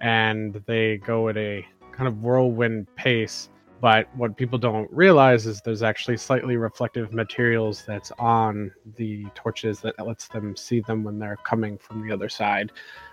And 0.00 0.62
they 0.66 0.96
go 0.98 1.28
at 1.28 1.36
a 1.36 1.66
kind 1.92 2.08
of 2.08 2.22
whirlwind 2.22 2.86
pace. 2.96 3.50
But 3.86 4.08
what 4.16 4.36
people 4.36 4.58
don't 4.58 4.90
realize 4.90 5.46
is 5.46 5.60
there's 5.60 5.84
actually 5.84 6.16
slightly 6.16 6.56
reflective 6.56 7.12
materials 7.12 7.84
that's 7.86 8.10
on 8.18 8.72
the 8.96 9.26
torches 9.36 9.78
that 9.82 10.04
lets 10.04 10.26
them 10.26 10.56
see 10.56 10.80
them 10.80 11.04
when 11.04 11.20
they're 11.20 11.38
coming 11.44 11.78
from 11.78 12.04
the 12.04 12.12
other 12.12 12.28
side. 12.28 12.72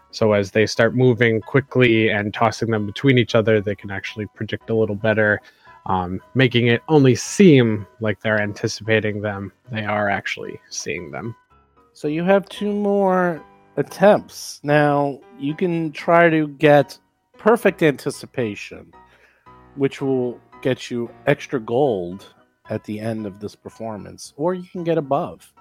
So 0.10 0.34
as 0.34 0.50
they 0.50 0.66
start 0.66 0.96
moving 0.96 1.42
quickly 1.42 2.10
and 2.10 2.34
tossing 2.34 2.72
them 2.72 2.88
between 2.88 3.20
each 3.20 3.36
other, 3.36 3.62
they 3.62 3.76
can 3.76 3.92
actually 3.92 4.26
predict 4.34 4.72
a 4.72 4.76
little 4.76 4.96
better 4.96 5.42
um, 5.86 6.20
making 6.34 6.66
it 6.70 6.82
only 6.88 7.14
seem 7.14 7.86
like 8.00 8.20
they're 8.22 8.42
anticipating 8.42 9.22
them. 9.22 9.54
They 9.72 9.86
are 9.86 10.10
actually 10.10 10.60
seeing 10.72 11.12
them. 11.12 11.36
So 11.92 12.08
you 12.08 12.24
have 12.24 12.50
two 12.50 12.74
more 12.74 13.44
attempts. 13.78 14.60
Now 14.64 15.22
you 15.38 15.54
can 15.54 15.92
try 15.92 16.32
to 16.32 16.48
get 16.48 16.98
perfect 17.38 17.84
anticipation, 17.84 18.92
which 19.76 20.02
will 20.02 20.42
get 20.64 20.90
you 20.90 21.12
extra 21.28 21.60
gold 21.60 22.34
at 22.70 22.84
the 22.86 23.00
end 23.00 23.28
of 23.28 23.40
this 23.40 23.56
performance, 23.56 24.34
or 24.38 24.54
you 24.56 24.64
can 24.72 24.84
get 24.84 24.98
above. 24.98 25.54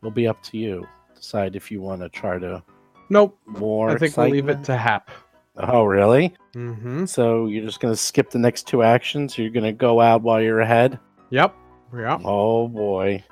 It'll 0.00 0.10
be 0.10 0.26
up 0.26 0.42
to 0.44 0.58
you. 0.58 0.86
Decide 1.14 1.54
if 1.54 1.70
you 1.70 1.80
want 1.80 2.00
to 2.02 2.08
try 2.08 2.38
to 2.38 2.62
Nope. 3.08 3.38
more. 3.46 3.90
I 3.90 3.98
think 3.98 4.16
we'll 4.16 4.28
leave 4.28 4.48
it 4.48 4.64
to 4.64 4.76
Hap. 4.76 5.10
Oh, 5.58 5.84
really? 5.84 6.34
Mm-hmm. 6.54 7.06
So 7.06 7.46
you're 7.46 7.64
just 7.64 7.80
gonna 7.80 7.96
skip 7.96 8.30
the 8.30 8.38
next 8.38 8.66
two 8.66 8.82
actions? 8.82 9.38
You're 9.38 9.50
gonna 9.50 9.72
go 9.72 10.00
out 10.00 10.22
while 10.22 10.40
you're 10.42 10.60
ahead? 10.60 10.98
Yep. 11.30 11.54
Yep. 11.96 12.20
Oh 12.24 12.68
boy. 12.68 13.24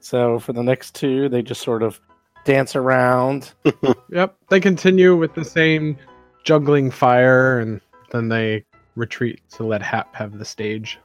So 0.00 0.38
for 0.38 0.52
the 0.52 0.62
next 0.62 0.94
two, 0.94 1.28
they 1.28 1.42
just 1.42 1.60
sort 1.62 1.82
of 1.82 2.00
dance 2.44 2.74
around. 2.74 3.52
Yep. 4.10 4.34
They 4.48 4.58
continue 4.58 5.14
with 5.16 5.34
the 5.34 5.44
same 5.44 5.96
juggling 6.42 6.90
fire 6.90 7.60
and 7.60 7.80
then 8.10 8.28
they 8.28 8.64
retreat 9.00 9.40
to 9.56 9.64
let 9.64 9.82
Hap 9.82 10.14
have 10.14 10.38
the 10.38 10.44
stage. 10.44 10.98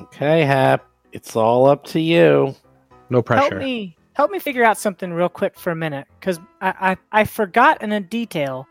Okay, 0.00 0.42
Hap, 0.42 0.86
it's 1.12 1.36
all 1.36 1.66
up 1.66 1.84
to 1.84 2.00
you. 2.00 2.54
No 3.10 3.20
pressure. 3.20 3.50
Help 3.50 3.62
me, 3.62 3.96
help 4.14 4.30
me 4.30 4.38
figure 4.38 4.64
out 4.64 4.78
something 4.78 5.12
real 5.12 5.28
quick 5.28 5.58
for 5.58 5.70
a 5.70 5.76
minute, 5.76 6.06
because 6.18 6.40
I, 6.62 6.96
I 7.12 7.20
I 7.20 7.24
forgot 7.24 7.82
in 7.82 7.92
a 7.92 8.00
detail, 8.00 8.66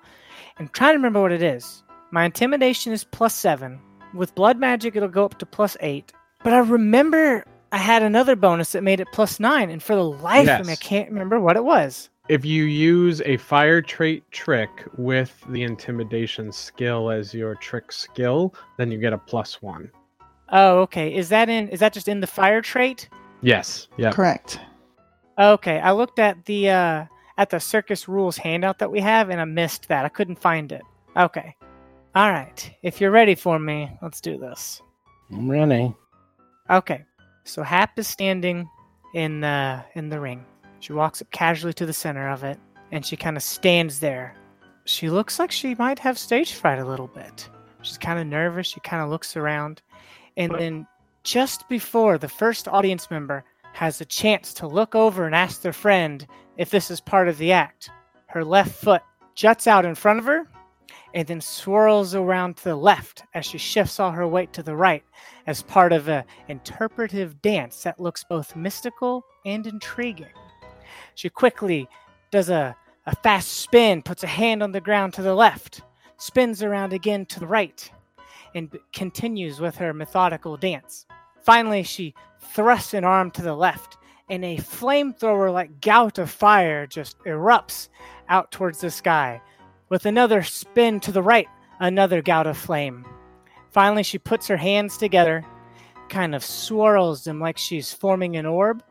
and 0.57 0.73
trying 0.73 0.93
to 0.93 0.97
remember 0.97 1.21
what 1.21 1.31
it 1.31 1.43
is. 1.43 1.83
My 2.11 2.25
intimidation 2.25 2.91
is 2.91 3.03
plus 3.03 3.35
seven. 3.35 3.79
With 4.13 4.35
blood 4.35 4.59
magic, 4.59 4.95
it'll 4.95 5.09
go 5.09 5.25
up 5.25 5.37
to 5.39 5.45
plus 5.45 5.77
eight. 5.79 6.11
But 6.43 6.53
I 6.53 6.59
remember 6.59 7.45
I 7.71 7.77
had 7.77 8.03
another 8.03 8.35
bonus 8.35 8.73
that 8.73 8.83
made 8.83 8.99
it 8.99 9.07
plus 9.13 9.39
nine, 9.39 9.69
and 9.69 9.81
for 9.81 9.95
the 9.95 10.03
life 10.03 10.47
of 10.47 10.67
me, 10.67 10.73
I 10.73 10.75
can't 10.75 11.09
remember 11.09 11.39
what 11.39 11.55
it 11.55 11.63
was. 11.63 12.09
If 12.29 12.45
you 12.45 12.63
use 12.63 13.21
a 13.25 13.35
fire 13.35 13.81
trait 13.81 14.23
trick 14.31 14.69
with 14.97 15.43
the 15.49 15.63
intimidation 15.63 16.53
skill 16.53 17.09
as 17.09 17.33
your 17.33 17.55
trick 17.55 17.91
skill, 17.91 18.55
then 18.77 18.89
you 18.91 18.97
get 18.97 19.11
a 19.11 19.17
plus 19.17 19.61
one. 19.61 19.91
Oh, 20.47 20.79
okay. 20.81 21.13
Is 21.13 21.27
that 21.29 21.49
in? 21.49 21.67
Is 21.67 21.81
that 21.81 21.91
just 21.91 22.07
in 22.07 22.21
the 22.21 22.27
fire 22.27 22.61
trait? 22.61 23.09
Yes. 23.41 23.89
Yeah. 23.97 24.11
Correct. 24.11 24.59
Okay, 25.37 25.79
I 25.79 25.91
looked 25.91 26.19
at 26.19 26.45
the 26.45 26.69
uh 26.69 27.05
at 27.37 27.49
the 27.49 27.59
circus 27.59 28.07
rules 28.07 28.37
handout 28.37 28.79
that 28.79 28.89
we 28.89 29.01
have 29.01 29.29
and 29.29 29.41
I 29.41 29.45
missed 29.45 29.89
that. 29.89 30.05
I 30.05 30.09
couldn't 30.09 30.39
find 30.39 30.71
it. 30.71 30.83
Okay. 31.17 31.53
All 32.15 32.31
right. 32.31 32.71
If 32.83 33.01
you're 33.01 33.11
ready 33.11 33.35
for 33.35 33.59
me, 33.59 33.91
let's 34.01 34.21
do 34.21 34.37
this. 34.37 34.81
I'm 35.29 35.51
ready. 35.51 35.93
Okay. 36.69 37.03
So 37.43 37.63
Hap 37.63 37.99
is 37.99 38.07
standing 38.07 38.69
in 39.13 39.41
the 39.41 39.83
in 39.95 40.07
the 40.07 40.21
ring. 40.21 40.45
She 40.83 40.91
walks 40.91 41.21
up 41.21 41.31
casually 41.31 41.71
to 41.75 41.85
the 41.85 41.93
center 41.93 42.27
of 42.27 42.43
it 42.43 42.59
and 42.91 43.05
she 43.05 43.15
kind 43.15 43.37
of 43.37 43.43
stands 43.43 44.01
there. 44.01 44.35
She 44.83 45.09
looks 45.09 45.39
like 45.39 45.49
she 45.49 45.75
might 45.75 45.97
have 45.99 46.19
stage 46.19 46.51
fright 46.51 46.77
a 46.77 46.83
little 46.83 47.07
bit. 47.07 47.49
She's 47.83 47.97
kind 47.97 48.19
of 48.19 48.27
nervous. 48.27 48.67
She 48.67 48.81
kind 48.81 49.01
of 49.01 49.09
looks 49.09 49.37
around. 49.37 49.81
And 50.35 50.53
then 50.59 50.85
just 51.23 51.69
before 51.69 52.17
the 52.17 52.27
first 52.27 52.67
audience 52.67 53.09
member 53.09 53.45
has 53.71 54.01
a 54.01 54.05
chance 54.05 54.53
to 54.55 54.67
look 54.67 54.93
over 54.93 55.25
and 55.25 55.33
ask 55.33 55.61
their 55.61 55.71
friend 55.71 56.27
if 56.57 56.69
this 56.69 56.91
is 56.91 56.99
part 56.99 57.29
of 57.29 57.37
the 57.37 57.53
act, 57.53 57.89
her 58.27 58.43
left 58.43 58.75
foot 58.75 59.03
juts 59.35 59.67
out 59.67 59.85
in 59.85 59.95
front 59.95 60.19
of 60.19 60.25
her 60.25 60.49
and 61.13 61.29
then 61.29 61.39
swirls 61.39 62.13
around 62.13 62.57
to 62.57 62.65
the 62.65 62.75
left 62.75 63.23
as 63.33 63.45
she 63.45 63.57
shifts 63.57 64.01
all 64.01 64.11
her 64.11 64.27
weight 64.27 64.51
to 64.51 64.61
the 64.61 64.75
right 64.75 65.05
as 65.47 65.63
part 65.63 65.93
of 65.93 66.09
an 66.09 66.25
interpretive 66.49 67.41
dance 67.41 67.83
that 67.83 68.01
looks 68.01 68.25
both 68.25 68.53
mystical 68.57 69.23
and 69.45 69.65
intriguing. 69.65 70.27
She 71.15 71.29
quickly 71.29 71.87
does 72.31 72.49
a, 72.49 72.75
a 73.05 73.15
fast 73.17 73.49
spin, 73.49 74.01
puts 74.01 74.23
a 74.23 74.27
hand 74.27 74.63
on 74.63 74.71
the 74.71 74.81
ground 74.81 75.13
to 75.13 75.21
the 75.21 75.35
left, 75.35 75.81
spins 76.17 76.63
around 76.63 76.93
again 76.93 77.25
to 77.27 77.39
the 77.39 77.47
right, 77.47 77.89
and 78.55 78.69
continues 78.93 79.59
with 79.59 79.75
her 79.75 79.93
methodical 79.93 80.57
dance. 80.57 81.05
Finally, 81.43 81.83
she 81.83 82.13
thrusts 82.39 82.93
an 82.93 83.03
arm 83.03 83.31
to 83.31 83.41
the 83.41 83.55
left, 83.55 83.97
and 84.29 84.45
a 84.45 84.57
flamethrower 84.57 85.51
like 85.51 85.81
gout 85.81 86.17
of 86.17 86.29
fire 86.29 86.87
just 86.87 87.19
erupts 87.19 87.89
out 88.29 88.51
towards 88.51 88.79
the 88.79 88.89
sky. 88.89 89.41
With 89.89 90.05
another 90.05 90.43
spin 90.43 90.99
to 91.01 91.11
the 91.11 91.21
right, 91.21 91.47
another 91.79 92.21
gout 92.21 92.47
of 92.47 92.57
flame. 92.57 93.05
Finally, 93.71 94.03
she 94.03 94.17
puts 94.17 94.47
her 94.47 94.57
hands 94.57 94.97
together, 94.97 95.43
kind 96.09 96.33
of 96.33 96.43
swirls 96.43 97.23
them 97.23 97.39
like 97.39 97.57
she's 97.57 97.91
forming 97.91 98.37
an 98.37 98.45
orb, 98.45 98.83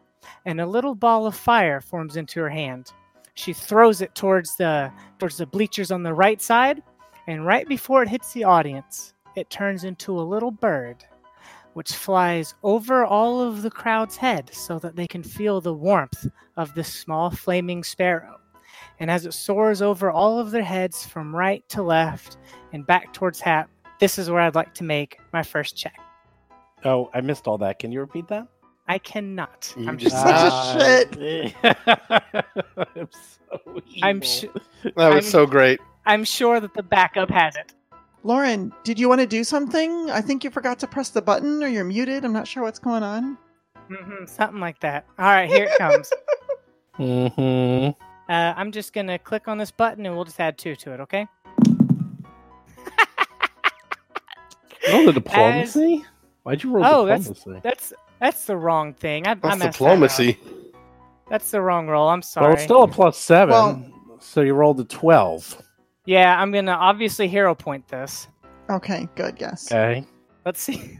and 0.44 0.60
a 0.60 0.66
little 0.66 0.94
ball 0.94 1.26
of 1.26 1.34
fire 1.34 1.80
forms 1.80 2.16
into 2.16 2.40
her 2.40 2.50
hand. 2.50 2.92
She 3.34 3.52
throws 3.52 4.00
it 4.00 4.14
towards 4.14 4.56
the 4.56 4.92
towards 5.18 5.38
the 5.38 5.46
bleachers 5.46 5.90
on 5.90 6.02
the 6.02 6.14
right 6.14 6.40
side, 6.40 6.82
and 7.26 7.46
right 7.46 7.66
before 7.66 8.02
it 8.02 8.08
hits 8.08 8.32
the 8.32 8.44
audience, 8.44 9.14
it 9.36 9.48
turns 9.50 9.84
into 9.84 10.18
a 10.18 10.20
little 10.20 10.50
bird, 10.50 11.04
which 11.72 11.92
flies 11.92 12.54
over 12.62 13.04
all 13.04 13.40
of 13.40 13.62
the 13.62 13.70
crowd's 13.70 14.16
head 14.16 14.50
so 14.52 14.78
that 14.78 14.96
they 14.96 15.06
can 15.06 15.22
feel 15.22 15.60
the 15.60 15.72
warmth 15.72 16.26
of 16.56 16.74
this 16.74 16.92
small 16.92 17.30
flaming 17.30 17.82
sparrow. 17.82 18.38
And 19.00 19.10
as 19.10 19.26
it 19.26 19.32
soars 19.32 19.80
over 19.82 20.10
all 20.10 20.38
of 20.38 20.50
their 20.50 20.62
heads 20.62 21.06
from 21.06 21.34
right 21.34 21.66
to 21.70 21.82
left 21.82 22.36
and 22.72 22.86
back 22.86 23.12
towards 23.12 23.40
Hap, 23.40 23.70
this 23.98 24.18
is 24.18 24.28
where 24.28 24.42
I'd 24.42 24.54
like 24.54 24.74
to 24.74 24.84
make 24.84 25.18
my 25.32 25.42
first 25.42 25.76
check. 25.76 25.98
Oh, 26.84 27.10
I 27.14 27.20
missed 27.20 27.46
all 27.46 27.58
that. 27.58 27.78
Can 27.78 27.92
you 27.92 28.00
repeat 28.00 28.28
that? 28.28 28.48
I 28.88 28.98
cannot. 28.98 29.72
You 29.76 29.88
I'm 29.88 29.96
just 29.98 30.14
just. 30.14 30.72
Such 30.72 31.16
a 31.16 31.48
shit. 31.48 31.54
I'm 32.96 33.08
so 33.10 33.82
I'm 34.02 34.16
evil. 34.16 34.28
sh- 34.28 34.44
That 34.96 35.14
was 35.14 35.14
I'm- 35.14 35.22
so 35.22 35.46
great. 35.46 35.80
I'm 36.04 36.24
sure 36.24 36.58
that 36.60 36.74
the 36.74 36.82
backup 36.82 37.30
has 37.30 37.54
it. 37.56 37.74
Lauren, 38.24 38.72
did 38.84 38.98
you 38.98 39.08
want 39.08 39.20
to 39.20 39.26
do 39.26 39.44
something? 39.44 40.10
I 40.10 40.20
think 40.20 40.42
you 40.44 40.50
forgot 40.50 40.78
to 40.80 40.86
press 40.86 41.10
the 41.10 41.22
button 41.22 41.62
or 41.62 41.68
you're 41.68 41.84
muted. 41.84 42.24
I'm 42.24 42.32
not 42.32 42.46
sure 42.48 42.62
what's 42.64 42.78
going 42.80 43.02
on. 43.02 43.38
hmm 43.88 44.24
something 44.26 44.60
like 44.60 44.80
that. 44.80 45.06
All 45.18 45.26
right, 45.26 45.48
here 45.48 45.64
it 45.70 45.78
comes. 45.78 46.12
mm-hmm. 46.98 47.90
Uh, 48.32 48.54
I'm 48.56 48.72
just 48.72 48.92
gonna 48.92 49.18
click 49.18 49.46
on 49.48 49.58
this 49.58 49.70
button 49.70 50.06
and 50.06 50.14
we'll 50.14 50.24
just 50.24 50.40
add 50.40 50.58
two 50.58 50.74
to 50.76 50.92
it. 50.94 51.00
Okay. 51.00 51.26
Oh, 54.88 55.06
the 55.06 55.12
diplomacy? 55.12 56.04
Why'd 56.42 56.62
you 56.64 56.70
roll 56.72 56.84
Oh, 56.84 57.06
that's- 57.06 57.28
diplomacy? 57.28 57.60
That's 57.62 57.90
that's 57.90 58.02
the 58.46 58.56
wrong 58.56 58.94
thing. 58.94 59.26
I, 59.26 59.32
I 59.32 59.34
That's 59.34 59.58
that 59.58 59.72
diplomacy. 59.72 60.38
That's 61.28 61.50
the 61.50 61.60
wrong 61.60 61.88
roll. 61.88 62.08
I'm 62.08 62.22
sorry. 62.22 62.46
Well, 62.46 62.54
it's 62.54 62.64
still 62.64 62.82
a 62.82 62.88
plus 62.88 63.18
seven. 63.18 63.50
Well- 63.50 63.88
so 64.20 64.40
you 64.40 64.54
rolled 64.54 64.78
a 64.78 64.84
12. 64.84 65.60
Yeah, 66.04 66.40
I'm 66.40 66.52
gonna 66.52 66.72
obviously 66.72 67.28
hero 67.28 67.54
point 67.54 67.88
this. 67.88 68.28
Okay, 68.70 69.08
good 69.14 69.36
guess. 69.36 69.70
Okay. 69.70 70.06
Let's 70.44 70.60
see. 70.60 70.98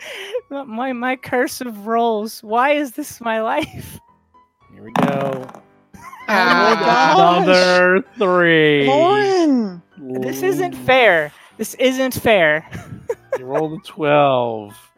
my 0.50 0.92
my 0.92 1.16
curse 1.16 1.60
of 1.60 1.86
rolls. 1.86 2.42
Why 2.42 2.72
is 2.72 2.92
this 2.92 3.20
my 3.20 3.40
life? 3.42 3.98
Here 4.72 4.84
we 4.84 4.92
go. 4.92 5.48
Oh. 5.52 5.62
Another 6.28 8.04
three. 8.16 8.86
Lauren! 8.86 9.82
This 9.98 10.42
isn't 10.42 10.74
fair. 10.74 11.32
This 11.56 11.74
isn't 11.74 12.14
fair. 12.14 12.68
You 13.38 13.46
rolled 13.46 13.80
a 13.80 13.82
12. 13.84 14.89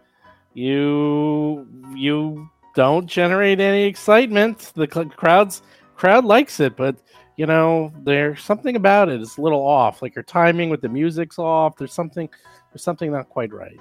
You 0.54 1.66
you 1.94 2.48
don't 2.74 3.06
generate 3.06 3.60
any 3.60 3.84
excitement. 3.84 4.72
The 4.74 4.88
cl- 4.90 5.06
crowd's 5.10 5.62
crowd 5.96 6.24
likes 6.24 6.60
it, 6.60 6.76
but 6.76 6.96
you 7.36 7.46
know, 7.46 7.92
there's 8.04 8.42
something 8.42 8.76
about 8.76 9.08
it. 9.08 9.20
It's 9.20 9.38
a 9.38 9.40
little 9.40 9.66
off. 9.66 10.02
Like 10.02 10.14
your 10.14 10.22
timing 10.22 10.70
with 10.70 10.80
the 10.82 10.88
music's 10.88 11.38
off. 11.38 11.76
There's 11.76 11.92
something 11.92 12.28
there's 12.72 12.82
something 12.82 13.10
not 13.12 13.28
quite 13.28 13.52
right. 13.52 13.78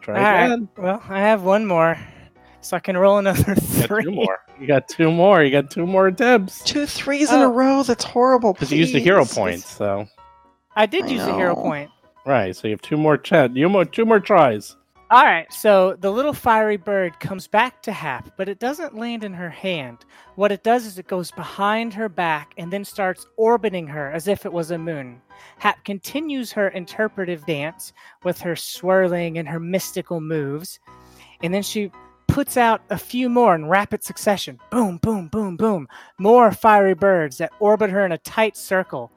Try 0.00 0.16
All 0.16 0.22
right. 0.22 0.44
again. 0.46 0.68
Well, 0.76 1.02
I 1.08 1.18
have 1.20 1.42
one 1.42 1.66
more. 1.66 1.96
so 2.60 2.76
I 2.76 2.80
can 2.80 2.96
roll 2.96 3.18
another 3.18 3.38
You 3.48 3.54
got 3.54 3.62
three. 3.88 4.04
two 4.04 4.10
more. 4.12 4.38
You 4.60 4.66
got 4.66 4.88
two 4.88 5.10
more. 5.12 5.42
You 5.42 5.50
got 5.50 5.70
two 5.70 5.86
more 5.86 6.08
attempts. 6.08 6.62
Two 6.64 6.86
threes 6.86 7.30
in 7.32 7.40
a 7.40 7.44
Oh. 7.44 7.52
row. 7.52 7.82
That's 7.82 8.04
horrible. 8.04 8.52
Because 8.52 8.70
you 8.72 8.78
used 8.78 8.94
the 8.94 8.98
hero 9.00 9.24
point, 9.24 9.60
so 9.60 10.06
I 10.76 10.86
did 10.86 11.04
I 11.04 11.08
use 11.08 11.22
a 11.22 11.34
hero 11.34 11.54
point. 11.54 11.90
right. 12.26 12.54
So 12.54 12.66
you 12.68 12.72
have 12.72 12.82
two 12.82 12.96
more 12.96 13.16
ch- 13.16 13.50
you 13.54 13.68
more 13.68 13.84
two 13.84 14.04
more 14.04 14.20
tries. 14.20 14.76
All 15.10 15.24
right, 15.24 15.50
so 15.50 15.96
the 16.00 16.12
little 16.12 16.34
fiery 16.34 16.76
bird 16.76 17.18
comes 17.18 17.48
back 17.48 17.80
to 17.84 17.92
Hap, 17.92 18.36
but 18.36 18.46
it 18.46 18.58
doesn't 18.58 18.94
land 18.94 19.24
in 19.24 19.32
her 19.32 19.48
hand. 19.48 20.04
What 20.34 20.52
it 20.52 20.62
does 20.62 20.84
is 20.84 20.98
it 20.98 21.08
goes 21.08 21.30
behind 21.30 21.94
her 21.94 22.10
back 22.10 22.52
and 22.58 22.70
then 22.70 22.84
starts 22.84 23.26
orbiting 23.38 23.86
her 23.86 24.12
as 24.12 24.28
if 24.28 24.44
it 24.44 24.52
was 24.52 24.70
a 24.70 24.76
moon. 24.76 25.22
Hap 25.60 25.82
continues 25.82 26.52
her 26.52 26.68
interpretive 26.68 27.46
dance 27.46 27.94
with 28.22 28.38
her 28.40 28.54
swirling 28.54 29.38
and 29.38 29.48
her 29.48 29.58
mystical 29.58 30.20
moves, 30.20 30.78
and 31.42 31.54
then 31.54 31.62
she 31.62 31.90
puts 32.26 32.58
out 32.58 32.82
a 32.90 32.98
few 32.98 33.30
more 33.30 33.54
in 33.54 33.64
rapid 33.64 34.04
succession. 34.04 34.58
Boom, 34.70 34.98
boom, 34.98 35.28
boom, 35.28 35.56
boom. 35.56 35.88
More 36.18 36.52
fiery 36.52 36.92
birds 36.92 37.38
that 37.38 37.52
orbit 37.60 37.88
her 37.88 38.04
in 38.04 38.12
a 38.12 38.18
tight 38.18 38.58
circle. 38.58 39.10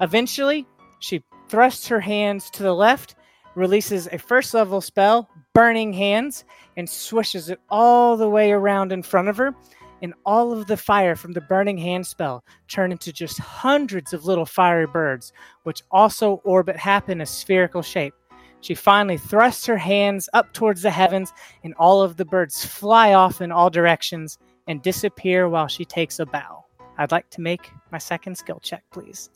Eventually, 0.00 0.66
she 1.00 1.22
thrusts 1.50 1.86
her 1.88 2.00
hands 2.00 2.48
to 2.52 2.62
the 2.62 2.74
left 2.74 3.14
releases 3.54 4.08
a 4.12 4.18
first 4.18 4.54
level 4.54 4.80
spell, 4.80 5.28
Burning 5.54 5.92
Hands, 5.92 6.44
and 6.76 6.88
swishes 6.88 7.48
it 7.48 7.60
all 7.70 8.16
the 8.16 8.28
way 8.28 8.52
around 8.52 8.92
in 8.92 9.02
front 9.02 9.28
of 9.28 9.36
her. 9.36 9.54
And 10.02 10.12
all 10.26 10.52
of 10.52 10.66
the 10.66 10.76
fire 10.76 11.16
from 11.16 11.32
the 11.32 11.40
Burning 11.40 11.78
Hand 11.78 12.06
spell 12.06 12.44
turn 12.68 12.92
into 12.92 13.12
just 13.12 13.38
hundreds 13.38 14.12
of 14.12 14.26
little 14.26 14.44
fiery 14.44 14.86
birds, 14.86 15.32
which 15.62 15.82
also 15.90 16.42
orbit 16.44 16.76
Hap 16.76 17.08
in 17.08 17.20
a 17.20 17.26
spherical 17.26 17.80
shape. 17.80 18.14
She 18.60 18.74
finally 18.74 19.18
thrusts 19.18 19.66
her 19.66 19.76
hands 19.76 20.28
up 20.32 20.52
towards 20.52 20.82
the 20.82 20.90
heavens, 20.90 21.32
and 21.62 21.74
all 21.78 22.02
of 22.02 22.16
the 22.16 22.24
birds 22.24 22.64
fly 22.64 23.14
off 23.14 23.40
in 23.40 23.52
all 23.52 23.70
directions 23.70 24.38
and 24.66 24.82
disappear 24.82 25.48
while 25.48 25.68
she 25.68 25.84
takes 25.84 26.18
a 26.18 26.26
bow. 26.26 26.64
I'd 26.98 27.12
like 27.12 27.30
to 27.30 27.40
make 27.40 27.70
my 27.90 27.98
second 27.98 28.36
skill 28.36 28.60
check, 28.60 28.82
please. 28.90 29.30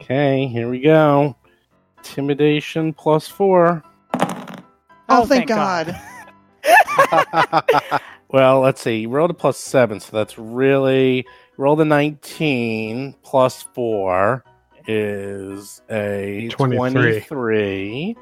Okay, 0.00 0.46
here 0.46 0.68
we 0.68 0.80
go. 0.80 1.36
Intimidation 2.08 2.92
plus 2.92 3.28
four. 3.28 3.82
Oh, 4.20 4.56
oh 5.08 5.26
thank 5.26 5.48
God. 5.48 5.98
Well, 8.30 8.60
let's 8.60 8.82
see. 8.82 8.98
You 8.98 9.08
rolled 9.08 9.30
a 9.30 9.34
plus 9.34 9.56
seven, 9.56 10.00
so 10.00 10.14
that's 10.14 10.38
really 10.38 11.26
roll 11.56 11.76
the 11.76 11.84
nineteen 11.86 13.14
plus 13.22 13.62
four 13.74 14.44
is 14.86 15.80
a 15.90 16.48
23. 16.50 17.20
23. 17.20 18.16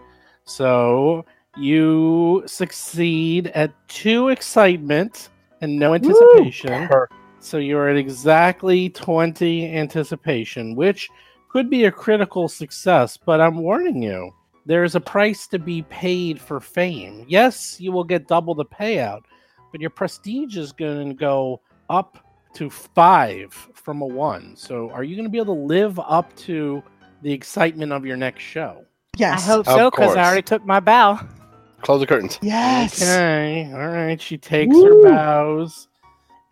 So 0.44 1.24
you 1.56 2.44
succeed 2.46 3.48
at 3.48 3.72
two 3.88 4.28
excitement 4.28 5.30
and 5.60 5.76
no 5.76 5.94
anticipation. 5.94 6.86
Per- 6.86 7.08
So 7.40 7.58
you're 7.58 7.88
at 7.88 7.96
exactly 7.96 8.90
20 8.90 9.74
anticipation, 9.74 10.76
which 10.76 11.08
could 11.56 11.70
be 11.70 11.86
a 11.86 11.90
critical 11.90 12.48
success, 12.48 13.16
but 13.16 13.40
I'm 13.40 13.56
warning 13.56 14.02
you, 14.02 14.30
there's 14.66 14.94
a 14.94 15.00
price 15.00 15.46
to 15.46 15.58
be 15.58 15.80
paid 15.84 16.38
for 16.38 16.60
fame. 16.60 17.24
Yes, 17.26 17.80
you 17.80 17.92
will 17.92 18.04
get 18.04 18.28
double 18.28 18.54
the 18.54 18.66
payout, 18.66 19.22
but 19.72 19.80
your 19.80 19.88
prestige 19.88 20.58
is 20.58 20.72
going 20.72 21.08
to 21.08 21.14
go 21.14 21.62
up 21.88 22.18
to 22.56 22.68
five 22.68 23.54
from 23.72 24.02
a 24.02 24.06
one. 24.06 24.54
So 24.54 24.90
are 24.90 25.02
you 25.02 25.16
going 25.16 25.24
to 25.24 25.30
be 25.30 25.38
able 25.38 25.54
to 25.54 25.62
live 25.62 25.98
up 25.98 26.36
to 26.40 26.82
the 27.22 27.32
excitement 27.32 27.90
of 27.90 28.04
your 28.04 28.18
next 28.18 28.42
show? 28.42 28.84
Yes. 29.16 29.48
I 29.48 29.52
hope 29.52 29.64
so, 29.64 29.90
because. 29.90 30.14
I 30.14 30.26
already 30.26 30.42
took 30.42 30.62
my 30.66 30.80
bow. 30.80 31.26
Close 31.80 32.00
the 32.00 32.06
curtains. 32.06 32.38
Yes. 32.42 33.00
Okay, 33.00 33.72
all 33.72 33.88
right. 33.88 34.20
She 34.20 34.36
takes 34.36 34.76
her 34.76 35.02
bows, 35.04 35.88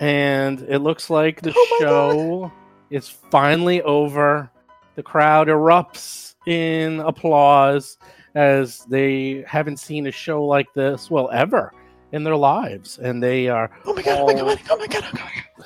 and 0.00 0.62
it 0.62 0.78
looks 0.78 1.10
like 1.10 1.42
the 1.42 1.52
Oh 1.54 1.78
my 1.78 1.84
show 1.84 2.52
is 2.88 3.06
finally 3.06 3.82
over. 3.82 4.50
The 4.96 5.02
crowd 5.02 5.48
erupts 5.48 6.34
in 6.46 7.00
applause 7.00 7.98
as 8.34 8.80
they 8.86 9.44
haven't 9.46 9.78
seen 9.78 10.06
a 10.06 10.12
show 10.12 10.44
like 10.44 10.72
this, 10.74 11.10
well, 11.10 11.30
ever 11.32 11.72
in 12.12 12.22
their 12.22 12.36
lives, 12.36 12.98
and 12.98 13.22
they 13.22 13.48
are 13.48 13.70
Oh 13.84 13.92
my 13.92 14.02
God. 14.02 14.20
Oh 14.20 14.26
my 14.26 14.34
God. 14.34 14.60
Oh 14.70 14.76
my 14.76 14.86
God. 14.86 15.04
Oh 15.04 15.12
my 15.12 15.20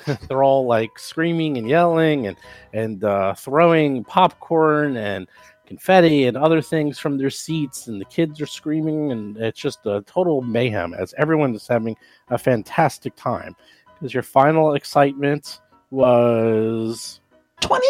God. 0.05 0.19
they're 0.27 0.43
all 0.43 0.65
like 0.65 0.97
screaming 0.97 1.57
and 1.57 1.69
yelling 1.69 2.27
and 2.27 2.37
and 2.73 3.03
uh, 3.03 3.33
throwing 3.35 4.03
popcorn 4.03 4.97
and 4.97 5.27
confetti 5.67 6.25
and 6.25 6.35
other 6.35 6.61
things 6.61 6.97
from 6.97 7.17
their 7.19 7.29
seats 7.29 7.85
and 7.85 8.01
the 8.01 8.05
kids 8.05 8.41
are 8.41 8.47
screaming 8.47 9.11
and 9.11 9.37
it's 9.37 9.59
just 9.59 9.85
a 9.85 10.01
total 10.07 10.41
mayhem 10.41 10.95
as 10.95 11.13
everyone 11.19 11.53
is 11.53 11.67
having 11.67 11.95
a 12.29 12.37
fantastic 12.39 13.15
time 13.15 13.55
because 13.93 14.11
your 14.11 14.23
final 14.23 14.73
excitement 14.73 15.61
was 15.91 17.21
20? 17.61 17.85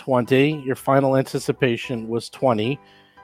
20 0.00 0.62
your 0.64 0.74
final 0.74 1.14
anticipation 1.14 2.08
was 2.08 2.30
20 2.30 2.80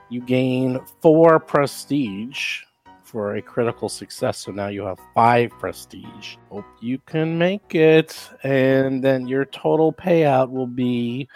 you 0.09 0.21
gain 0.21 0.79
four 1.01 1.39
prestige 1.39 2.61
for 3.03 3.37
a 3.37 3.41
critical 3.41 3.89
success 3.89 4.37
so 4.37 4.51
now 4.51 4.67
you 4.67 4.83
have 4.83 4.99
five 5.15 5.49
prestige. 5.51 6.35
Hope 6.51 6.65
you 6.81 6.99
can 6.99 7.37
make 7.37 7.73
it. 7.73 8.29
And 8.43 9.03
then 9.03 9.27
your 9.27 9.45
total 9.45 9.91
payout 9.91 10.51
will 10.51 10.67
be 10.67 11.27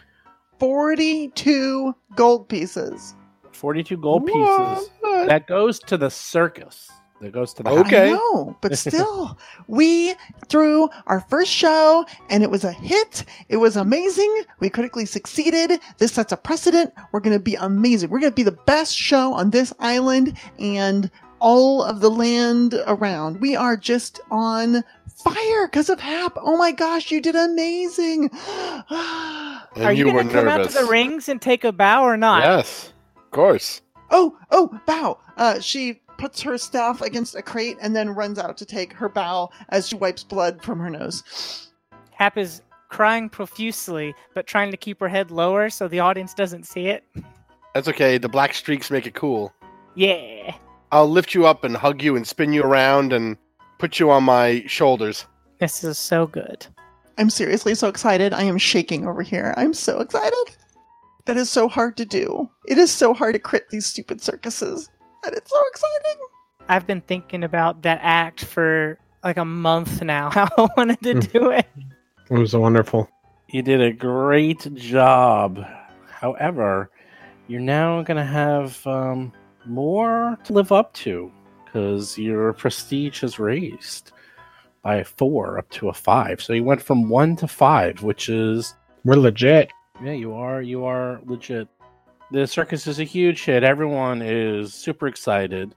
42 0.60 1.96
gold 2.16 2.48
pieces. 2.50 3.16
42 3.54 3.98
gold 3.98 4.28
pieces. 4.28 4.90
That 5.02 5.48
goes 5.48 5.80
to 5.80 5.98
the 5.98 6.10
circus 6.10 6.90
that 7.22 7.32
goes 7.32 7.54
to 7.54 7.64
the 7.64 7.70
Okay. 7.70 8.10
I 8.10 8.12
know, 8.14 8.58
but 8.62 8.78
still, 8.78 9.38
we 9.68 10.16
threw 10.50 10.90
our 11.08 11.22
first 11.22 11.52
show 11.52 12.06
and 12.30 12.44
it 12.44 12.50
was 12.50 12.64
a 12.64 12.72
hit. 12.72 13.26
It 13.48 13.58
was 13.58 13.78
amazing. 13.78 14.44
We 14.60 14.70
critically 14.70 15.06
succeeded. 15.06 15.80
This 16.00 16.14
sets 16.14 16.32
a 16.32 16.38
precedent. 16.38 16.94
We're 17.12 17.20
going 17.20 17.38
to 17.38 17.44
be 17.44 17.56
amazing. 17.56 18.10
We're 18.10 18.20
going 18.20 18.32
to 18.32 18.36
be 18.36 18.44
the 18.44 18.52
best 18.66 18.96
show 18.96 19.34
on 19.34 19.52
this 19.52 19.72
island 19.80 20.38
and 20.60 21.10
all 21.40 21.84
of 21.84 22.00
the 22.00 22.10
land 22.10 22.76
around. 22.88 23.40
We 23.40 23.56
are 23.56 23.78
just 23.78 24.20
on 24.30 24.84
fire 25.24 25.68
because 25.68 25.90
of 25.90 26.00
Hap. 26.00 26.38
Oh 26.38 26.58
my 26.58 26.72
gosh, 26.72 27.12
you 27.12 27.22
did 27.22 27.36
amazing. 27.36 28.30
And 29.74 29.86
Are 29.86 29.94
you, 29.94 30.08
you 30.08 30.12
gonna 30.12 30.30
come 30.30 30.50
out 30.50 30.70
to 30.70 30.74
the 30.74 30.84
rings 30.84 31.30
and 31.30 31.42
take 31.42 31.64
a 31.64 31.72
bow 31.72 32.04
or 32.04 32.18
not? 32.18 32.44
Yes, 32.44 32.92
of 33.16 33.32
course. 33.32 33.80
oh, 34.10 34.38
oh, 34.50 34.78
bow. 34.86 35.18
Uh, 35.38 35.62
she 35.62 36.02
puts 36.22 36.40
her 36.40 36.56
staff 36.56 37.02
against 37.02 37.36
a 37.36 37.42
crate 37.42 37.78
and 37.82 37.96
then 37.96 38.12
runs 38.12 38.38
out 38.38 38.56
to 38.56 38.64
take 38.64 38.94
her 38.94 39.10
bow 39.10 39.50
as 39.70 39.88
she 39.88 39.96
wipes 39.96 40.24
blood 40.24 40.62
from 40.62 40.80
her 40.80 40.90
nose. 40.90 41.72
Hap 42.12 42.38
is 42.38 42.62
crying 42.90 43.28
profusely, 43.28 44.14
but 44.36 44.46
trying 44.46 44.70
to 44.70 44.78
keep 44.78 45.00
her 45.00 45.08
head 45.08 45.32
lower 45.32 45.68
so 45.72 45.88
the 45.88 46.00
audience 46.00 46.36
doesn't 46.36 46.68
see 46.68 46.86
it. 46.86 47.04
That's 47.74 47.88
okay. 47.88 48.20
The 48.20 48.30
black 48.30 48.54
streaks 48.54 48.92
make 48.92 49.08
it 49.08 49.16
cool. 49.16 49.52
Yeah. 49.96 50.54
I'll 50.92 51.10
lift 51.10 51.34
you 51.34 51.48
up 51.48 51.64
and 51.64 51.76
hug 51.76 52.04
you 52.04 52.16
and 52.16 52.28
spin 52.28 52.54
you 52.54 52.62
around 52.62 53.14
and 53.14 53.36
put 53.80 54.00
you 54.00 54.12
on 54.12 54.24
my 54.24 54.64
shoulders. 54.68 55.26
This 55.58 55.84
is 55.84 55.98
so 55.98 56.28
good. 56.28 56.68
I'm 57.18 57.32
seriously 57.32 57.74
so 57.74 57.88
excited. 57.88 58.32
I 58.32 58.44
am 58.44 58.60
shaking 58.60 59.08
over 59.08 59.24
here. 59.24 59.56
I'm 59.58 59.74
so 59.74 60.00
excited. 60.00 60.56
That 61.26 61.38
is 61.38 61.50
so 61.50 61.68
hard 61.68 61.98
to 61.98 62.06
do. 62.06 62.48
It 62.68 62.78
is 62.78 62.92
so 62.92 63.16
hard 63.16 63.34
to 63.34 63.40
crit 63.40 63.70
these 63.70 63.88
stupid 63.88 64.22
circuses. 64.22 64.88
And 65.26 65.36
it's 65.36 65.52
so 65.52 65.62
exciting. 65.68 66.22
I've 66.70 66.88
been 66.88 67.02
thinking 67.02 67.44
about 67.44 67.82
that 67.84 68.00
act 68.02 68.44
for 68.44 68.98
like 69.24 69.38
a 69.38 69.46
month 69.46 70.02
now. 70.02 70.30
How 70.34 70.48
I 70.58 70.68
wanted 70.78 71.02
to 71.02 71.16
do 71.16 71.52
it. 71.52 71.68
It 72.30 72.38
was 72.38 72.56
wonderful. 72.56 73.10
You 73.50 73.62
did 73.62 73.82
a 73.82 73.92
great 73.92 74.74
job. 74.76 75.64
However, 76.10 76.90
you're 77.48 77.60
now 77.60 78.02
going 78.04 78.18
to 78.18 78.24
have 78.24 78.86
um, 78.88 79.34
more 79.66 80.38
to 80.46 80.54
live 80.54 80.72
up 80.72 80.94
to 80.94 81.32
because 81.66 82.18
your 82.18 82.54
prestige 82.54 83.22
has 83.22 83.40
raised 83.40 84.12
by 84.82 84.98
a 84.98 85.04
four 85.04 85.58
up 85.60 85.70
to 85.72 85.90
a 85.90 85.94
five. 85.94 86.42
So 86.42 86.54
you 86.54 86.64
went 86.64 86.82
from 86.82 87.10
one 87.10 87.36
to 87.38 87.48
five, 87.48 88.02
which 88.04 88.30
is 88.30 88.74
We're 89.04 89.16
legit. 89.16 89.70
yeah, 90.04 90.14
you 90.14 90.34
are 90.34 90.62
you 90.62 90.86
are 90.86 91.20
legit. 91.26 91.68
The 92.32 92.48
circus 92.48 92.88
is 92.88 93.00
a 93.00 93.04
huge 93.04 93.44
hit. 93.44 93.62
Everyone 93.62 94.22
is 94.22 94.74
super 94.74 95.08
excited. 95.08 95.76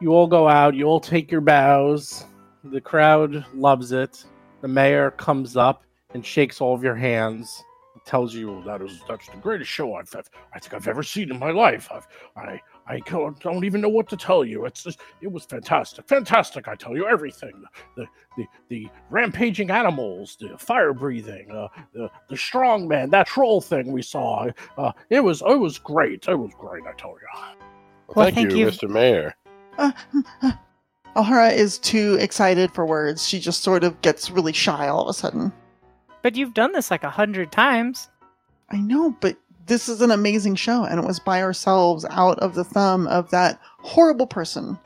You 0.00 0.10
all 0.10 0.28
go 0.28 0.48
out. 0.48 0.76
You 0.76 0.84
all 0.84 1.00
take 1.00 1.28
your 1.28 1.40
bows. 1.40 2.24
The 2.62 2.80
crowd 2.80 3.44
loves 3.52 3.90
it. 3.90 4.24
The 4.60 4.68
mayor 4.68 5.10
comes 5.10 5.56
up 5.56 5.82
and 6.14 6.24
shakes 6.24 6.60
all 6.60 6.72
of 6.72 6.84
your 6.84 6.94
hands. 6.94 7.64
Tells 8.06 8.32
you 8.32 8.62
that 8.64 8.80
is 8.80 9.02
that's 9.06 9.28
the 9.28 9.36
greatest 9.36 9.70
show 9.70 9.94
I've, 9.94 10.14
I've 10.16 10.30
I 10.54 10.60
think 10.60 10.72
I've 10.72 10.88
ever 10.88 11.02
seen 11.02 11.30
in 11.30 11.38
my 11.38 11.50
life. 11.50 11.90
I've, 11.92 12.06
I 12.36 12.62
I 12.88 13.00
don't 13.00 13.38
don't 13.40 13.64
even 13.64 13.80
know 13.80 13.88
what 13.88 14.08
to 14.08 14.16
tell 14.16 14.44
you. 14.44 14.64
It's 14.64 14.82
just, 14.84 15.00
it 15.20 15.30
was 15.30 15.44
fantastic, 15.44 16.08
fantastic. 16.08 16.68
I 16.68 16.74
tell 16.74 16.96
you 16.96 17.06
everything. 17.06 17.52
The 17.96 18.06
the, 18.36 18.46
the 18.68 18.88
rampaging 19.10 19.70
animals, 19.70 20.36
the 20.40 20.56
fire 20.56 20.92
breathing, 20.92 21.50
uh, 21.50 21.68
the 21.92 22.10
the 22.28 22.36
strong 22.36 22.88
man, 22.88 23.10
that 23.10 23.26
troll 23.26 23.60
thing 23.60 23.92
we 23.92 24.02
saw. 24.02 24.48
Uh, 24.76 24.92
it 25.10 25.20
was 25.20 25.42
it 25.42 25.58
was 25.58 25.78
great. 25.78 26.26
It 26.28 26.34
was 26.34 26.52
great. 26.58 26.84
I 26.86 26.92
tell 26.92 27.10
you. 27.10 27.26
Well, 27.34 27.56
Well, 28.14 28.24
thank, 28.26 28.36
thank 28.36 28.50
you, 28.52 28.58
you. 28.58 28.66
Mr. 28.66 28.88
Mayor. 28.88 29.34
Uh, 29.76 29.92
uh, 30.42 30.52
Alhara 31.14 31.52
is 31.52 31.78
too 31.78 32.16
excited 32.20 32.72
for 32.72 32.86
words. 32.86 33.26
She 33.28 33.38
just 33.40 33.62
sort 33.62 33.84
of 33.84 34.00
gets 34.02 34.30
really 34.30 34.52
shy 34.52 34.88
all 34.88 35.02
of 35.02 35.08
a 35.08 35.12
sudden. 35.12 35.52
But 36.22 36.36
you've 36.36 36.54
done 36.54 36.72
this 36.72 36.90
like 36.90 37.04
a 37.04 37.10
hundred 37.10 37.52
times. 37.52 38.08
I 38.70 38.78
know, 38.78 39.16
but 39.20 39.36
this 39.68 39.88
is 39.88 40.00
an 40.00 40.10
amazing 40.10 40.56
show, 40.56 40.84
and 40.84 40.98
it 40.98 41.06
was 41.06 41.20
by 41.20 41.42
ourselves 41.42 42.04
out 42.10 42.38
of 42.40 42.54
the 42.54 42.64
thumb 42.64 43.06
of 43.06 43.30
that 43.30 43.60
horrible 43.80 44.26
person. 44.26 44.78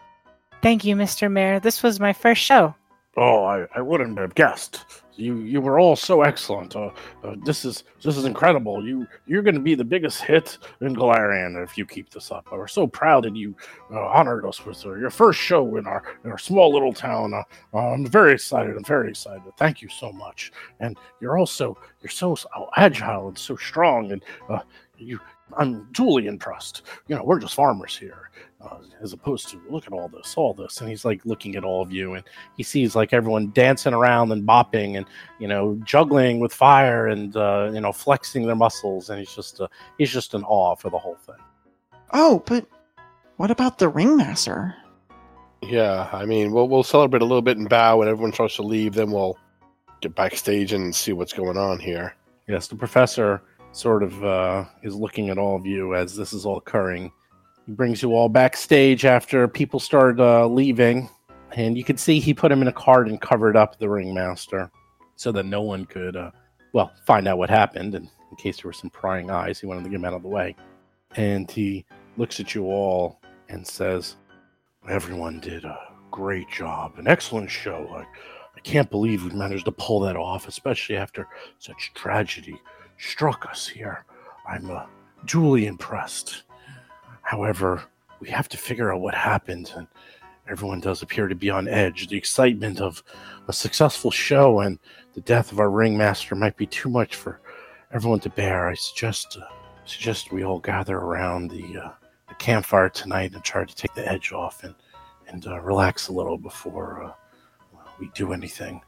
Thank 0.61 0.85
you, 0.85 0.95
Mr. 0.95 1.31
Mayor. 1.31 1.59
This 1.59 1.83
was 1.83 1.99
my 1.99 2.13
first 2.13 2.43
show. 2.43 2.75
Oh, 3.17 3.45
I, 3.45 3.67
I 3.75 3.81
wouldn't 3.81 4.19
have 4.19 4.35
guessed. 4.35 4.85
You 5.17 5.39
you 5.41 5.61
were 5.61 5.79
all 5.79 5.97
so 5.97 6.23
excellent. 6.23 6.75
Uh, 6.75 6.91
uh, 7.23 7.35
this 7.45 7.65
is 7.65 7.85
this 8.03 8.17
is 8.17 8.25
incredible. 8.25 8.87
You 8.87 9.07
you're 9.27 9.43
going 9.43 9.55
to 9.55 9.61
be 9.61 9.75
the 9.75 9.85
biggest 9.85 10.23
hit 10.23 10.59
in 10.81 10.97
Golarion 10.97 11.63
if 11.63 11.77
you 11.77 11.85
keep 11.85 12.11
this 12.11 12.31
up. 12.31 12.49
We're 12.51 12.67
so 12.67 12.87
proud 12.87 13.25
that 13.25 13.37
you 13.37 13.55
uh, 13.91 14.07
honored 14.07 14.47
us 14.47 14.65
with 14.65 14.85
uh, 14.87 14.95
your 14.95 15.11
first 15.11 15.39
show 15.39 15.77
in 15.77 15.87
our 15.87 16.03
in 16.25 16.31
our 16.31 16.39
small 16.39 16.73
little 16.73 16.93
town. 16.93 17.35
Uh, 17.35 17.43
I'm 17.77 18.07
very 18.07 18.33
excited. 18.33 18.77
I'm 18.77 18.85
very 18.85 19.11
excited. 19.11 19.53
Thank 19.59 19.83
you 19.83 19.89
so 19.89 20.13
much. 20.13 20.53
And 20.81 20.97
you're 21.21 21.39
also 21.39 21.77
you're 22.01 22.11
so 22.11 22.37
agile 22.77 23.29
and 23.29 23.39
so 23.39 23.57
strong. 23.57 24.13
And 24.13 24.25
uh, 24.49 24.61
you 24.99 25.21
I'm 25.57 25.89
duly 25.93 26.27
impressed. 26.27 26.83
You 27.09 27.17
know, 27.17 27.25
we're 27.25 27.39
just 27.39 27.55
farmers 27.55 27.97
here, 27.97 28.31
uh, 28.63 28.79
as 29.01 29.13
opposed 29.13 29.49
to 29.49 29.61
look 29.69 29.87
at 29.87 29.93
all 29.93 30.09
this, 30.09 30.35
all 30.37 30.55
this. 30.55 30.81
And 30.81 30.89
he's 30.89 31.05
like 31.05 31.25
looking 31.25 31.57
at 31.57 31.65
all 31.65 31.83
of 31.83 31.93
you, 31.93 32.15
and 32.15 32.25
he 32.57 32.63
sees 32.63 32.95
like 32.95 33.13
everyone 33.13 33.51
dancing 33.53 33.95
around 33.95 34.33
and 34.33 34.47
bopping, 34.47 34.97
and 34.97 35.07
you 35.39 35.49
know, 35.49 35.79
juggling 35.85 36.41
with 36.41 36.53
fire, 36.53 37.09
and 37.09 37.37
uh, 37.37 37.71
you 37.73 37.81
know, 37.81 37.93
flexing 37.93 38.47
their 38.47 38.57
muscles. 38.57 39.11
And 39.11 39.19
he's 39.19 39.35
just 39.35 39.61
uh, 39.61 39.69
he's 39.99 40.11
just 40.11 40.35
in 40.35 40.45
awe 40.45 40.77
for 40.77 40.91
the 40.91 40.99
whole 40.99 41.17
thing. 41.27 41.37
Oh, 42.13 42.43
but 42.47 42.67
what 43.37 43.51
about 43.51 43.79
the 43.79 43.89
ringmaster? 43.89 44.75
Yeah, 45.63 46.09
I 46.13 46.25
mean, 46.25 46.53
we'll 46.53 46.69
we'll 46.69 46.83
celebrate 46.83 47.23
a 47.23 47.27
little 47.27 47.43
bit 47.43 47.57
and 47.57 47.69
bow, 47.69 48.01
and 48.01 48.11
everyone 48.11 48.33
starts 48.33 48.57
to 48.57 48.63
leave. 48.63 48.95
Then 48.95 49.11
we'll 49.11 49.39
get 50.01 50.15
backstage 50.15 50.73
and 50.73 50.95
see 50.95 51.13
what's 51.13 51.33
going 51.33 51.57
on 51.57 51.79
here. 51.79 52.17
Yes, 52.49 52.67
the 52.67 52.77
professor 52.77 53.43
sort 53.73 54.03
of 54.03 54.25
uh, 54.25 54.65
is 54.83 54.95
looking 54.95 55.31
at 55.31 55.39
all 55.39 55.57
of 55.57 55.65
you 55.65 55.95
as 55.95 56.17
this 56.17 56.33
is 56.33 56.45
all 56.45 56.59
occurring. 56.59 57.11
He 57.67 57.73
brings 57.73 58.03
you 58.03 58.15
all 58.15 58.29
backstage 58.29 59.05
after 59.05 59.47
people 59.47 59.79
start 59.79 60.19
uh, 60.19 60.47
leaving, 60.47 61.09
and 61.53 61.77
you 61.77 61.85
can 61.85 61.97
see 61.97 62.19
he 62.19 62.35
put 62.35 62.51
him 62.51 62.63
in 62.63 62.69
a 62.69 62.73
cart 62.73 63.09
and 63.09 63.21
covered 63.21 63.57
up 63.57 63.79
the 63.79 63.89
ringmaster 63.89 64.71
so 65.17 65.31
that 65.33 65.47
no 65.47 65.63
one 65.63 65.85
could, 65.85 66.17
uh, 66.17 66.31
well, 66.73 66.93
find 67.07 67.29
out 67.29 67.39
what 67.39 67.51
happened. 67.51 67.95
And 67.95 68.09
in 68.31 68.37
case 68.37 68.57
there 68.57 68.69
were 68.69 68.73
some 68.73 68.91
prying 68.91 69.31
eyes, 69.31 69.61
he 69.61 69.67
wanted 69.67 69.85
to 69.85 69.91
get 69.91 69.97
him 69.97 70.05
out 70.05 70.15
of 70.15 70.23
the 70.23 70.29
way. 70.29 70.57
And 71.17 71.51
he 71.51 71.85
looks 72.17 72.41
at 72.41 72.55
you 72.55 72.65
all 72.65 73.21
and 73.49 73.67
says, 73.67 74.17
"Everyone 74.89 75.39
did 75.41 75.65
a 75.65 75.79
great 76.11 76.51
job, 76.51 76.99
an 76.99 77.07
excellent 77.07 77.51
show. 77.51 77.87
I, 77.95 78.01
I 78.57 78.61
can't 78.65 78.91
believe 78.91 79.25
we 79.25 79.31
managed 79.31 79.67
to 79.67 79.73
pull 79.73 80.01
that 80.01 80.17
off, 80.17 80.49
especially 80.49 80.97
after 80.97 81.29
such 81.59 81.93
tragedy." 81.95 82.61
struck 83.03 83.47
us 83.51 83.67
here. 83.67 84.05
I'm 84.49 84.71
uh, 84.71 84.87
duly 85.27 85.67
impressed. 85.67 86.45
However, 87.23 87.83
we 88.21 88.29
have 88.31 88.49
to 88.51 88.57
figure 88.57 88.93
out 88.93 89.01
what 89.01 89.15
happened, 89.15 89.73
and 89.77 89.87
everyone 90.49 90.81
does 90.81 91.03
appear 91.03 91.29
to 91.29 91.35
be 91.35 91.51
on 91.51 91.69
edge. 91.69 92.09
The 92.09 92.17
excitement 92.17 92.81
of 92.81 93.03
a 93.49 93.53
successful 93.53 94.11
show 94.11 94.61
and 94.61 94.79
the 95.15 95.21
death 95.23 95.53
of 95.53 95.61
our 95.61 95.71
ringmaster 95.71 96.35
might 96.35 96.57
be 96.57 96.67
too 96.67 96.89
much 96.89 97.17
for 97.17 97.41
everyone 97.93 98.21
to 98.21 98.31
bear. 98.31 98.69
I 98.69 98.75
suggest 98.75 99.39
uh, 99.41 99.47
suggest 99.85 100.33
we 100.33 100.45
all 100.45 100.59
gather 100.59 100.97
around 100.97 101.51
the, 101.51 101.79
uh, 101.79 101.91
the 102.29 102.35
campfire 102.37 102.89
tonight 102.89 103.33
and 103.35 103.43
try 103.43 103.65
to 103.65 103.75
take 103.75 103.95
the 103.95 104.09
edge 104.09 104.33
off 104.33 104.65
and 104.65 104.75
and 105.29 105.47
uh, 105.47 105.61
relax 105.61 106.09
a 106.09 106.13
little 106.13 106.39
before 106.39 107.03
uh, 107.03 107.13
we 107.99 108.11
do 108.15 108.33
anything. 108.33 108.81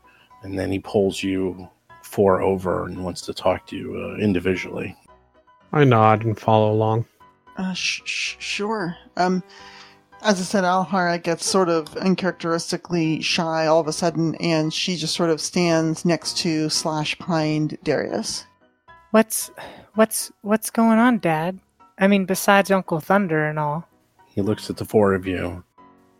And 0.42 0.58
then 0.58 0.70
he 0.70 0.78
pulls 0.78 1.22
you 1.22 1.68
four 2.02 2.42
over 2.42 2.84
and 2.84 3.02
wants 3.02 3.22
to 3.22 3.34
talk 3.34 3.66
to 3.68 3.76
you 3.76 3.96
uh, 3.96 4.22
individually. 4.22 4.94
I 5.72 5.84
nod 5.84 6.24
and 6.24 6.38
follow 6.38 6.70
along. 6.70 7.06
Uh, 7.56 7.72
sh- 7.72 8.02
sh- 8.04 8.36
sure. 8.38 8.96
Um, 9.16 9.42
as 10.22 10.40
I 10.40 10.44
said, 10.44 10.64
Alhara 10.64 11.22
gets 11.22 11.46
sort 11.46 11.68
of 11.68 11.94
uncharacteristically 11.96 13.20
shy 13.20 13.66
all 13.66 13.80
of 13.80 13.88
a 13.88 13.92
sudden, 13.92 14.34
and 14.36 14.72
she 14.72 14.96
just 14.96 15.14
sort 15.14 15.30
of 15.30 15.40
stands 15.40 16.04
next 16.04 16.38
to 16.38 16.68
slash 16.70 17.14
behind 17.16 17.78
Darius. 17.84 18.44
What's 19.10 19.50
what's 19.94 20.32
what's 20.42 20.70
going 20.70 20.98
on, 20.98 21.18
Dad? 21.18 21.60
I 21.98 22.08
mean, 22.08 22.24
besides 22.24 22.70
Uncle 22.70 23.00
Thunder 23.00 23.46
and 23.46 23.58
all. 23.58 23.86
He 24.26 24.40
looks 24.40 24.68
at 24.70 24.76
the 24.76 24.84
four 24.84 25.14
of 25.14 25.26
you. 25.26 25.62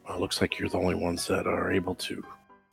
Well, 0.07 0.21
looks 0.21 0.41
like 0.41 0.59
you're 0.59 0.69
the 0.69 0.79
only 0.79 0.95
ones 0.95 1.27
that 1.27 1.47
are 1.47 1.73
able 1.73 1.95
to 1.97 2.23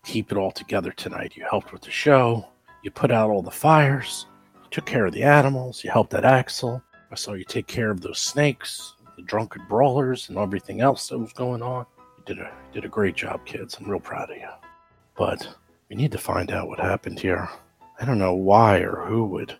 keep 0.03 0.31
it 0.31 0.37
all 0.37 0.51
together 0.51 0.91
tonight. 0.91 1.33
You 1.35 1.45
helped 1.49 1.71
with 1.71 1.81
the 1.81 1.91
show. 1.91 2.45
You 2.83 2.91
put 2.91 3.11
out 3.11 3.29
all 3.29 3.41
the 3.41 3.51
fires, 3.51 4.25
you 4.55 4.69
took 4.71 4.85
care 4.85 5.05
of 5.05 5.13
the 5.13 5.23
animals, 5.23 5.83
you 5.83 5.91
helped 5.91 6.09
that 6.11 6.25
Axel. 6.25 6.81
I 7.11 7.15
saw 7.15 7.33
you 7.33 7.43
take 7.43 7.67
care 7.67 7.91
of 7.91 8.01
those 8.01 8.19
snakes, 8.19 8.95
the 9.17 9.21
drunken 9.23 9.63
brawlers, 9.67 10.29
and 10.29 10.37
everything 10.37 10.79
else 10.81 11.09
that 11.09 11.19
was 11.19 11.33
going 11.33 11.61
on. 11.61 11.85
You 12.17 12.23
did 12.25 12.39
a 12.39 12.51
did 12.71 12.85
a 12.85 12.89
great 12.89 13.15
job, 13.15 13.45
kids. 13.45 13.77
I'm 13.77 13.89
real 13.89 13.99
proud 13.99 14.31
of 14.31 14.37
you. 14.37 14.47
But 15.17 15.47
we 15.89 15.95
need 15.95 16.11
to 16.13 16.17
find 16.17 16.51
out 16.51 16.67
what 16.67 16.79
happened 16.79 17.19
here. 17.19 17.49
I 17.99 18.05
don't 18.05 18.17
know 18.17 18.33
why 18.33 18.79
or 18.79 19.05
who 19.05 19.25
would 19.25 19.57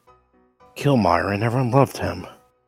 kill 0.76 0.98
Myron. 0.98 1.44
Everyone 1.44 1.72
loved 1.72 1.98
him. 1.98 2.22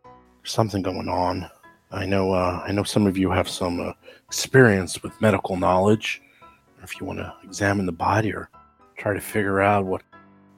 There's 0.04 0.52
something 0.52 0.82
going 0.82 1.08
on. 1.08 1.50
I 1.92 2.06
know. 2.06 2.34
Uh, 2.34 2.62
I 2.66 2.72
know 2.72 2.84
some 2.84 3.08
of 3.08 3.18
you 3.18 3.32
have 3.32 3.48
some 3.48 3.80
uh, 3.80 3.94
experience 4.28 5.02
with 5.02 5.20
medical 5.22 5.56
knowledge. 5.56 6.22
If 6.84 7.00
you 7.00 7.06
want 7.06 7.20
to 7.20 7.34
examine 7.44 7.86
the 7.86 7.94
body 7.94 8.34
or 8.34 8.50
try 8.98 9.14
to 9.14 9.22
figure 9.22 9.62
out 9.62 9.86
what 9.86 10.02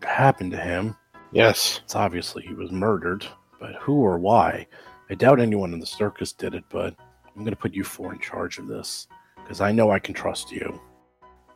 happened 0.01 0.51
to 0.51 0.57
him. 0.57 0.95
Yes. 1.31 1.81
It's 1.83 1.95
obviously 1.95 2.43
he 2.43 2.53
was 2.53 2.71
murdered, 2.71 3.27
but 3.59 3.75
who 3.75 3.93
or 3.93 4.17
why? 4.17 4.67
I 5.09 5.15
doubt 5.15 5.39
anyone 5.39 5.73
in 5.73 5.79
the 5.79 5.85
circus 5.85 6.33
did 6.33 6.55
it, 6.55 6.63
but 6.69 6.95
I'm 7.27 7.41
going 7.41 7.51
to 7.51 7.55
put 7.55 7.73
you 7.73 7.83
four 7.83 8.13
in 8.13 8.19
charge 8.19 8.57
of 8.57 8.67
this 8.67 9.07
because 9.35 9.61
I 9.61 9.71
know 9.71 9.91
I 9.91 9.99
can 9.99 10.13
trust 10.13 10.51
you. 10.51 10.79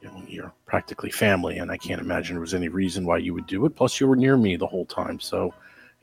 you 0.02 0.08
know, 0.08 0.24
you're 0.28 0.54
practically 0.66 1.12
family, 1.12 1.58
and 1.58 1.72
I 1.72 1.78
can't 1.78 2.02
imagine 2.02 2.36
there 2.36 2.42
was 2.42 2.54
any 2.54 2.70
reason 2.70 3.06
why 3.06 3.18
you 3.18 3.34
would 3.34 3.48
do 3.48 3.66
it. 3.66 3.76
Plus, 3.76 4.00
you 4.00 4.08
were 4.08 4.16
near 4.16 4.38
me 4.38 4.56
the 4.56 4.68
whole 4.68 4.86
time, 4.86 5.20
so 5.20 5.54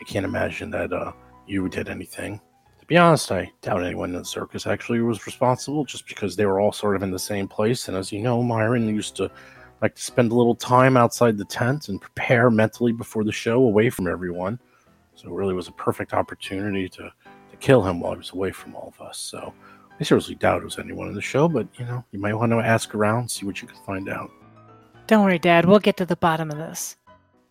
I 0.01 0.05
can't 0.05 0.26
imagine 0.26 0.70
that 0.70 0.92
uh, 0.92 1.12
you 1.47 1.68
did 1.68 1.88
anything. 1.88 2.40
To 2.80 2.86
be 2.86 2.99
honest, 2.99 3.32
I 3.32 3.51
doubt 3.62 3.84
anyone 3.84 4.11
in 4.11 4.18
the 4.18 4.24
circus 4.24 4.66
actually 4.66 5.01
was 5.01 5.26
responsible, 5.26 5.84
just 5.84 6.07
because 6.07 6.36
they 6.36 6.47
were 6.47 6.61
all 6.61 6.72
sort 6.72 6.97
of 6.97 7.03
in 7.03 7.11
the 7.11 7.18
same 7.18 7.49
place. 7.49 7.88
And 7.88 7.97
as 7.97 8.12
you 8.12 8.20
know, 8.20 8.42
Myron 8.42 8.88
used 8.88 9.16
to 9.16 9.30
like 9.82 9.94
to 9.94 10.03
spend 10.03 10.32
a 10.32 10.34
little 10.34 10.55
time 10.55 10.97
outside 10.97 11.36
the 11.36 11.44
tent 11.44 11.88
and 11.88 12.01
prepare 12.01 12.51
mentally 12.51 12.92
before 12.92 13.24
the 13.24 13.32
show 13.32 13.62
away 13.62 13.90
from 13.90 14.09
everyone. 14.09 14.59
So 15.16 15.28
it 15.28 15.32
really 15.32 15.54
was 15.54 15.68
a 15.68 15.72
perfect 15.72 16.12
opportunity 16.12 16.88
to, 16.90 17.02
to 17.50 17.56
kill 17.58 17.82
him 17.82 18.00
while 18.00 18.12
he 18.12 18.18
was 18.18 18.32
away 18.32 18.52
from 18.52 18.74
all 18.76 18.94
of 18.96 19.04
us. 19.04 19.18
So 19.18 19.52
I 19.98 20.04
seriously 20.04 20.34
doubt 20.36 20.62
it 20.62 20.64
was 20.64 20.78
anyone 20.78 21.08
in 21.08 21.14
the 21.14 21.22
show, 21.22 21.48
but 21.48 21.66
you 21.78 21.84
know, 21.86 22.04
you 22.12 22.18
might 22.18 22.34
want 22.34 22.52
to 22.52 22.58
ask 22.58 22.94
around, 22.94 23.30
see 23.30 23.46
what 23.46 23.60
you 23.60 23.66
can 23.66 23.82
find 23.84 24.08
out. 24.08 24.30
Don't 25.06 25.24
worry, 25.24 25.38
Dad. 25.38 25.64
We'll 25.64 25.78
get 25.78 25.96
to 25.98 26.06
the 26.06 26.16
bottom 26.16 26.50
of 26.50 26.58
this. 26.58 26.96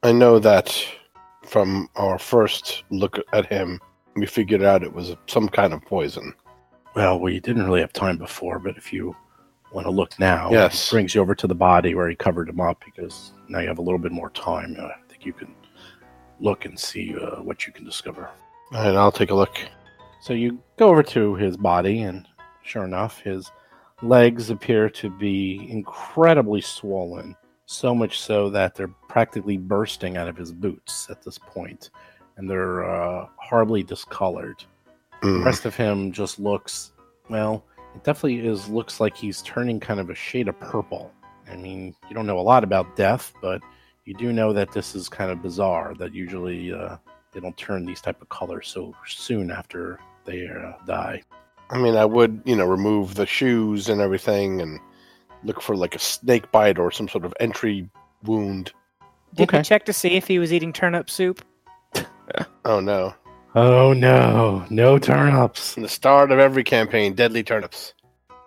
I 0.04 0.12
know 0.12 0.40
that 0.40 0.78
from 1.44 1.90
our 1.96 2.20
first 2.20 2.84
look 2.92 3.20
at 3.34 3.48
him, 3.48 3.80
we 4.16 4.26
figured 4.26 4.64
out 4.64 4.84
it 4.84 4.94
was 4.94 5.16
some 5.28 5.50
kind 5.50 5.74
of 5.74 5.82
poison. 5.84 6.34
Well, 6.96 7.20
we 7.20 7.40
didn't 7.40 7.66
really 7.66 7.82
have 7.82 7.94
time 7.94 8.18
before, 8.18 8.60
but 8.60 8.78
if 8.78 8.94
you 8.94 9.16
want 9.76 9.86
to 9.86 9.92
look 9.92 10.18
now. 10.20 10.50
Yes. 10.52 10.90
Brings 10.90 11.14
you 11.14 11.22
over 11.22 11.36
to 11.36 11.48
the 11.48 11.56
body 11.56 11.94
where 11.94 12.10
he 12.10 12.16
covered 12.16 12.50
him 12.50 12.62
up 12.62 12.84
because 12.84 13.34
now 13.48 13.60
you 13.60 13.68
have 13.68 13.78
a 13.78 13.82
little 13.82 14.00
bit 14.00 14.12
more 14.12 14.30
time. 14.32 14.76
Uh, 14.80 14.86
I 14.86 14.96
think 15.10 15.26
you 15.26 15.34
can 15.34 15.54
look 16.40 16.66
and 16.66 16.78
see 16.80 17.16
uh, 17.16 17.42
what 17.42 17.66
you 17.68 17.74
can 17.74 17.86
discover. 17.86 18.30
And 18.72 18.98
I'll 18.98 19.12
take 19.12 19.32
a 19.32 19.36
look. 19.36 19.58
So 20.22 20.34
you 20.34 20.60
go 20.78 20.90
over 20.90 21.04
to 21.04 21.36
his 21.36 21.56
body, 21.58 22.02
and 22.02 22.28
sure 22.64 22.84
enough, 22.84 23.20
his 23.20 23.52
legs 24.02 24.50
appear 24.50 24.90
to 24.90 25.10
be 25.10 25.68
incredibly 25.70 26.62
swollen. 26.62 27.36
So 27.68 27.96
much 27.96 28.20
so 28.20 28.50
that 28.52 28.76
they're 28.76 28.94
practically 29.10 29.58
bursting 29.58 30.18
out 30.18 30.28
of 30.28 30.38
his 30.38 30.52
boots 30.52 31.08
at 31.10 31.24
this 31.24 31.38
point, 31.38 31.90
and 32.38 32.50
they're 32.50 32.84
uh, 32.90 33.28
horribly 33.38 33.84
discolored. 33.84 34.64
The 35.22 35.28
Mm. 35.30 35.46
rest 35.46 35.66
of 35.66 35.76
him 35.76 36.12
just 36.12 36.38
looks, 36.40 36.92
well, 37.30 37.64
it 37.96 38.04
definitely 38.04 38.46
is 38.46 38.68
looks 38.70 39.00
like 39.00 39.16
he's 39.16 39.42
turning 39.42 39.80
kind 39.80 40.00
of 40.00 40.10
a 40.12 40.16
shade 40.16 40.48
of 40.48 40.60
purple. 40.60 41.12
I 41.50 41.56
mean, 41.56 41.96
you 42.10 42.14
don't 42.16 42.28
know 42.28 42.38
a 42.40 42.42
lot 42.42 42.64
about 42.64 42.96
death, 42.96 43.34
but 43.42 43.62
you 44.06 44.14
do 44.14 44.32
know 44.32 44.54
that 44.54 44.72
this 44.72 44.96
is 44.96 45.10
kind 45.10 45.32
of 45.32 45.42
bizarre. 45.42 45.94
That 45.98 46.14
usually 46.14 46.72
uh, 46.74 46.98
they 47.32 47.40
don't 47.40 47.58
turn 47.58 47.86
these 47.86 48.02
type 48.02 48.22
of 48.22 48.30
colors 48.30 48.68
so 48.68 48.94
soon 49.06 49.52
after 49.52 50.00
they 50.26 50.48
uh, 50.48 50.74
die. 50.86 51.22
I 51.70 51.80
mean, 51.80 51.96
I 51.96 52.06
would, 52.06 52.42
you 52.46 52.56
know, 52.56 52.66
remove 52.66 53.16
the 53.16 53.26
shoes 53.26 53.90
and 53.90 54.00
everything 54.00 54.62
and 54.62 54.80
look 55.44 55.62
for 55.62 55.76
like 55.76 55.96
a 55.96 56.00
snake 56.00 56.52
bite 56.52 56.78
or 56.78 56.92
some 56.92 57.08
sort 57.08 57.26
of 57.26 57.34
entry 57.40 57.90
wound. 58.24 58.72
Did 59.34 59.50
Okay. 59.50 59.58
we 59.60 59.64
check 59.64 59.86
to 59.86 59.94
see 59.94 60.10
if 60.16 60.28
he 60.28 60.40
was 60.40 60.54
eating 60.54 60.72
turnip 60.74 61.10
soup? 61.10 61.44
Oh 62.66 62.80
no. 62.80 63.14
Oh 63.54 63.94
no, 63.94 64.66
no 64.72 64.98
turnips. 64.98 65.76
From 65.76 65.84
the 65.84 65.90
start 65.90 66.32
of 66.32 66.40
every 66.40 66.64
campaign, 66.64 67.14
deadly 67.14 67.44
turnips. 67.44 67.94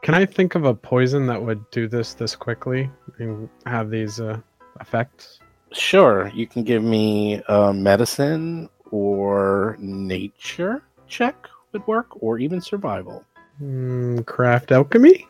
Can 0.03 0.15
I 0.15 0.27
think 0.27 0.57
of 0.57 0.65
a 0.65 0.75
poison 0.75 1.27
that 1.27 1.41
would 1.41 1.69
do 1.71 1.87
this 1.87 2.15
this 2.15 2.35
quickly 2.35 2.91
and 3.19 3.49
have 3.67 3.91
these 3.91 4.21
uh, 4.21 4.41
effects? 4.81 5.39
Sure, 5.73 6.29
you 6.35 6.47
can 6.47 6.65
give 6.65 6.83
me 6.83 7.43
a 7.49 7.73
medicine 7.73 8.69
or 8.91 9.77
nature 9.79 10.83
check 11.09 11.49
would 11.73 11.87
work, 11.87 12.23
or 12.23 12.39
even 12.39 12.61
survival. 12.61 13.25
Mm, 13.61 14.25
craft 14.27 14.73
alchemy? 14.73 15.27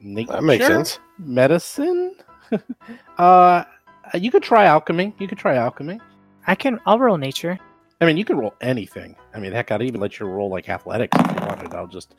Nature, 0.00 0.32
That 0.32 0.44
makes 0.44 0.66
sense. 0.66 0.98
Medicine. 1.18 2.14
uh, 3.18 3.64
you 4.14 4.30
could 4.30 4.42
try 4.42 4.64
alchemy. 4.64 5.14
You 5.18 5.28
could 5.28 5.38
try 5.38 5.56
alchemy. 5.56 6.00
I 6.46 6.54
can. 6.54 6.80
I'll 6.86 6.98
roll 6.98 7.16
nature. 7.16 7.58
I 8.00 8.04
mean, 8.04 8.16
you 8.16 8.24
can 8.24 8.36
roll 8.36 8.54
anything. 8.60 9.14
I 9.32 9.38
mean, 9.38 9.52
heck, 9.52 9.70
I'd 9.70 9.82
even 9.82 10.00
let 10.00 10.18
you 10.18 10.26
roll 10.26 10.50
like 10.50 10.68
athletics 10.68 11.16
if 11.18 11.40
you 11.40 11.46
wanted. 11.46 11.74
I'll 11.74 11.86
just. 11.86 12.14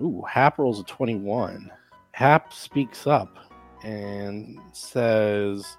Ooh, 0.00 0.22
Hap 0.28 0.58
rolls 0.58 0.80
a 0.80 0.84
21. 0.84 1.70
Hap 2.12 2.52
speaks 2.52 3.06
up 3.06 3.36
and 3.82 4.58
says, 4.72 5.76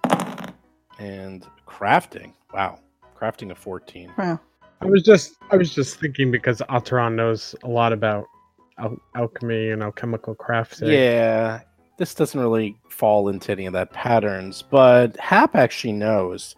and 0.99 1.47
crafting. 1.67 2.33
Wow. 2.53 2.79
Crafting 3.19 3.51
a 3.51 3.55
14. 3.55 4.13
Wow. 4.17 4.39
I 4.81 4.85
was 4.85 5.01
just 5.03 5.35
I 5.49 5.55
was 5.55 5.73
just 5.73 5.99
thinking 5.99 6.29
because 6.29 6.61
Alteron 6.69 7.15
knows 7.15 7.55
a 7.63 7.69
lot 7.69 7.93
about 7.93 8.25
al- 8.77 9.01
alchemy 9.15 9.69
and 9.69 9.81
alchemical 9.81 10.35
crafting. 10.35 10.91
Yeah, 10.91 11.61
this 11.97 12.13
doesn't 12.13 12.39
really 12.39 12.77
fall 12.89 13.29
into 13.29 13.53
any 13.53 13.65
of 13.65 13.73
that 13.73 13.93
patterns, 13.93 14.61
but 14.61 15.15
Hap 15.17 15.55
actually 15.55 15.93
knows. 15.93 16.55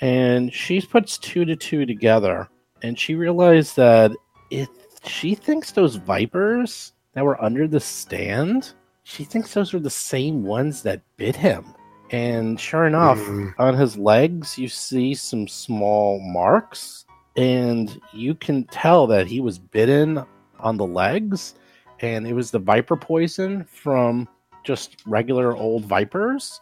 And 0.00 0.54
she 0.54 0.80
puts 0.80 1.18
two 1.18 1.44
to 1.44 1.56
two 1.56 1.84
together, 1.84 2.48
and 2.82 2.96
she 2.96 3.16
realized 3.16 3.74
that 3.76 4.12
if 4.50 4.68
she 5.04 5.34
thinks 5.34 5.72
those 5.72 5.96
vipers 5.96 6.92
that 7.14 7.24
were 7.24 7.42
under 7.42 7.66
the 7.66 7.80
stand, 7.80 8.72
she 9.02 9.24
thinks 9.24 9.52
those 9.52 9.74
are 9.74 9.80
the 9.80 9.90
same 9.90 10.44
ones 10.44 10.82
that 10.82 11.02
bit 11.16 11.34
him. 11.34 11.74
And 12.10 12.58
sure 12.58 12.86
enough, 12.86 13.18
Mm. 13.18 13.54
on 13.58 13.74
his 13.74 13.96
legs, 13.98 14.56
you 14.58 14.68
see 14.68 15.14
some 15.14 15.46
small 15.46 16.20
marks, 16.20 17.04
and 17.36 18.00
you 18.12 18.34
can 18.34 18.64
tell 18.64 19.06
that 19.08 19.26
he 19.26 19.40
was 19.40 19.58
bitten 19.58 20.24
on 20.58 20.76
the 20.76 20.86
legs, 20.86 21.54
and 22.00 22.26
it 22.26 22.32
was 22.32 22.50
the 22.50 22.58
viper 22.58 22.96
poison 22.96 23.64
from 23.64 24.26
just 24.64 25.02
regular 25.06 25.56
old 25.56 25.84
vipers, 25.84 26.60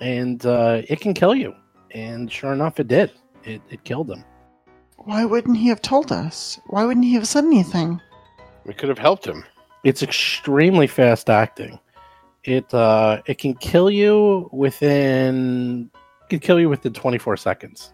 and 0.00 0.46
uh, 0.46 0.82
it 0.88 1.00
can 1.00 1.12
kill 1.14 1.34
you. 1.34 1.54
And 1.92 2.30
sure 2.30 2.52
enough, 2.52 2.80
it 2.80 2.88
did. 2.88 3.12
It, 3.44 3.60
it 3.70 3.84
killed 3.84 4.10
him. 4.10 4.24
Why 4.98 5.24
wouldn't 5.24 5.56
he 5.56 5.68
have 5.68 5.82
told 5.82 6.12
us? 6.12 6.58
Why 6.66 6.84
wouldn't 6.84 7.06
he 7.06 7.14
have 7.14 7.26
said 7.28 7.44
anything? 7.44 8.00
We 8.64 8.74
could 8.74 8.88
have 8.88 8.98
helped 8.98 9.26
him. 9.26 9.44
It's 9.84 10.02
extremely 10.02 10.86
fast 10.86 11.30
acting. 11.30 11.78
It 12.44 12.72
uh, 12.72 13.20
it 13.26 13.38
can 13.38 13.54
kill 13.54 13.90
you 13.90 14.48
within 14.52 15.90
can 16.28 16.38
kill 16.38 16.58
you 16.60 16.68
within 16.68 16.92
24 16.92 17.36
seconds. 17.36 17.92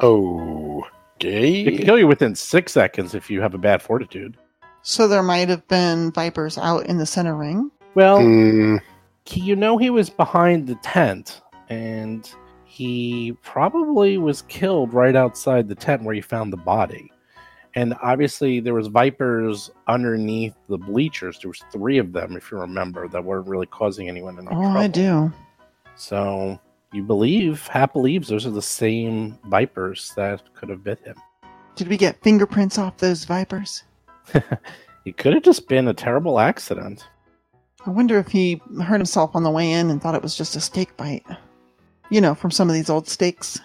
Oh, 0.00 0.86
okay. 1.16 1.62
It 1.62 1.76
can 1.76 1.84
kill 1.86 1.98
you 1.98 2.06
within 2.06 2.34
six 2.34 2.72
seconds 2.72 3.14
if 3.14 3.30
you 3.30 3.40
have 3.42 3.54
a 3.54 3.58
bad 3.58 3.82
fortitude. 3.82 4.36
So 4.82 5.06
there 5.06 5.22
might 5.22 5.48
have 5.48 5.66
been 5.68 6.10
vipers 6.10 6.58
out 6.58 6.86
in 6.86 6.98
the 6.98 7.06
center 7.06 7.36
ring. 7.36 7.70
Well, 7.94 8.18
Mm, 8.18 8.80
he, 9.24 9.40
you 9.40 9.54
know 9.54 9.76
he 9.78 9.90
was 9.90 10.10
behind 10.10 10.66
the 10.66 10.74
tent, 10.76 11.42
and 11.68 12.28
he 12.64 13.36
probably 13.42 14.16
was 14.18 14.42
killed 14.42 14.94
right 14.94 15.14
outside 15.14 15.68
the 15.68 15.74
tent 15.74 16.02
where 16.02 16.14
you 16.14 16.22
found 16.22 16.52
the 16.52 16.56
body. 16.56 17.11
And 17.74 17.94
obviously, 18.02 18.60
there 18.60 18.74
was 18.74 18.88
vipers 18.88 19.70
underneath 19.88 20.54
the 20.68 20.76
bleachers. 20.76 21.38
There 21.40 21.48
was 21.48 21.62
three 21.72 21.98
of 21.98 22.12
them, 22.12 22.36
if 22.36 22.50
you 22.50 22.58
remember, 22.58 23.08
that 23.08 23.24
weren't 23.24 23.46
really 23.46 23.66
causing 23.66 24.08
anyone 24.08 24.38
any 24.38 24.48
Oh, 24.48 24.60
trouble. 24.60 24.76
I 24.76 24.88
do. 24.88 25.32
So 25.94 26.60
you 26.92 27.02
believe, 27.02 27.66
Hap 27.68 27.94
believes, 27.94 28.28
those 28.28 28.46
are 28.46 28.50
the 28.50 28.60
same 28.60 29.38
vipers 29.46 30.12
that 30.16 30.42
could 30.54 30.68
have 30.68 30.84
bit 30.84 30.98
him. 31.00 31.16
Did 31.76 31.88
we 31.88 31.96
get 31.96 32.22
fingerprints 32.22 32.76
off 32.76 32.98
those 32.98 33.24
vipers? 33.24 33.84
It 35.04 35.16
could 35.16 35.34
have 35.34 35.42
just 35.42 35.66
been 35.68 35.88
a 35.88 35.94
terrible 35.94 36.38
accident. 36.38 37.08
I 37.84 37.90
wonder 37.90 38.18
if 38.18 38.28
he 38.28 38.62
hurt 38.84 38.98
himself 38.98 39.34
on 39.34 39.42
the 39.42 39.50
way 39.50 39.72
in 39.72 39.90
and 39.90 40.00
thought 40.00 40.14
it 40.14 40.22
was 40.22 40.36
just 40.36 40.54
a 40.54 40.60
steak 40.60 40.96
bite. 40.96 41.26
You 42.10 42.20
know, 42.20 42.34
from 42.36 42.52
some 42.52 42.68
of 42.68 42.74
these 42.74 42.88
old 42.88 43.08
steaks. 43.08 43.58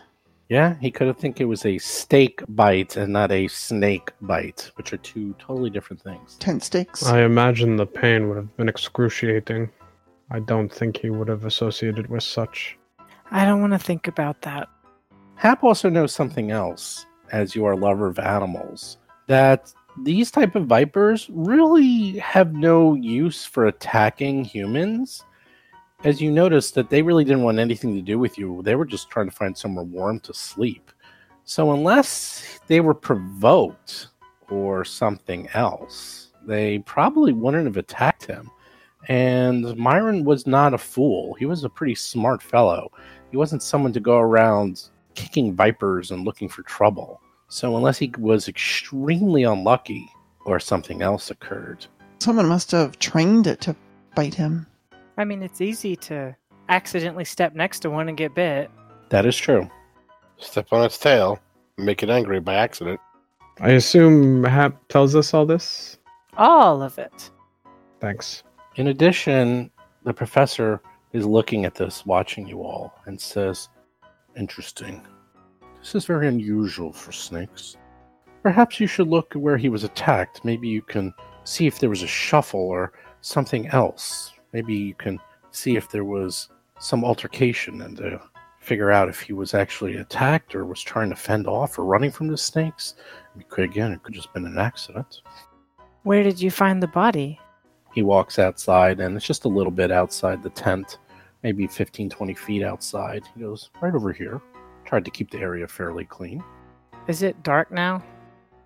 Yeah, 0.49 0.75
he 0.79 0.91
could 0.91 1.07
have 1.07 1.17
think 1.17 1.41
it 1.41 1.45
was 1.45 1.65
a 1.65 1.77
steak 1.77 2.41
bite 2.47 2.95
and 2.95 3.11
not 3.11 3.31
a 3.31 3.47
snake 3.49 4.11
bite, 4.21 4.71
which 4.75 4.93
are 4.93 4.97
two 4.97 5.35
totally 5.39 5.69
different 5.69 6.01
things. 6.01 6.37
Tent 6.37 6.63
steaks. 6.63 7.05
I 7.05 7.23
imagine 7.23 7.75
the 7.75 7.85
pain 7.85 8.29
would 8.29 8.37
have 8.37 8.55
been 8.55 8.69
excruciating. 8.69 9.69
I 10.31 10.39
don't 10.39 10.71
think 10.71 10.97
he 10.97 11.09
would 11.09 11.27
have 11.27 11.45
associated 11.45 12.07
with 12.09 12.23
such. 12.23 12.77
I 13.31 13.43
don't 13.43 13.59
want 13.59 13.73
to 13.73 13.79
think 13.79 14.07
about 14.07 14.41
that. 14.43 14.69
Hap 15.35 15.63
also 15.63 15.89
knows 15.89 16.13
something 16.13 16.51
else, 16.51 17.05
as 17.31 17.53
you 17.53 17.65
are 17.65 17.73
a 17.73 17.77
lover 17.77 18.07
of 18.07 18.17
animals, 18.17 18.97
that 19.27 19.73
these 20.03 20.31
type 20.31 20.55
of 20.55 20.65
vipers 20.65 21.29
really 21.31 22.17
have 22.19 22.53
no 22.53 22.93
use 22.95 23.45
for 23.45 23.65
attacking 23.65 24.45
humans. 24.45 25.23
As 26.03 26.21
you 26.21 26.31
noticed 26.31 26.75
that 26.75 26.91
they 26.91 27.01
really 27.01 27.23
didn't 27.23 27.41
want 27.41 27.57
anything 27.57 27.95
to 27.95 28.03
do 28.03 28.19
with 28.19 28.37
you. 28.37 28.61
They 28.63 28.75
were 28.75 28.85
just 28.85 29.09
trying 29.09 29.29
to 29.29 29.35
find 29.35 29.57
somewhere 29.57 29.83
warm 29.83 30.19
to 30.21 30.33
sleep. 30.33 30.91
So 31.43 31.71
unless 31.71 32.59
they 32.67 32.81
were 32.81 32.93
provoked 32.93 34.09
or 34.49 34.85
something 34.85 35.49
else, 35.55 36.31
they 36.45 36.79
probably 36.79 37.33
wouldn't 37.33 37.65
have 37.65 37.77
attacked 37.77 38.25
him. 38.25 38.51
And 39.07 39.75
Myron 39.75 40.23
was 40.23 40.45
not 40.45 40.75
a 40.75 40.77
fool. 40.77 41.33
He 41.33 41.47
was 41.47 41.63
a 41.63 41.69
pretty 41.69 41.95
smart 41.95 42.43
fellow. 42.43 42.91
He 43.31 43.37
wasn't 43.37 43.63
someone 43.63 43.93
to 43.93 43.99
go 43.99 44.17
around 44.17 44.83
kicking 45.15 45.55
vipers 45.55 46.11
and 46.11 46.25
looking 46.25 46.47
for 46.47 46.61
trouble. 46.61 47.21
So 47.47 47.75
unless 47.75 47.97
he 47.97 48.13
was 48.19 48.47
extremely 48.47 49.43
unlucky 49.43 50.07
or 50.45 50.59
something 50.59 51.01
else 51.01 51.31
occurred. 51.31 51.87
Someone 52.19 52.47
must 52.47 52.69
have 52.71 52.99
trained 52.99 53.47
it 53.47 53.61
to 53.61 53.75
bite 54.13 54.35
him. 54.35 54.67
I 55.17 55.25
mean, 55.25 55.41
it's 55.41 55.61
easy 55.61 55.95
to 55.97 56.35
accidentally 56.69 57.25
step 57.25 57.55
next 57.55 57.79
to 57.79 57.89
one 57.89 58.07
and 58.07 58.17
get 58.17 58.35
bit. 58.35 58.69
That 59.09 59.25
is 59.25 59.35
true. 59.37 59.69
step 60.37 60.67
on 60.71 60.83
its 60.85 60.97
tail, 60.97 61.39
make 61.77 62.03
it 62.03 62.09
angry 62.09 62.39
by 62.39 62.55
accident. 62.55 62.99
I 63.59 63.71
assume 63.71 64.43
Hap 64.43 64.87
tells 64.87 65.15
us 65.15 65.33
all 65.33 65.45
this? 65.45 65.97
All 66.37 66.83
of 66.83 66.99
it. 66.99 67.31
Thanks. 67.99 68.43
In 68.75 68.87
addition, 68.87 69.71
the 70.03 70.13
professor 70.13 70.79
is 71.13 71.25
looking 71.25 71.65
at 71.65 71.73
this, 71.73 72.05
watching 72.05 72.47
you 72.47 72.61
all, 72.61 72.93
and 73.05 73.19
says, 73.19 73.69
Interesting. 74.37 75.01
This 75.79 75.95
is 75.95 76.05
very 76.05 76.27
unusual 76.27 76.93
for 76.93 77.11
snakes. 77.11 77.75
Perhaps 78.43 78.79
you 78.79 78.85
should 78.85 79.07
look 79.07 79.33
where 79.33 79.57
he 79.57 79.69
was 79.69 79.83
attacked. 79.83 80.45
Maybe 80.45 80.67
you 80.67 80.83
can 80.83 81.11
see 81.43 81.65
if 81.65 81.79
there 81.79 81.89
was 81.89 82.03
a 82.03 82.07
shuffle 82.07 82.59
or 82.59 82.91
something 83.21 83.67
else. 83.69 84.33
Maybe 84.57 84.73
you 84.73 84.95
can 84.95 85.19
see 85.51 85.75
if 85.75 85.91
there 85.91 86.03
was 86.03 86.49
some 86.79 87.05
altercation 87.05 87.83
and 87.83 88.01
uh, 88.01 88.17
figure 88.59 88.89
out 88.91 89.07
if 89.07 89.21
he 89.21 89.31
was 89.33 89.53
actually 89.53 89.97
attacked 89.97 90.55
or 90.55 90.65
was 90.65 90.81
trying 90.81 91.11
to 91.11 91.15
fend 91.15 91.45
off 91.45 91.77
or 91.77 91.85
running 91.85 92.09
from 92.09 92.27
the 92.27 92.37
snakes. 92.37 92.95
It 93.39 93.47
could, 93.49 93.65
again, 93.65 93.91
it 93.91 94.01
could 94.01 94.15
just 94.15 94.33
been 94.33 94.47
an 94.47 94.57
accident. 94.57 95.21
Where 96.01 96.23
did 96.23 96.41
you 96.41 96.49
find 96.49 96.81
the 96.81 96.87
body? 96.87 97.39
he 97.93 98.01
walks 98.01 98.39
outside 98.39 98.99
and 98.99 99.15
it's 99.15 99.25
just 99.27 99.45
a 99.45 99.47
little 99.47 99.71
bit 99.71 99.91
outside 99.91 100.41
the 100.41 100.49
tent 100.51 100.97
maybe 101.43 101.65
15 101.67 102.09
20 102.09 102.33
feet 102.33 102.63
outside 102.63 103.23
he 103.33 103.41
goes 103.41 103.69
right 103.81 103.95
over 103.95 104.11
here 104.11 104.39
tried 104.85 105.03
to 105.05 105.09
keep 105.11 105.31
the 105.31 105.39
area 105.39 105.67
fairly 105.67 106.05
clean 106.05 106.43
Is 107.07 107.21
it 107.23 107.41
dark 107.43 107.71
now? 107.71 108.03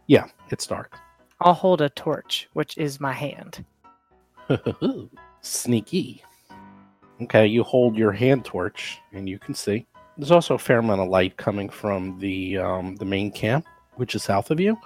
yeah 0.08 0.26
it's 0.50 0.66
dark 0.68 0.98
I'll 1.40 1.54
hold 1.54 1.82
a 1.82 1.90
torch, 1.90 2.50
which 2.54 2.78
is 2.78 3.00
my 3.00 3.14
hand. 3.14 3.66
sneaky 5.42 6.24
okay 7.22 7.46
you 7.46 7.64
hold 7.64 7.98
your 7.98 8.12
hand 8.12 8.46
torch 8.46 9.00
and 9.14 9.28
you 9.28 9.38
can 9.40 9.54
see 9.54 9.86
there's 10.18 10.32
also 10.32 10.56
a 10.56 10.60
fair 10.60 10.80
amount 10.80 11.02
of 11.02 11.08
light 11.08 11.36
coming 11.38 11.70
from 11.70 12.18
the 12.20 12.58
um, 12.58 12.96
the 12.98 13.06
main 13.06 13.32
camp 13.32 13.66
which 13.96 14.16
is 14.16 14.24
south 14.24 14.52
of 14.52 14.60
you 14.60 14.78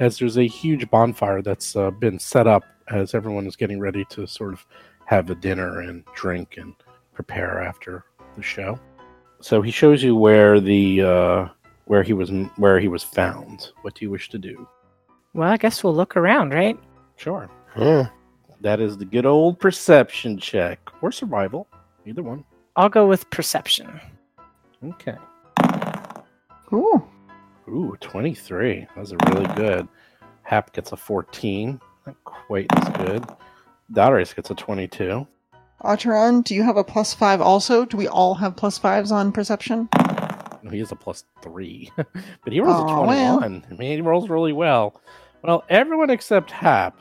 as 0.00 0.18
there's 0.18 0.38
a 0.38 0.46
huge 0.46 0.88
bonfire 0.90 1.42
that's 1.42 1.76
uh, 1.76 1.90
been 1.90 2.18
set 2.18 2.46
up 2.46 2.64
as 2.88 3.14
everyone 3.14 3.46
is 3.46 3.56
getting 3.56 3.78
ready 3.78 4.04
to 4.06 4.26
sort 4.26 4.52
of 4.52 4.66
have 5.06 5.30
a 5.30 5.34
dinner 5.34 5.80
and 5.80 6.04
drink 6.14 6.56
and 6.56 6.74
prepare 7.14 7.60
after 7.60 8.04
the 8.36 8.42
show. 8.42 8.78
So 9.40 9.62
he 9.62 9.70
shows 9.70 10.02
you 10.02 10.16
where 10.16 10.60
the 10.60 11.02
uh, 11.02 11.48
where 11.86 12.02
he 12.02 12.12
was 12.12 12.30
where 12.56 12.78
he 12.78 12.88
was 12.88 13.02
found. 13.02 13.70
What 13.82 13.94
do 13.94 14.04
you 14.04 14.10
wish 14.10 14.28
to 14.30 14.38
do? 14.38 14.66
Well, 15.34 15.50
I 15.50 15.56
guess 15.56 15.82
we'll 15.82 15.94
look 15.94 16.16
around, 16.16 16.52
right? 16.52 16.78
Sure, 17.16 17.48
Yeah. 17.76 18.08
That 18.62 18.80
is 18.80 18.96
the 18.96 19.04
good 19.04 19.26
old 19.26 19.58
perception 19.58 20.38
check 20.38 20.78
or 21.02 21.12
survival, 21.12 21.68
either 22.06 22.22
one. 22.22 22.44
I'll 22.76 22.88
go 22.88 23.06
with 23.06 23.28
perception. 23.30 24.00
Okay. 24.84 25.16
Ooh. 26.72 27.02
Ooh, 27.68 27.96
23. 28.00 28.86
That 28.94 28.96
was 28.96 29.12
a 29.12 29.16
really 29.28 29.46
good. 29.54 29.86
Hap 30.42 30.72
gets 30.72 30.92
a 30.92 30.96
14. 30.96 31.80
Not 32.06 32.16
quite 32.24 32.66
as 32.76 32.88
good. 33.06 33.24
Darius 33.92 34.32
gets 34.32 34.50
a 34.50 34.54
22. 34.54 35.26
Acheron, 35.84 36.42
do 36.42 36.54
you 36.54 36.62
have 36.62 36.76
a 36.76 36.84
plus 36.84 37.12
five 37.12 37.40
also? 37.40 37.84
Do 37.84 37.96
we 37.96 38.06
all 38.08 38.34
have 38.36 38.56
plus 38.56 38.78
fives 38.78 39.10
on 39.12 39.32
perception? 39.32 39.88
No, 40.62 40.70
he 40.70 40.78
has 40.78 40.92
a 40.92 40.96
plus 40.96 41.24
three, 41.42 41.90
but 41.96 42.52
he 42.52 42.60
rolls 42.60 42.80
a 42.80 42.84
Aw, 42.84 43.06
well. 43.06 43.38
21. 43.38 43.66
I 43.68 43.74
mean, 43.74 43.96
he 43.96 44.00
rolls 44.00 44.28
really 44.30 44.52
well. 44.52 45.00
Well, 45.42 45.64
everyone 45.68 46.08
except 46.10 46.52
Hap 46.52 46.96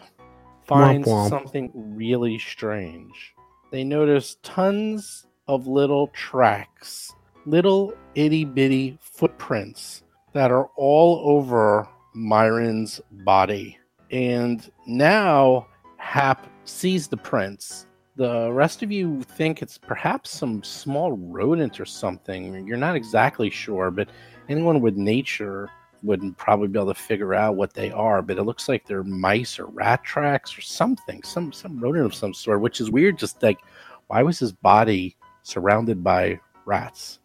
finds 0.71 1.07
womp. 1.07 1.29
something 1.29 1.71
really 1.73 2.39
strange. 2.39 3.33
They 3.71 3.83
notice 3.83 4.37
tons 4.43 5.27
of 5.47 5.67
little 5.67 6.07
tracks, 6.07 7.13
little 7.45 7.93
itty 8.15 8.45
bitty 8.45 8.97
footprints 9.01 10.03
that 10.33 10.51
are 10.51 10.69
all 10.77 11.21
over 11.25 11.87
Myron's 12.13 13.01
body. 13.11 13.77
And 14.11 14.69
now 14.87 15.67
Hap 15.97 16.47
sees 16.65 17.07
the 17.07 17.17
prints. 17.17 17.87
The 18.17 18.51
rest 18.51 18.83
of 18.83 18.91
you 18.91 19.23
think 19.23 19.61
it's 19.61 19.77
perhaps 19.77 20.29
some 20.29 20.63
small 20.63 21.13
rodent 21.13 21.79
or 21.79 21.85
something. 21.85 22.67
You're 22.67 22.77
not 22.77 22.95
exactly 22.95 23.49
sure, 23.49 23.89
but 23.89 24.09
anyone 24.49 24.81
with 24.81 24.95
nature 24.95 25.69
would 26.03 26.37
probably 26.37 26.67
be 26.67 26.79
able 26.79 26.93
to 26.93 26.99
figure 26.99 27.33
out 27.33 27.55
what 27.55 27.73
they 27.73 27.91
are. 27.91 28.21
But 28.21 28.37
it 28.37 28.43
looks 28.43 28.67
like 28.69 28.85
they're 28.85 29.03
mice 29.03 29.59
or 29.59 29.65
rat 29.67 30.03
tracks 30.03 30.57
or 30.57 30.61
something, 30.61 31.21
some 31.23 31.51
some 31.51 31.79
rodent 31.79 32.05
of 32.05 32.15
some 32.15 32.33
sort, 32.33 32.61
which 32.61 32.81
is 32.81 32.89
weird. 32.91 33.17
Just 33.17 33.41
like, 33.43 33.59
why 34.07 34.23
was 34.23 34.39
his 34.39 34.51
body 34.51 35.15
surrounded 35.43 36.03
by 36.03 36.39
rats? 36.65 37.19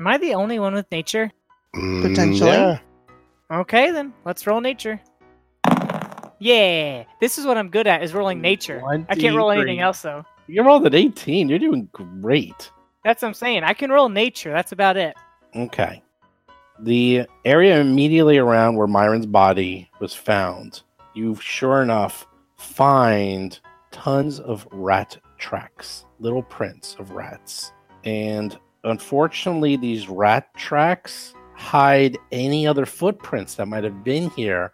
Am 0.00 0.06
I 0.06 0.18
the 0.18 0.34
only 0.34 0.58
one 0.58 0.74
with 0.74 0.90
nature? 0.90 1.30
Mm, 1.74 2.02
Potentially. 2.02 2.50
yeah. 2.50 2.78
Okay, 3.50 3.90
then 3.90 4.12
let's 4.24 4.46
roll 4.46 4.60
nature. 4.60 5.00
Yeah, 6.40 7.04
this 7.20 7.38
is 7.38 7.46
what 7.46 7.56
I'm 7.56 7.70
good 7.70 7.86
at 7.86 8.02
is 8.02 8.12
rolling 8.12 8.40
nature. 8.40 8.82
I 9.08 9.14
can't 9.14 9.36
roll 9.36 9.50
anything 9.50 9.80
else 9.80 10.02
though. 10.02 10.24
You 10.46 10.62
rolled 10.62 10.86
an 10.86 10.94
18. 10.94 11.48
You're 11.48 11.58
doing 11.58 11.88
great. 11.92 12.70
That's 13.02 13.22
what 13.22 13.28
I'm 13.28 13.34
saying. 13.34 13.64
I 13.64 13.72
can 13.72 13.90
roll 13.90 14.08
nature. 14.08 14.52
That's 14.52 14.72
about 14.72 14.96
it. 14.96 15.14
Okay. 15.56 16.02
The 16.80 17.26
area 17.44 17.80
immediately 17.80 18.38
around 18.38 18.76
where 18.76 18.86
Myron's 18.86 19.26
body 19.26 19.88
was 20.00 20.12
found, 20.12 20.82
you 21.14 21.36
sure 21.36 21.82
enough 21.82 22.26
find 22.56 23.58
tons 23.92 24.40
of 24.40 24.66
rat 24.72 25.16
tracks, 25.38 26.04
little 26.18 26.42
prints 26.42 26.96
of 26.98 27.12
rats. 27.12 27.72
And 28.04 28.58
unfortunately, 28.82 29.76
these 29.76 30.08
rat 30.08 30.52
tracks 30.56 31.32
hide 31.54 32.18
any 32.32 32.66
other 32.66 32.86
footprints 32.86 33.54
that 33.54 33.66
might 33.66 33.84
have 33.84 34.02
been 34.02 34.30
here. 34.30 34.72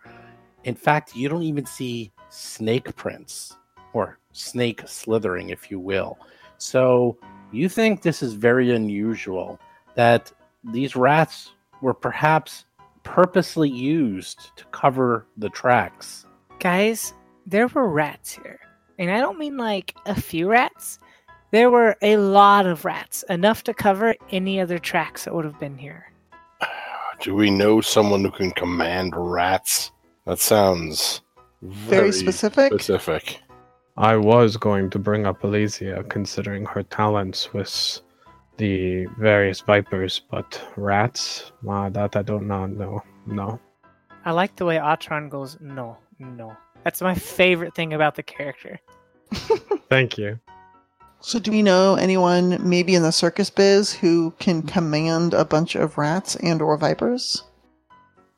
In 0.64 0.74
fact, 0.74 1.14
you 1.14 1.28
don't 1.28 1.42
even 1.42 1.66
see 1.66 2.12
snake 2.30 2.96
prints 2.96 3.56
or 3.92 4.18
snake 4.32 4.82
slithering, 4.86 5.50
if 5.50 5.70
you 5.70 5.78
will. 5.78 6.18
So 6.56 7.18
you 7.52 7.68
think 7.68 8.00
this 8.00 8.22
is 8.22 8.32
very 8.32 8.74
unusual 8.74 9.60
that 9.96 10.32
these 10.64 10.96
rats 10.96 11.52
were 11.82 11.94
perhaps 11.94 12.64
purposely 13.02 13.68
used 13.68 14.56
to 14.56 14.64
cover 14.66 15.26
the 15.36 15.48
tracks. 15.48 16.26
Guys, 16.58 17.14
there 17.46 17.66
were 17.68 17.88
rats 17.88 18.32
here. 18.32 18.60
And 18.98 19.10
I 19.10 19.18
don't 19.18 19.38
mean 19.38 19.56
like 19.56 19.94
a 20.06 20.20
few 20.20 20.48
rats. 20.48 20.98
There 21.52 21.70
were 21.70 21.96
a 22.02 22.16
lot 22.18 22.66
of 22.66 22.84
rats, 22.84 23.24
enough 23.28 23.64
to 23.64 23.74
cover 23.74 24.14
any 24.30 24.60
other 24.60 24.78
tracks 24.78 25.24
that 25.24 25.34
would 25.34 25.44
have 25.44 25.58
been 25.58 25.78
here. 25.78 26.12
Do 27.20 27.34
we 27.34 27.50
know 27.50 27.80
someone 27.80 28.22
who 28.22 28.30
can 28.30 28.50
command 28.52 29.14
rats? 29.16 29.90
That 30.26 30.38
sounds 30.38 31.22
Very 31.62 32.12
specific. 32.12 32.72
Specific. 32.72 33.40
I 33.96 34.16
was 34.16 34.56
going 34.56 34.90
to 34.90 34.98
bring 34.98 35.26
up 35.26 35.42
Elysia, 35.42 36.08
considering 36.08 36.64
her 36.66 36.82
talents 36.82 37.52
with 37.52 38.00
the 38.60 39.06
various 39.18 39.60
vipers, 39.60 40.20
but 40.30 40.60
rats? 40.76 41.50
Uh, 41.66 41.88
that 41.88 42.14
I 42.14 42.22
don't 42.22 42.46
know. 42.46 42.66
No, 42.66 43.02
no. 43.26 43.58
I 44.26 44.32
like 44.32 44.54
the 44.56 44.66
way 44.66 44.76
Atron 44.76 45.30
goes, 45.30 45.56
no, 45.60 45.96
no. 46.18 46.54
That's 46.84 47.00
my 47.00 47.14
favorite 47.14 47.74
thing 47.74 47.94
about 47.94 48.16
the 48.16 48.22
character. 48.22 48.78
Thank 49.88 50.18
you. 50.18 50.38
So, 51.20 51.38
do 51.38 51.50
we 51.50 51.62
know 51.62 51.94
anyone, 51.96 52.58
maybe 52.68 52.94
in 52.94 53.02
the 53.02 53.12
circus 53.12 53.50
biz, 53.50 53.92
who 53.92 54.30
can 54.38 54.62
command 54.62 55.34
a 55.34 55.44
bunch 55.44 55.74
of 55.74 55.98
rats 55.98 56.36
and/or 56.36 56.76
vipers? 56.76 57.42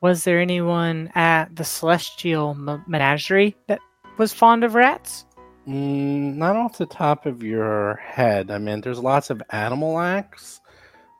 Was 0.01 0.23
there 0.23 0.39
anyone 0.39 1.09
at 1.15 1.55
the 1.55 1.63
Celestial 1.63 2.51
M- 2.51 2.83
Menagerie 2.87 3.55
that 3.67 3.79
was 4.17 4.33
fond 4.33 4.63
of 4.63 4.75
rats? 4.75 5.25
Mm, 5.67 6.35
not 6.35 6.55
off 6.55 6.77
the 6.77 6.85
top 6.85 7.25
of 7.25 7.41
your 7.41 7.95
head. 7.95 8.51
I 8.51 8.57
mean, 8.57 8.81
there's 8.81 8.99
lots 8.99 9.29
of 9.29 9.41
animal 9.51 9.99
acts, 9.99 10.59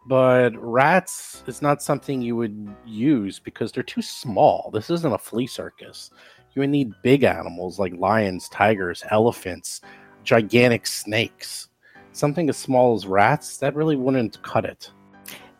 but 0.06 0.52
rats 0.58 1.44
is 1.48 1.62
not 1.62 1.82
something 1.82 2.22
you 2.22 2.36
would 2.36 2.76
use 2.86 3.39
because 3.39 3.72
they're 3.72 3.84
too 3.84 4.02
small. 4.02 4.70
This 4.74 4.89
isn't 4.89 5.14
a 5.14 5.18
flea 5.18 5.48
circus. 5.48 6.12
You 6.54 6.60
would 6.60 6.72
need 6.72 6.94
big 7.04 7.24
animals 7.24 7.80
like 7.80 7.96
lions, 7.96 8.50
tigers, 8.50 9.04
elephants, 9.12 9.82
gigantic 10.24 10.88
snakes. 10.88 11.70
Something 12.12 12.50
as 12.50 12.58
small 12.58 12.94
as 12.94 13.08
rats, 13.08 13.58
that 13.58 13.76
really 13.76 13.96
wouldn't 13.96 14.41
cut 14.44 14.66
it. 14.66 14.91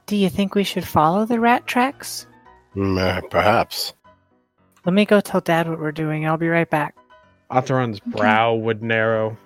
Do 0.06 0.18
you 0.18 0.30
think 0.30 0.54
we 0.54 0.64
should 0.64 0.86
follow 0.86 1.26
the 1.26 1.40
rat 1.40 1.66
tracks? 1.66 2.28
Mm, 2.76 3.00
uh, 3.00 3.22
perhaps. 3.30 3.94
Let 4.86 4.94
me 4.94 5.06
go 5.06 5.22
tell 5.22 5.40
Dad 5.40 5.70
what 5.70 5.80
we're 5.80 5.94
doing. 5.94 6.28
I'll 6.28 6.38
be 6.38 6.50
right 6.50 6.70
back. 6.70 6.96
Atheron's 7.54 8.00
brow 8.00 8.54
would 8.56 8.82
narrow, 8.84 9.38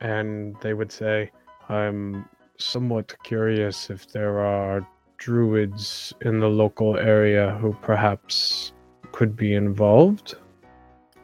and 0.00 0.56
they 0.60 0.74
would 0.74 0.92
say, 0.92 1.30
I'm 1.68 2.28
somewhat 2.58 3.14
curious 3.24 3.90
if 3.90 4.10
there 4.12 4.38
are 4.40 4.86
druids 5.18 6.12
in 6.22 6.40
the 6.40 6.48
local 6.48 6.96
area 6.96 7.56
who 7.60 7.72
perhaps 7.82 8.72
could 9.12 9.36
be 9.36 9.54
involved. 9.54 10.34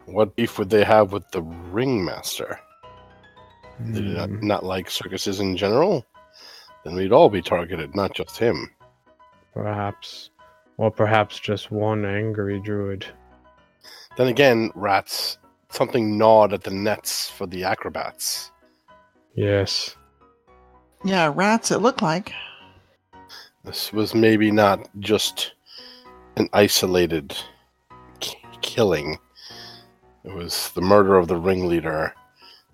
What 0.06 0.34
beef 0.36 0.58
would 0.58 0.70
they 0.70 0.84
have 0.84 1.12
with 1.12 1.30
the 1.30 1.42
ringmaster? 1.42 2.58
They 3.80 4.00
do 4.00 4.08
not, 4.14 4.28
Hmm, 4.28 4.46
not 4.46 4.64
like 4.64 4.90
circuses 4.90 5.40
in 5.40 5.56
general? 5.56 6.04
Then 6.84 6.94
we'd 6.96 7.12
all 7.12 7.28
be 7.30 7.42
targeted, 7.42 7.94
not 7.94 8.14
just 8.14 8.36
him. 8.38 8.70
perhaps. 9.54 10.30
Or 10.78 10.90
perhaps 10.90 11.38
just 11.38 11.70
one 11.70 12.04
angry 12.04 12.58
druid. 12.58 13.06
Then 14.16 14.26
again, 14.28 14.70
rats, 14.74 15.38
something 15.72 16.16
gnawed 16.18 16.52
at 16.52 16.62
the 16.64 16.70
nets 16.70 17.28
for 17.30 17.46
the 17.46 17.64
acrobats. 17.64 18.50
Yes. 19.34 19.96
Yeah, 21.04 21.32
rats. 21.34 21.70
It 21.70 21.78
looked 21.78 22.02
like. 22.02 22.32
This 23.64 23.92
was 23.92 24.14
maybe 24.14 24.50
not 24.50 24.88
just 25.00 25.54
an 26.36 26.48
isolated 26.52 27.36
k- 28.20 28.38
killing. 28.60 29.18
It 30.24 30.32
was 30.34 30.70
the 30.74 30.80
murder 30.80 31.16
of 31.16 31.28
the 31.28 31.36
ringleader, 31.36 32.14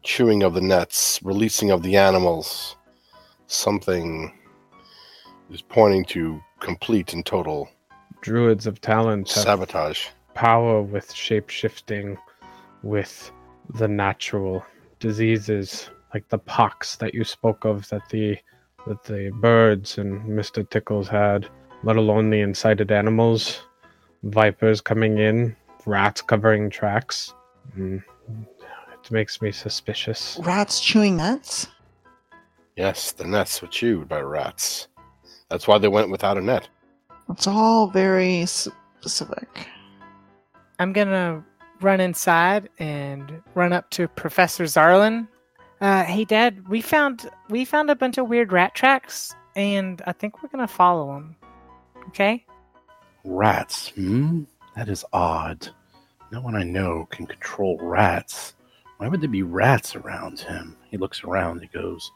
chewing 0.02 0.42
of 0.42 0.54
the 0.54 0.60
nets, 0.60 1.20
releasing 1.22 1.70
of 1.70 1.82
the 1.82 1.96
animals. 1.96 2.76
Something 3.46 4.32
is 5.50 5.62
pointing 5.62 6.04
to 6.06 6.40
complete 6.60 7.12
and 7.14 7.24
total 7.24 7.68
Druids 8.20 8.66
of 8.66 8.80
talent 8.80 9.28
have 9.32 9.44
sabotage. 9.44 10.08
power 10.34 10.82
with 10.82 11.12
shape 11.14 11.48
shifting, 11.50 12.18
with 12.82 13.30
the 13.74 13.88
natural 13.88 14.64
diseases 15.00 15.90
like 16.14 16.28
the 16.28 16.38
pox 16.38 16.96
that 16.96 17.14
you 17.14 17.24
spoke 17.24 17.64
of 17.64 17.88
that 17.88 18.08
the 18.10 18.36
that 18.86 19.04
the 19.04 19.30
birds 19.34 19.98
and 19.98 20.22
Mr. 20.22 20.68
Tickles 20.68 21.08
had, 21.08 21.48
let 21.82 21.96
alone 21.96 22.30
the 22.30 22.40
incited 22.40 22.90
animals, 22.90 23.60
vipers 24.22 24.80
coming 24.80 25.18
in, 25.18 25.54
rats 25.84 26.22
covering 26.22 26.70
tracks. 26.70 27.34
Mm, 27.76 28.02
it 28.92 29.10
makes 29.10 29.42
me 29.42 29.52
suspicious. 29.52 30.38
Rats 30.42 30.80
chewing 30.80 31.18
nuts? 31.18 31.68
Yes, 32.76 33.12
the 33.12 33.24
nets 33.24 33.60
were 33.60 33.68
chewed 33.68 34.08
by 34.08 34.20
rats. 34.20 34.88
That's 35.50 35.66
why 35.66 35.78
they 35.78 35.88
went 35.88 36.10
without 36.10 36.38
a 36.38 36.40
net. 36.40 36.68
It's 37.28 37.46
all 37.46 37.88
very 37.88 38.46
specific. 38.46 39.68
I'm 40.78 40.92
gonna 40.92 41.44
run 41.80 42.00
inside 42.00 42.68
and 42.78 43.42
run 43.54 43.72
up 43.72 43.90
to 43.90 44.08
Professor 44.08 44.64
Zarlin. 44.64 45.28
Uh, 45.80 46.04
hey, 46.04 46.24
Dad, 46.24 46.68
we 46.68 46.80
found 46.80 47.30
we 47.48 47.64
found 47.64 47.90
a 47.90 47.96
bunch 47.96 48.18
of 48.18 48.28
weird 48.28 48.52
rat 48.52 48.74
tracks, 48.74 49.34
and 49.54 50.02
I 50.06 50.12
think 50.12 50.42
we're 50.42 50.48
gonna 50.48 50.66
follow 50.66 51.14
them. 51.14 51.36
Okay? 52.08 52.44
Rats, 53.24 53.88
hmm? 53.90 54.44
That 54.74 54.88
is 54.88 55.04
odd. 55.12 55.68
No 56.30 56.40
one 56.40 56.56
I 56.56 56.62
know 56.62 57.06
can 57.10 57.26
control 57.26 57.78
rats. 57.80 58.54
Why 58.98 59.08
would 59.08 59.20
there 59.20 59.28
be 59.28 59.42
rats 59.42 59.94
around 59.94 60.40
him? 60.40 60.76
He 60.90 60.96
looks 60.96 61.22
around, 61.24 61.60
he 61.60 61.68
goes, 61.68 62.10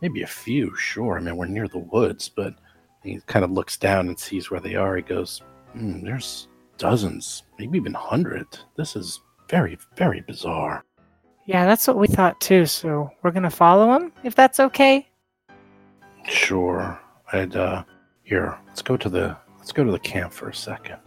Maybe 0.00 0.22
a 0.22 0.26
few, 0.26 0.74
sure. 0.76 1.16
I 1.16 1.20
mean, 1.20 1.36
we're 1.36 1.46
near 1.46 1.68
the 1.68 1.78
woods, 1.78 2.28
but 2.28 2.54
he 3.02 3.20
kind 3.26 3.44
of 3.44 3.50
looks 3.50 3.76
down 3.76 4.08
and 4.08 4.18
sees 4.18 4.50
where 4.50 4.60
they 4.60 4.74
are. 4.74 4.96
He 4.96 5.02
goes, 5.02 5.42
hmm, 5.72 6.04
There's 6.04 6.48
dozens, 6.78 7.42
maybe 7.58 7.78
even 7.78 7.94
hundred. 7.94 8.46
This 8.76 8.96
is 8.96 9.20
very, 9.48 9.78
very 9.96 10.20
bizarre. 10.20 10.84
Yeah, 11.46 11.66
that's 11.66 11.86
what 11.86 11.98
we 11.98 12.06
thought 12.06 12.40
too. 12.40 12.66
So 12.66 13.10
we're 13.22 13.30
gonna 13.30 13.50
follow 13.50 13.92
him 13.94 14.12
if 14.22 14.34
that's 14.34 14.60
okay. 14.60 15.08
Sure. 16.26 16.98
I'd 17.32 17.56
uh 17.56 17.84
here, 18.22 18.56
let's 18.66 18.82
go 18.82 18.96
to 18.96 19.08
the 19.08 19.36
let's 19.58 19.72
go 19.72 19.84
to 19.84 19.92
the 19.92 19.98
camp 19.98 20.32
for 20.32 20.48
a 20.48 20.54
second. 20.54 20.98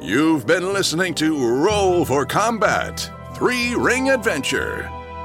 You've 0.00 0.46
been 0.46 0.72
listening 0.72 1.14
to 1.14 1.38
Roll 1.38 2.04
for 2.04 2.26
Combat 2.26 3.08
Three 3.34 3.76
Ring 3.76 4.10
Adventure, 4.10 4.90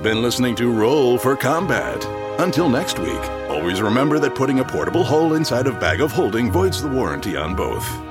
You've 0.00 0.14
been 0.14 0.22
listening 0.22 0.54
to 0.54 0.72
Roll 0.72 1.18
for 1.18 1.36
Combat. 1.36 2.02
Until 2.40 2.70
next 2.70 2.98
week, 2.98 3.20
always 3.50 3.82
remember 3.82 4.18
that 4.20 4.34
putting 4.34 4.60
a 4.60 4.64
portable 4.64 5.04
hole 5.04 5.34
inside 5.34 5.66
a 5.66 5.78
bag 5.78 6.00
of 6.00 6.10
holding 6.10 6.50
voids 6.50 6.80
the 6.80 6.88
warranty 6.88 7.36
on 7.36 7.54
both. 7.54 8.09